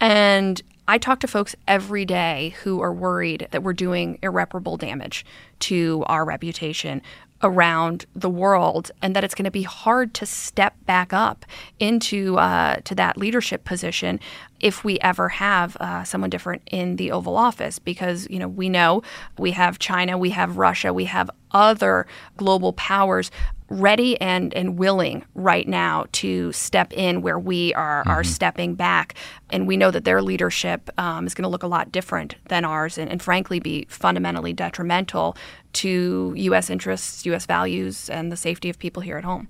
And 0.00 0.60
I 0.86 0.98
talk 0.98 1.20
to 1.20 1.28
folks 1.28 1.54
every 1.66 2.04
day 2.04 2.54
who 2.62 2.80
are 2.82 2.92
worried 2.92 3.48
that 3.52 3.62
we're 3.62 3.72
doing 3.72 4.18
irreparable 4.22 4.76
damage 4.76 5.24
to 5.60 6.04
our 6.08 6.24
reputation 6.24 7.00
around 7.44 8.06
the 8.14 8.30
world, 8.30 8.90
and 9.02 9.14
that 9.14 9.22
it's 9.22 9.34
going 9.34 9.44
to 9.44 9.50
be 9.50 9.62
hard 9.62 10.14
to 10.14 10.26
step 10.26 10.74
back 10.86 11.12
up 11.12 11.44
into 11.78 12.36
uh, 12.38 12.76
to 12.84 12.94
that 12.94 13.16
leadership 13.16 13.64
position 13.64 14.18
if 14.60 14.82
we 14.82 14.98
ever 15.00 15.28
have 15.28 15.76
uh, 15.76 16.02
someone 16.04 16.30
different 16.30 16.62
in 16.70 16.96
the 16.96 17.12
Oval 17.12 17.36
Office, 17.36 17.78
because 17.78 18.26
you 18.30 18.38
know 18.38 18.48
we 18.48 18.68
know 18.68 19.02
we 19.38 19.52
have 19.52 19.78
China, 19.78 20.16
we 20.18 20.30
have 20.30 20.56
Russia, 20.56 20.92
we 20.92 21.04
have 21.04 21.30
other 21.50 22.06
global 22.36 22.72
powers 22.72 23.30
ready 23.70 24.20
and, 24.20 24.52
and 24.54 24.78
willing 24.78 25.24
right 25.34 25.66
now 25.66 26.06
to 26.12 26.52
step 26.52 26.92
in 26.92 27.22
where 27.22 27.38
we 27.38 27.72
are, 27.74 28.02
mm-hmm. 28.02 28.10
are 28.10 28.24
stepping 28.24 28.74
back. 28.74 29.14
And 29.50 29.66
we 29.66 29.76
know 29.76 29.90
that 29.90 30.04
their 30.04 30.22
leadership 30.22 30.90
um, 30.98 31.26
is 31.26 31.34
going 31.34 31.44
to 31.44 31.48
look 31.48 31.62
a 31.62 31.68
lot 31.68 31.90
different 31.90 32.36
than 32.48 32.64
ours 32.64 32.98
and, 32.98 33.10
and, 33.10 33.22
frankly 33.22 33.58
be 33.58 33.86
fundamentally 33.88 34.52
detrimental 34.52 35.36
to 35.72 36.34
U.S. 36.36 36.68
interests, 36.68 37.24
U.S. 37.26 37.46
values, 37.46 38.10
and 38.10 38.30
the 38.30 38.36
safety 38.36 38.68
of 38.68 38.78
people 38.78 39.00
here 39.00 39.16
at 39.16 39.24
home. 39.24 39.48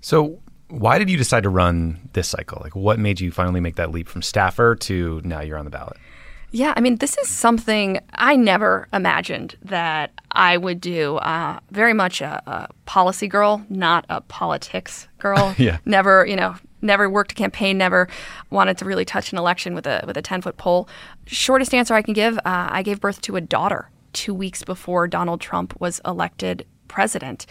So, 0.00 0.40
why 0.68 0.98
did 0.98 1.08
you 1.08 1.16
decide 1.16 1.44
to 1.44 1.50
run 1.50 2.08
this 2.14 2.28
cycle? 2.28 2.58
Like, 2.62 2.74
what 2.74 2.98
made 2.98 3.20
you 3.20 3.30
finally 3.30 3.60
make 3.60 3.76
that 3.76 3.92
leap 3.92 4.08
from 4.08 4.22
staffer 4.22 4.74
to 4.74 5.20
now 5.22 5.40
you're 5.40 5.58
on 5.58 5.64
the 5.64 5.70
ballot? 5.70 5.98
Yeah, 6.52 6.74
I 6.76 6.80
mean, 6.80 6.96
this 6.96 7.16
is 7.16 7.28
something 7.28 7.98
I 8.12 8.36
never 8.36 8.86
imagined 8.92 9.56
that 9.62 10.12
I 10.30 10.58
would 10.58 10.82
do. 10.82 11.16
Uh, 11.16 11.58
very 11.70 11.94
much 11.94 12.20
a, 12.20 12.42
a, 12.46 12.68
policy 12.84 13.26
girl, 13.26 13.64
not 13.70 14.04
a 14.10 14.20
politics 14.20 15.08
girl. 15.18 15.54
yeah. 15.58 15.78
Never, 15.86 16.26
you 16.26 16.36
know, 16.36 16.54
never 16.82 17.08
worked 17.08 17.32
a 17.32 17.34
campaign. 17.34 17.78
Never 17.78 18.06
wanted 18.50 18.76
to 18.78 18.84
really 18.84 19.06
touch 19.06 19.32
an 19.32 19.38
election 19.38 19.74
with 19.74 19.86
a 19.86 20.04
with 20.06 20.18
a 20.18 20.22
ten 20.22 20.42
foot 20.42 20.58
pole. 20.58 20.88
Shortest 21.26 21.72
answer 21.72 21.94
I 21.94 22.02
can 22.02 22.12
give: 22.12 22.36
uh, 22.38 22.42
I 22.44 22.82
gave 22.82 23.00
birth 23.00 23.22
to 23.22 23.36
a 23.36 23.40
daughter 23.40 23.88
two 24.12 24.34
weeks 24.34 24.62
before 24.62 25.08
Donald 25.08 25.40
Trump 25.40 25.80
was 25.80 26.02
elected 26.04 26.66
president, 26.86 27.46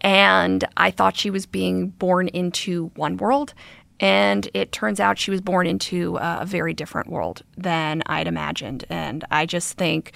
and 0.00 0.64
I 0.76 0.92
thought 0.92 1.16
she 1.16 1.30
was 1.30 1.46
being 1.46 1.88
born 1.88 2.28
into 2.28 2.92
one 2.94 3.16
world 3.16 3.54
and 4.00 4.48
it 4.54 4.72
turns 4.72 5.00
out 5.00 5.18
she 5.18 5.30
was 5.30 5.40
born 5.40 5.66
into 5.66 6.16
a 6.20 6.44
very 6.46 6.74
different 6.74 7.08
world 7.08 7.42
than 7.56 8.02
I'd 8.06 8.26
imagined. 8.26 8.84
And 8.90 9.24
I 9.30 9.46
just 9.46 9.76
think, 9.76 10.12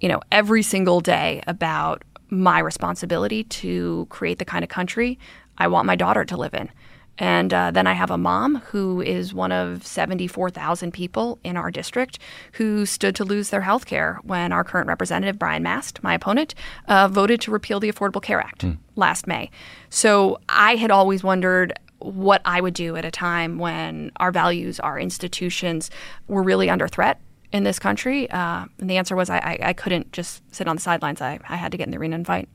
you 0.00 0.08
know, 0.08 0.20
every 0.32 0.62
single 0.62 1.00
day 1.00 1.42
about 1.46 2.04
my 2.30 2.58
responsibility 2.58 3.44
to 3.44 4.06
create 4.10 4.38
the 4.38 4.44
kind 4.44 4.62
of 4.62 4.68
country 4.68 5.18
I 5.58 5.68
want 5.68 5.86
my 5.86 5.96
daughter 5.96 6.24
to 6.24 6.36
live 6.36 6.54
in. 6.54 6.70
And 7.18 7.52
uh, 7.52 7.72
then 7.72 7.86
I 7.86 7.94
have 7.94 8.12
a 8.12 8.18
mom 8.18 8.56
who 8.66 9.00
is 9.00 9.34
one 9.34 9.50
of 9.50 9.84
74,000 9.84 10.92
people 10.92 11.38
in 11.42 11.56
our 11.56 11.70
district 11.70 12.20
who 12.52 12.86
stood 12.86 13.16
to 13.16 13.24
lose 13.24 13.50
their 13.50 13.62
health 13.62 13.86
care 13.86 14.20
when 14.22 14.52
our 14.52 14.62
current 14.62 14.86
representative, 14.86 15.36
Brian 15.36 15.64
Mast, 15.64 16.00
my 16.02 16.14
opponent, 16.14 16.54
uh, 16.86 17.08
voted 17.08 17.40
to 17.40 17.50
repeal 17.50 17.80
the 17.80 17.90
Affordable 17.90 18.22
Care 18.22 18.40
Act 18.40 18.64
mm. 18.64 18.78
last 18.94 19.26
May. 19.26 19.50
So 19.90 20.38
I 20.48 20.76
had 20.76 20.92
always 20.92 21.24
wondered 21.24 21.76
what 22.00 22.42
I 22.44 22.60
would 22.60 22.74
do 22.74 22.96
at 22.96 23.04
a 23.04 23.10
time 23.10 23.58
when 23.58 24.12
our 24.16 24.30
values, 24.30 24.78
our 24.80 24.98
institutions 24.98 25.90
were 26.28 26.42
really 26.42 26.70
under 26.70 26.88
threat 26.88 27.20
in 27.52 27.64
this 27.64 27.78
country. 27.78 28.30
Uh, 28.30 28.66
and 28.78 28.88
the 28.88 28.96
answer 28.96 29.16
was 29.16 29.30
I, 29.30 29.38
I, 29.38 29.58
I, 29.68 29.72
couldn't 29.72 30.12
just 30.12 30.42
sit 30.54 30.68
on 30.68 30.76
the 30.76 30.82
sidelines. 30.82 31.20
I, 31.20 31.38
I 31.48 31.56
had 31.56 31.72
to 31.72 31.78
get 31.78 31.86
in 31.86 31.90
the 31.90 31.98
arena 31.98 32.16
and 32.16 32.26
fight. 32.26 32.48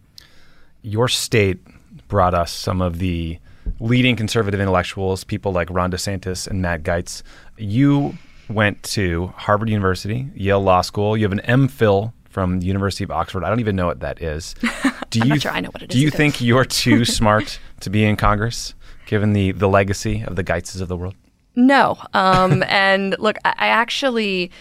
Your 0.81 1.07
state 1.07 1.59
brought 2.07 2.33
us 2.33 2.51
some 2.51 2.81
of 2.81 2.99
the 2.99 3.39
leading 3.79 4.15
conservative 4.15 4.59
intellectuals, 4.59 5.23
people 5.23 5.51
like 5.51 5.69
Ron 5.69 5.91
DeSantis 5.91 6.47
and 6.47 6.61
Matt 6.61 6.83
Gaetz. 6.83 7.23
You 7.57 8.17
went 8.49 8.83
to 8.83 9.27
Harvard 9.35 9.69
University, 9.69 10.29
Yale 10.35 10.61
Law 10.61 10.81
School. 10.81 11.17
You 11.17 11.23
have 11.23 11.31
an 11.31 11.41
MPhil 11.67 12.13
from 12.34 12.59
the 12.59 12.65
University 12.65 13.03
of 13.03 13.11
Oxford. 13.11 13.43
I 13.43 13.49
don't 13.49 13.59
even 13.61 13.75
know 13.75 13.86
what 13.86 14.01
that 14.01 14.21
is. 14.21 14.55
Do 15.09 15.27
you, 15.27 15.39
sure 15.39 15.51
I 15.51 15.59
know 15.59 15.69
what 15.69 15.84
it 15.84 15.89
do 15.91 15.99
you 15.99 16.09
think 16.09 16.41
you're 16.41 16.65
too 16.65 17.05
smart 17.19 17.59
to 17.81 17.91
be 17.91 18.03
in 18.03 18.15
Congress? 18.15 18.73
given 19.05 19.34
the 19.34 19.51
the 19.51 19.69
legacy 19.69 20.23
of 20.25 20.36
the 20.36 20.43
Gaetzes 20.43 20.81
of 20.81 20.88
the 20.88 20.97
world? 20.97 21.15
No. 21.55 21.97
Um, 22.13 22.63
and 22.67 23.15
look, 23.19 23.38
I, 23.45 23.53
I 23.57 23.67
actually 23.67 24.51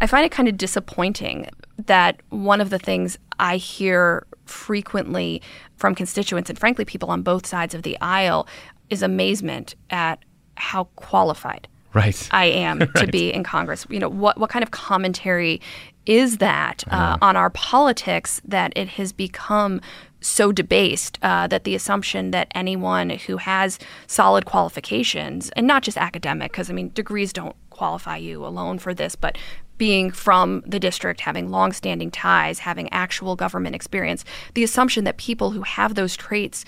I 0.00 0.06
find 0.06 0.24
it 0.24 0.32
kind 0.32 0.48
of 0.48 0.56
disappointing 0.56 1.48
that 1.86 2.20
one 2.30 2.60
of 2.60 2.70
the 2.70 2.78
things 2.78 3.18
I 3.38 3.56
hear 3.56 4.26
frequently 4.46 5.42
from 5.76 5.94
constituents 5.94 6.50
and 6.50 6.58
frankly 6.58 6.84
people 6.84 7.10
on 7.10 7.22
both 7.22 7.46
sides 7.46 7.74
of 7.74 7.82
the 7.82 7.96
aisle 8.00 8.48
is 8.88 9.02
amazement 9.02 9.76
at 9.90 10.18
how 10.56 10.84
qualified 10.96 11.68
right. 11.94 12.28
I 12.32 12.46
am 12.46 12.80
right. 12.80 12.94
to 12.96 13.06
be 13.06 13.32
in 13.32 13.44
Congress. 13.44 13.86
You 13.88 14.00
know, 14.00 14.08
what 14.08 14.38
what 14.38 14.50
kind 14.50 14.62
of 14.62 14.70
commentary 14.70 15.60
is 16.06 16.38
that 16.38 16.84
uh, 16.90 16.94
uh-huh. 16.94 17.18
on 17.22 17.36
our 17.36 17.50
politics 17.50 18.40
that 18.44 18.72
it 18.76 18.88
has 18.88 19.12
become 19.12 19.80
so 20.20 20.52
debased 20.52 21.18
uh, 21.22 21.46
that 21.46 21.64
the 21.64 21.74
assumption 21.74 22.30
that 22.30 22.48
anyone 22.54 23.10
who 23.10 23.38
has 23.38 23.78
solid 24.06 24.44
qualifications, 24.44 25.50
and 25.50 25.66
not 25.66 25.82
just 25.82 25.96
academic, 25.96 26.52
because 26.52 26.70
I 26.70 26.72
mean, 26.72 26.90
degrees 26.94 27.32
don't 27.32 27.56
qualify 27.70 28.16
you 28.16 28.44
alone 28.44 28.78
for 28.78 28.92
this, 28.92 29.16
but 29.16 29.38
being 29.78 30.10
from 30.10 30.62
the 30.66 30.78
district, 30.78 31.20
having 31.20 31.50
longstanding 31.50 32.10
ties, 32.10 32.58
having 32.58 32.92
actual 32.92 33.34
government 33.34 33.74
experience, 33.74 34.26
the 34.52 34.62
assumption 34.62 35.04
that 35.04 35.16
people 35.16 35.52
who 35.52 35.62
have 35.62 35.94
those 35.94 36.14
traits 36.16 36.66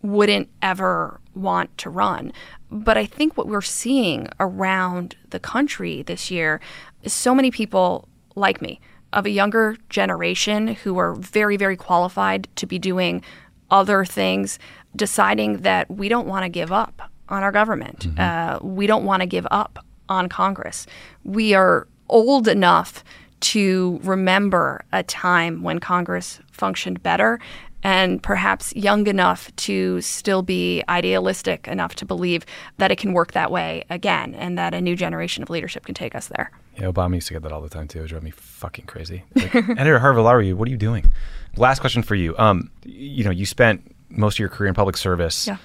wouldn't 0.00 0.48
ever 0.62 1.20
want 1.34 1.76
to 1.76 1.90
run. 1.90 2.32
But 2.70 2.96
I 2.96 3.04
think 3.04 3.36
what 3.36 3.46
we're 3.46 3.60
seeing 3.60 4.28
around 4.40 5.16
the 5.30 5.38
country 5.38 6.02
this 6.02 6.30
year 6.30 6.60
is 7.02 7.12
so 7.12 7.34
many 7.34 7.50
people 7.50 8.08
like 8.36 8.62
me 8.62 8.80
of 9.12 9.26
a 9.26 9.30
younger 9.30 9.76
generation 9.88 10.68
who 10.68 10.98
are 10.98 11.14
very, 11.14 11.56
very 11.56 11.76
qualified 11.76 12.48
to 12.56 12.66
be 12.66 12.78
doing 12.78 13.22
other 13.70 14.04
things, 14.04 14.58
deciding 14.94 15.58
that 15.58 15.90
we 15.90 16.08
don't 16.08 16.26
want 16.26 16.44
to 16.44 16.48
give 16.48 16.70
up 16.70 17.10
on 17.28 17.42
our 17.42 17.52
government. 17.52 18.06
Mm-hmm. 18.08 18.20
Uh, 18.20 18.58
we 18.66 18.86
don't 18.86 19.04
want 19.04 19.22
to 19.22 19.26
give 19.26 19.46
up 19.50 19.84
on 20.08 20.28
Congress. 20.28 20.86
We 21.24 21.54
are 21.54 21.88
old 22.08 22.46
enough 22.46 23.02
to 23.40 24.00
remember 24.02 24.84
a 24.92 25.02
time 25.02 25.62
when 25.62 25.78
Congress 25.78 26.40
functioned 26.50 27.02
better 27.02 27.40
and 27.82 28.22
perhaps 28.22 28.74
young 28.74 29.06
enough 29.06 29.54
to 29.56 30.00
still 30.00 30.42
be 30.42 30.82
idealistic 30.88 31.68
enough 31.68 31.94
to 31.96 32.04
believe 32.04 32.44
that 32.78 32.90
it 32.90 32.98
can 32.98 33.12
work 33.12 33.32
that 33.32 33.50
way 33.50 33.84
again 33.90 34.34
and 34.34 34.58
that 34.58 34.74
a 34.74 34.80
new 34.80 34.96
generation 34.96 35.42
of 35.42 35.50
leadership 35.50 35.84
can 35.84 35.94
take 35.94 36.14
us 36.14 36.28
there. 36.28 36.50
Yeah, 36.76 36.86
Obama 36.86 37.14
used 37.14 37.28
to 37.28 37.34
get 37.34 37.42
that 37.42 37.52
all 37.52 37.62
the 37.62 37.68
time 37.68 37.88
too. 37.88 38.04
It 38.04 38.08
drove 38.08 38.22
me 38.22 38.30
fucking 38.30 38.86
crazy. 38.86 39.24
Like, 39.34 39.54
Editor 39.54 39.98
Harvey 39.98 40.20
Lowry, 40.20 40.52
what 40.52 40.68
are 40.68 40.70
you 40.70 40.76
doing? 40.76 41.10
Last 41.56 41.80
question 41.80 42.02
for 42.02 42.14
you. 42.14 42.36
Um, 42.38 42.70
you 42.84 43.24
know, 43.24 43.30
you 43.30 43.46
spent 43.46 43.94
most 44.10 44.36
of 44.36 44.40
your 44.40 44.48
career 44.48 44.68
in 44.68 44.74
public 44.74 44.96
service. 44.96 45.46
Yeah. 45.46 45.56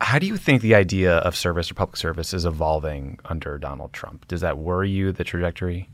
How 0.00 0.18
do 0.18 0.26
you 0.26 0.36
think 0.36 0.62
the 0.62 0.74
idea 0.74 1.18
of 1.18 1.36
service 1.36 1.70
or 1.70 1.74
public 1.74 1.96
service 1.96 2.32
is 2.32 2.44
evolving 2.44 3.18
under 3.26 3.58
Donald 3.58 3.92
Trump? 3.92 4.26
Does 4.28 4.40
that 4.40 4.58
worry 4.58 4.90
you, 4.90 5.12
the 5.12 5.24
trajectory? 5.24 5.88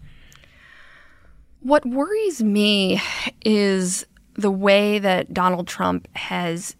What 1.60 1.84
worries 1.84 2.42
me 2.42 3.00
is 3.44 4.06
the 4.34 4.50
way 4.50 4.98
that 5.00 5.32
Donald 5.32 5.66
Trump 5.66 6.06
has 6.14 6.76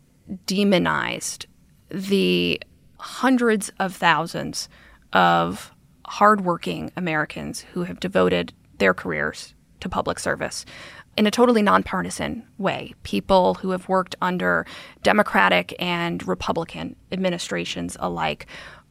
demonized 0.46 1.46
the 1.88 2.60
hundreds 2.98 3.70
of 3.78 3.94
thousands 3.94 4.68
of 5.12 5.72
hardworking 6.06 6.90
Americans 6.96 7.60
who 7.72 7.84
have 7.84 8.00
devoted 8.00 8.52
their 8.78 8.94
careers 8.94 9.54
to 9.80 9.88
public 9.88 10.18
service 10.18 10.64
in 11.16 11.26
a 11.26 11.30
totally 11.30 11.62
nonpartisan 11.62 12.46
way. 12.58 12.94
People 13.02 13.54
who 13.54 13.70
have 13.70 13.88
worked 13.88 14.14
under 14.20 14.66
Democratic 15.02 15.74
and 15.78 16.26
Republican 16.26 16.94
administrations 17.10 17.96
alike. 18.00 18.46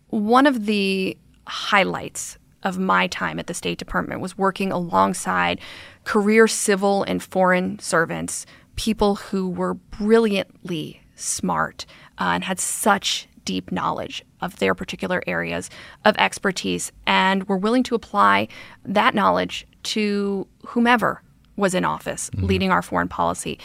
One 0.10 0.48
of 0.48 0.66
the 0.66 1.18
highlights 1.48 2.38
of 2.64 2.80
my 2.80 3.08
time 3.08 3.38
at 3.38 3.48
the 3.48 3.54
State 3.54 3.78
Department 3.78 4.22
was 4.22 4.38
working 4.38 4.72
alongside 4.72 5.62
career 6.04 6.48
civil 6.48 7.04
and 7.04 7.22
foreign 7.22 7.78
servants, 7.78 8.46
people 8.76 9.16
who 9.16 9.48
were 9.48 9.76
brilliantly 9.76 11.02
smart 11.16 11.86
uh, 12.20 12.32
and 12.34 12.44
had 12.44 12.60
such 12.60 13.28
deep 13.46 13.72
knowledge 13.72 14.26
of 14.46 14.58
their 14.58 14.76
particular 14.76 15.24
areas 15.28 15.70
of 16.06 16.16
expertise 16.18 16.92
and 17.06 17.48
were 17.50 17.58
willing 17.58 17.84
to 17.84 17.96
apply 17.96 18.48
that 18.86 19.16
knowledge 19.16 19.66
to 19.84 20.48
whomever 20.68 21.22
was 21.58 21.74
in 21.74 21.84
office 21.84 22.30
mm-hmm. 22.30 22.46
leading 22.46 22.72
our 22.72 22.82
foreign 22.82 23.08
policy. 23.08 23.60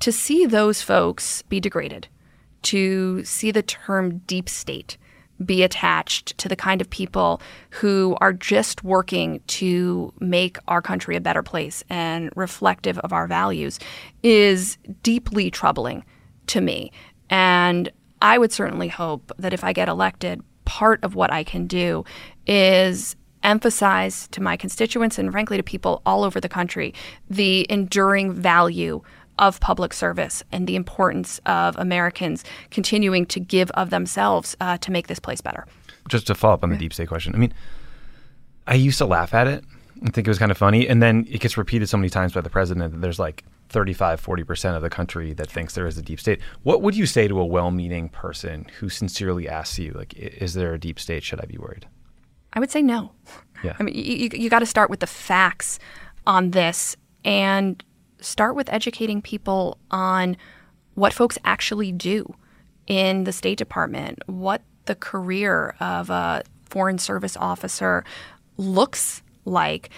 To 0.00 0.10
see 0.10 0.46
those 0.46 0.82
folks 0.82 1.42
be 1.42 1.60
degraded, 1.60 2.08
to 2.62 3.22
see 3.24 3.50
the 3.50 3.62
term 3.62 4.18
deep 4.26 4.48
state 4.48 4.96
be 5.44 5.62
attached 5.62 6.38
to 6.38 6.48
the 6.48 6.56
kind 6.56 6.80
of 6.80 6.88
people 6.88 7.40
who 7.70 8.16
are 8.20 8.32
just 8.32 8.84
working 8.84 9.40
to 9.48 10.12
make 10.20 10.56
our 10.68 10.80
country 10.80 11.16
a 11.16 11.20
better 11.20 11.42
place 11.42 11.82
and 11.90 12.30
reflective 12.36 12.98
of 13.00 13.12
our 13.12 13.26
values 13.26 13.78
is 14.22 14.78
deeply 15.02 15.50
troubling 15.50 16.04
to 16.46 16.60
me. 16.60 16.92
And 17.28 17.90
I 18.22 18.38
would 18.38 18.52
certainly 18.52 18.88
hope 18.88 19.32
that 19.36 19.52
if 19.52 19.64
I 19.64 19.72
get 19.72 19.88
elected, 19.88 20.40
part 20.64 21.02
of 21.02 21.14
what 21.14 21.32
I 21.32 21.42
can 21.42 21.66
do 21.66 22.04
is 22.46 23.16
emphasize 23.42 24.28
to 24.28 24.40
my 24.40 24.56
constituents 24.56 25.18
and 25.18 25.32
frankly 25.32 25.56
to 25.56 25.62
people 25.64 26.00
all 26.06 26.22
over 26.22 26.40
the 26.40 26.48
country 26.48 26.94
the 27.28 27.66
enduring 27.68 28.32
value 28.32 29.02
of 29.40 29.58
public 29.58 29.92
service 29.92 30.44
and 30.52 30.68
the 30.68 30.76
importance 30.76 31.40
of 31.46 31.76
Americans 31.76 32.44
continuing 32.70 33.26
to 33.26 33.40
give 33.40 33.70
of 33.72 33.90
themselves 33.90 34.56
uh, 34.60 34.78
to 34.78 34.92
make 34.92 35.08
this 35.08 35.18
place 35.18 35.40
better. 35.40 35.66
Just 36.08 36.28
to 36.28 36.36
follow 36.36 36.54
up 36.54 36.62
on 36.62 36.70
the 36.70 36.76
deep 36.76 36.92
state 36.92 37.08
question, 37.08 37.34
I 37.34 37.38
mean, 37.38 37.52
I 38.68 38.74
used 38.74 38.98
to 38.98 39.06
laugh 39.06 39.34
at 39.34 39.48
it 39.48 39.64
and 40.00 40.14
think 40.14 40.28
it 40.28 40.30
was 40.30 40.38
kind 40.38 40.52
of 40.52 40.58
funny. 40.58 40.86
And 40.86 41.02
then 41.02 41.26
it 41.28 41.40
gets 41.40 41.56
repeated 41.56 41.88
so 41.88 41.96
many 41.96 42.10
times 42.10 42.32
by 42.32 42.40
the 42.40 42.50
president 42.50 42.92
that 42.92 43.00
there's 43.00 43.18
like 43.18 43.42
35, 43.72 44.24
40% 44.24 44.76
of 44.76 44.82
the 44.82 44.90
country 44.90 45.32
that 45.32 45.50
thinks 45.50 45.74
there 45.74 45.86
is 45.86 45.98
a 45.98 46.02
deep 46.02 46.20
state. 46.20 46.40
What 46.62 46.82
would 46.82 46.94
you 46.94 47.06
say 47.06 47.26
to 47.26 47.40
a 47.40 47.46
well 47.46 47.70
meaning 47.70 48.08
person 48.08 48.66
who 48.78 48.88
sincerely 48.88 49.48
asks 49.48 49.78
you, 49.78 49.92
like, 49.92 50.14
is 50.14 50.54
there 50.54 50.74
a 50.74 50.78
deep 50.78 51.00
state? 51.00 51.24
Should 51.24 51.40
I 51.40 51.46
be 51.46 51.58
worried? 51.58 51.86
I 52.52 52.60
would 52.60 52.70
say 52.70 52.82
no. 52.82 53.12
Yeah. 53.64 53.74
I 53.80 53.82
mean, 53.82 53.94
you, 53.94 54.30
you 54.32 54.50
got 54.50 54.60
to 54.60 54.66
start 54.66 54.90
with 54.90 55.00
the 55.00 55.06
facts 55.06 55.78
on 56.26 56.50
this 56.50 56.96
and 57.24 57.82
start 58.20 58.54
with 58.54 58.72
educating 58.72 59.22
people 59.22 59.78
on 59.90 60.36
what 60.94 61.12
folks 61.12 61.38
actually 61.44 61.92
do 61.92 62.34
in 62.86 63.24
the 63.24 63.32
State 63.32 63.58
Department, 63.58 64.18
what 64.26 64.62
the 64.84 64.94
career 64.94 65.74
of 65.80 66.10
a 66.10 66.42
Foreign 66.66 66.98
Service 66.98 67.36
officer 67.36 68.04
looks 68.56 69.22
like. 69.44 69.90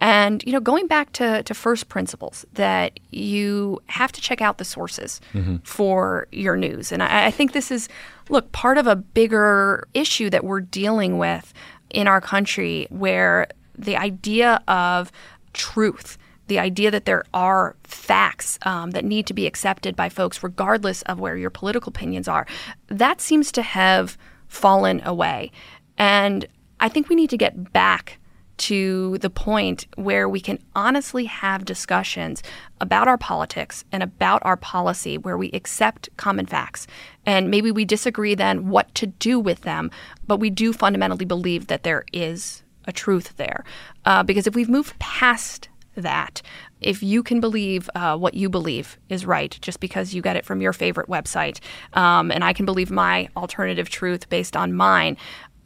And 0.00 0.42
you 0.46 0.52
know, 0.52 0.60
going 0.60 0.86
back 0.86 1.12
to, 1.14 1.42
to 1.42 1.54
first 1.54 1.88
principles, 1.88 2.46
that 2.54 2.98
you 3.10 3.80
have 3.86 4.12
to 4.12 4.20
check 4.20 4.40
out 4.40 4.58
the 4.58 4.64
sources 4.64 5.20
Mm-hmm. 5.34 5.56
for 5.64 6.26
your 6.32 6.56
news. 6.56 6.92
And 6.92 7.02
I, 7.02 7.26
I 7.26 7.30
think 7.30 7.52
this 7.52 7.70
is, 7.70 7.88
look, 8.28 8.50
part 8.52 8.78
of 8.78 8.86
a 8.86 8.96
bigger 8.96 9.86
issue 9.94 10.30
that 10.30 10.44
we're 10.44 10.60
dealing 10.60 11.18
with 11.18 11.52
in 11.90 12.06
our 12.08 12.20
country, 12.20 12.86
where 12.90 13.48
the 13.78 13.96
idea 13.96 14.62
of 14.68 15.10
truth, 15.52 16.16
the 16.46 16.58
idea 16.58 16.90
that 16.90 17.04
there 17.04 17.24
are 17.34 17.76
facts 17.84 18.58
um, 18.62 18.92
that 18.92 19.04
need 19.04 19.26
to 19.26 19.34
be 19.34 19.46
accepted 19.46 19.96
by 19.96 20.08
folks, 20.08 20.42
regardless 20.42 21.02
of 21.02 21.18
where 21.20 21.36
your 21.36 21.50
political 21.50 21.90
opinions 21.90 22.28
are, 22.28 22.46
that 22.88 23.20
seems 23.20 23.50
to 23.52 23.62
have 23.62 24.16
fallen 24.48 25.00
away. 25.04 25.50
And 25.98 26.46
I 26.78 26.88
think 26.88 27.08
we 27.08 27.16
need 27.16 27.30
to 27.30 27.36
get 27.36 27.72
back 27.72 28.18
to 28.60 29.16
the 29.18 29.30
point 29.30 29.86
where 29.96 30.28
we 30.28 30.38
can 30.38 30.58
honestly 30.76 31.24
have 31.24 31.64
discussions 31.64 32.42
about 32.78 33.08
our 33.08 33.16
politics 33.16 33.84
and 33.90 34.02
about 34.02 34.42
our 34.44 34.56
policy 34.56 35.16
where 35.16 35.38
we 35.38 35.50
accept 35.52 36.10
common 36.18 36.44
facts. 36.44 36.86
And 37.24 37.50
maybe 37.50 37.70
we 37.70 37.86
disagree 37.86 38.34
then 38.34 38.68
what 38.68 38.94
to 38.96 39.06
do 39.06 39.40
with 39.40 39.62
them, 39.62 39.90
but 40.26 40.40
we 40.40 40.50
do 40.50 40.74
fundamentally 40.74 41.24
believe 41.24 41.68
that 41.68 41.84
there 41.84 42.04
is 42.12 42.62
a 42.84 42.92
truth 42.92 43.34
there. 43.38 43.64
Uh, 44.04 44.22
because 44.22 44.46
if 44.46 44.54
we've 44.54 44.68
moved 44.68 44.98
past 44.98 45.70
that, 45.94 46.42
if 46.80 47.02
you 47.02 47.22
can 47.22 47.40
believe 47.40 47.88
uh, 47.94 48.16
what 48.16 48.34
you 48.34 48.48
believe 48.48 48.98
is 49.08 49.26
right 49.26 49.58
just 49.60 49.80
because 49.80 50.14
you 50.14 50.22
get 50.22 50.36
it 50.36 50.44
from 50.44 50.60
your 50.60 50.72
favorite 50.72 51.08
website, 51.08 51.60
um, 51.94 52.30
and 52.30 52.44
I 52.44 52.52
can 52.52 52.66
believe 52.66 52.90
my 52.90 53.28
alternative 53.36 53.88
truth 53.88 54.28
based 54.28 54.56
on 54.56 54.72
mine, 54.72 55.16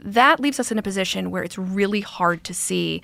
that 0.04 0.38
leaves 0.38 0.60
us 0.60 0.70
in 0.70 0.78
a 0.78 0.82
position 0.82 1.30
where 1.30 1.42
it's 1.42 1.58
really 1.58 2.00
hard 2.00 2.44
to 2.44 2.54
see 2.54 3.02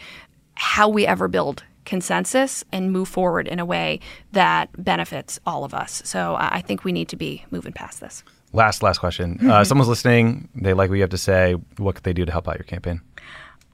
how 0.55 0.88
we 0.88 1.07
ever 1.07 1.26
build 1.26 1.64
consensus 1.86 2.62
and 2.70 2.92
move 2.92 3.09
forward 3.09 3.48
in 3.48 3.59
a 3.59 3.64
way 3.64 3.98
that 4.32 4.68
benefits 4.82 5.40
all 5.46 5.64
of 5.64 5.74
us. 5.74 6.03
So 6.05 6.36
I 6.38 6.61
think 6.61 6.84
we 6.84 6.92
need 6.92 7.09
to 7.09 7.16
be 7.16 7.44
moving 7.51 7.72
past 7.72 8.01
this. 8.01 8.22
Last, 8.53 8.82
last 8.82 8.98
question. 8.98 9.51
Uh, 9.51 9.64
someone's 9.70 9.88
listening. 9.88 10.48
They 10.55 10.74
like 10.74 10.90
what 10.90 10.96
you 10.96 11.03
have 11.03 11.11
to 11.11 11.18
say. 11.18 11.55
What 11.78 11.94
could 11.94 12.05
they 12.05 12.12
do 12.12 12.24
to 12.24 12.32
help 12.32 12.48
out 12.48 12.59
your 12.59 12.64
campaign? 12.64 13.01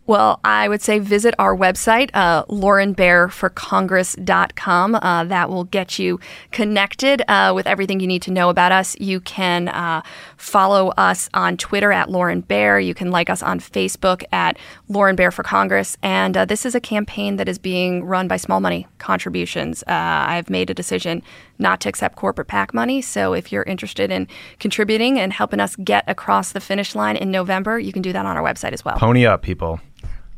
Well, 0.06 0.38
I 0.44 0.68
would 0.68 0.82
say 0.82 1.00
visit 1.00 1.34
our 1.38 1.56
website, 1.56 2.10
uh, 2.14 2.44
laurenbaerforcongress.com. 2.44 4.94
Uh, 4.94 5.24
that 5.24 5.50
will 5.50 5.64
get 5.64 5.98
you 5.98 6.20
connected 6.52 7.22
uh, 7.28 7.52
with 7.54 7.66
everything 7.66 7.98
you 7.98 8.06
need 8.06 8.22
to 8.22 8.30
know 8.30 8.48
about 8.48 8.70
us. 8.70 8.96
You 9.00 9.18
can 9.20 9.66
uh, 9.68 10.02
follow 10.36 10.92
us 10.96 11.28
on 11.34 11.56
Twitter 11.56 11.90
at 11.90 12.08
Lauren 12.08 12.40
Baer. 12.40 12.78
You 12.78 12.94
can 12.94 13.10
like 13.10 13.28
us 13.28 13.42
on 13.42 13.58
Facebook 13.58 14.22
at 14.30 14.56
Lauren 14.88 15.16
Baer 15.16 15.32
for 15.32 15.42
Congress. 15.42 15.98
And 16.02 16.36
uh, 16.36 16.44
this 16.44 16.64
is 16.64 16.76
a 16.76 16.80
campaign 16.80 17.34
that 17.36 17.48
is 17.48 17.58
being 17.58 18.04
run 18.04 18.28
by 18.28 18.36
small 18.36 18.60
money 18.60 18.86
contributions. 18.98 19.82
Uh, 19.88 20.26
I've 20.28 20.48
made 20.48 20.70
a 20.70 20.74
decision 20.74 21.24
not 21.58 21.80
to 21.80 21.88
accept 21.88 22.16
corporate 22.16 22.48
PAC 22.48 22.74
money. 22.74 23.00
So 23.02 23.32
if 23.32 23.50
you're 23.50 23.64
interested 23.64 24.12
in 24.12 24.28
contributing 24.60 25.18
and 25.18 25.32
helping 25.32 25.58
us 25.58 25.74
get 25.76 26.04
across 26.06 26.52
the 26.52 26.60
finish 26.60 26.94
line 26.94 27.16
in 27.16 27.30
November, 27.30 27.78
you 27.78 27.92
can 27.92 28.02
do 28.02 28.12
that 28.12 28.24
on 28.24 28.36
our 28.36 28.44
website 28.44 28.72
as 28.72 28.84
well. 28.84 28.98
Pony 28.98 29.26
up, 29.26 29.42
people. 29.42 29.80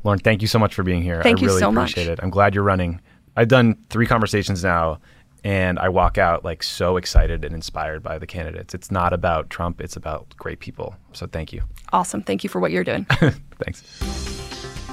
Lauren, 0.08 0.20
thank 0.20 0.40
you 0.40 0.48
so 0.48 0.58
much 0.58 0.74
for 0.74 0.82
being 0.82 1.02
here. 1.02 1.22
Thank 1.22 1.40
I 1.40 1.42
you 1.42 1.48
really 1.48 1.60
so 1.60 1.70
much. 1.70 1.92
appreciate 1.92 2.10
it. 2.10 2.18
I'm 2.22 2.30
glad 2.30 2.54
you're 2.54 2.64
running. 2.64 2.98
I've 3.36 3.48
done 3.48 3.76
three 3.90 4.06
conversations 4.06 4.64
now, 4.64 5.00
and 5.44 5.78
I 5.78 5.90
walk 5.90 6.16
out 6.16 6.46
like 6.46 6.62
so 6.62 6.96
excited 6.96 7.44
and 7.44 7.54
inspired 7.54 8.02
by 8.02 8.16
the 8.16 8.26
candidates. 8.26 8.72
It's 8.72 8.90
not 8.90 9.12
about 9.12 9.50
Trump, 9.50 9.82
it's 9.82 9.96
about 9.96 10.34
great 10.38 10.60
people. 10.60 10.96
So 11.12 11.26
thank 11.26 11.52
you. 11.52 11.60
Awesome. 11.92 12.22
Thank 12.22 12.42
you 12.42 12.48
for 12.48 12.58
what 12.58 12.70
you're 12.70 12.84
doing. 12.84 13.04
Thanks. 13.62 13.82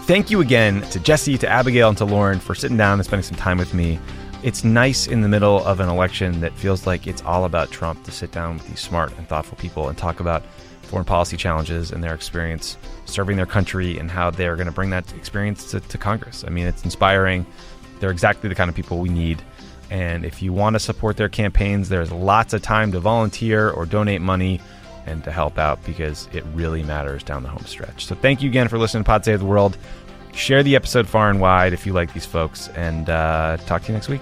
Thank 0.05 0.29
you 0.29 0.41
again 0.41 0.81
to 0.89 0.99
Jesse, 0.99 1.37
to 1.37 1.47
Abigail, 1.47 1.87
and 1.87 1.97
to 1.97 2.03
Lauren 2.03 2.41
for 2.41 2.53
sitting 2.53 2.75
down 2.75 2.99
and 2.99 3.05
spending 3.05 3.23
some 3.23 3.37
time 3.37 3.57
with 3.57 3.73
me. 3.73 3.97
It's 4.43 4.65
nice 4.65 5.07
in 5.07 5.21
the 5.21 5.29
middle 5.29 5.63
of 5.65 5.79
an 5.79 5.87
election 5.87 6.41
that 6.41 6.51
feels 6.57 6.85
like 6.85 7.07
it's 7.07 7.21
all 7.21 7.45
about 7.45 7.71
Trump 7.71 8.03
to 8.03 8.11
sit 8.11 8.33
down 8.33 8.55
with 8.55 8.67
these 8.67 8.81
smart 8.81 9.17
and 9.17 9.25
thoughtful 9.29 9.57
people 9.57 9.87
and 9.87 9.97
talk 9.97 10.19
about 10.19 10.43
foreign 10.95 11.03
policy 11.03 11.35
challenges 11.35 11.91
and 11.91 12.01
their 12.01 12.13
experience 12.13 12.77
serving 13.03 13.35
their 13.35 13.45
country 13.45 13.97
and 13.97 14.09
how 14.09 14.31
they're 14.31 14.55
going 14.55 14.65
to 14.65 14.71
bring 14.71 14.91
that 14.91 15.13
experience 15.15 15.69
to, 15.71 15.81
to 15.81 15.97
Congress. 15.97 16.45
I 16.47 16.49
mean, 16.49 16.67
it's 16.67 16.85
inspiring. 16.85 17.45
They're 17.99 18.11
exactly 18.11 18.47
the 18.47 18.55
kind 18.55 18.69
of 18.69 18.77
people 18.77 18.99
we 18.99 19.09
need. 19.09 19.41
And 19.89 20.23
if 20.23 20.41
you 20.41 20.53
want 20.53 20.75
to 20.75 20.79
support 20.79 21.17
their 21.17 21.27
campaigns, 21.27 21.89
there's 21.89 22.13
lots 22.13 22.53
of 22.53 22.61
time 22.61 22.93
to 22.93 23.01
volunteer 23.01 23.69
or 23.69 23.85
donate 23.85 24.21
money 24.21 24.61
and 25.05 25.21
to 25.25 25.33
help 25.33 25.57
out 25.57 25.83
because 25.83 26.29
it 26.31 26.45
really 26.53 26.81
matters 26.81 27.23
down 27.23 27.43
the 27.43 27.49
home 27.49 27.65
stretch. 27.65 28.05
So 28.05 28.15
thank 28.15 28.41
you 28.41 28.49
again 28.49 28.69
for 28.69 28.77
listening 28.77 29.03
to 29.03 29.07
Pod 29.09 29.25
Save 29.25 29.39
the 29.39 29.45
World. 29.45 29.77
Share 30.33 30.63
the 30.63 30.77
episode 30.77 31.09
far 31.09 31.29
and 31.29 31.41
wide 31.41 31.73
if 31.73 31.85
you 31.85 31.91
like 31.91 32.13
these 32.13 32.25
folks, 32.25 32.69
and 32.69 33.09
uh, 33.09 33.57
talk 33.65 33.81
to 33.81 33.89
you 33.89 33.93
next 33.95 34.07
week. 34.07 34.21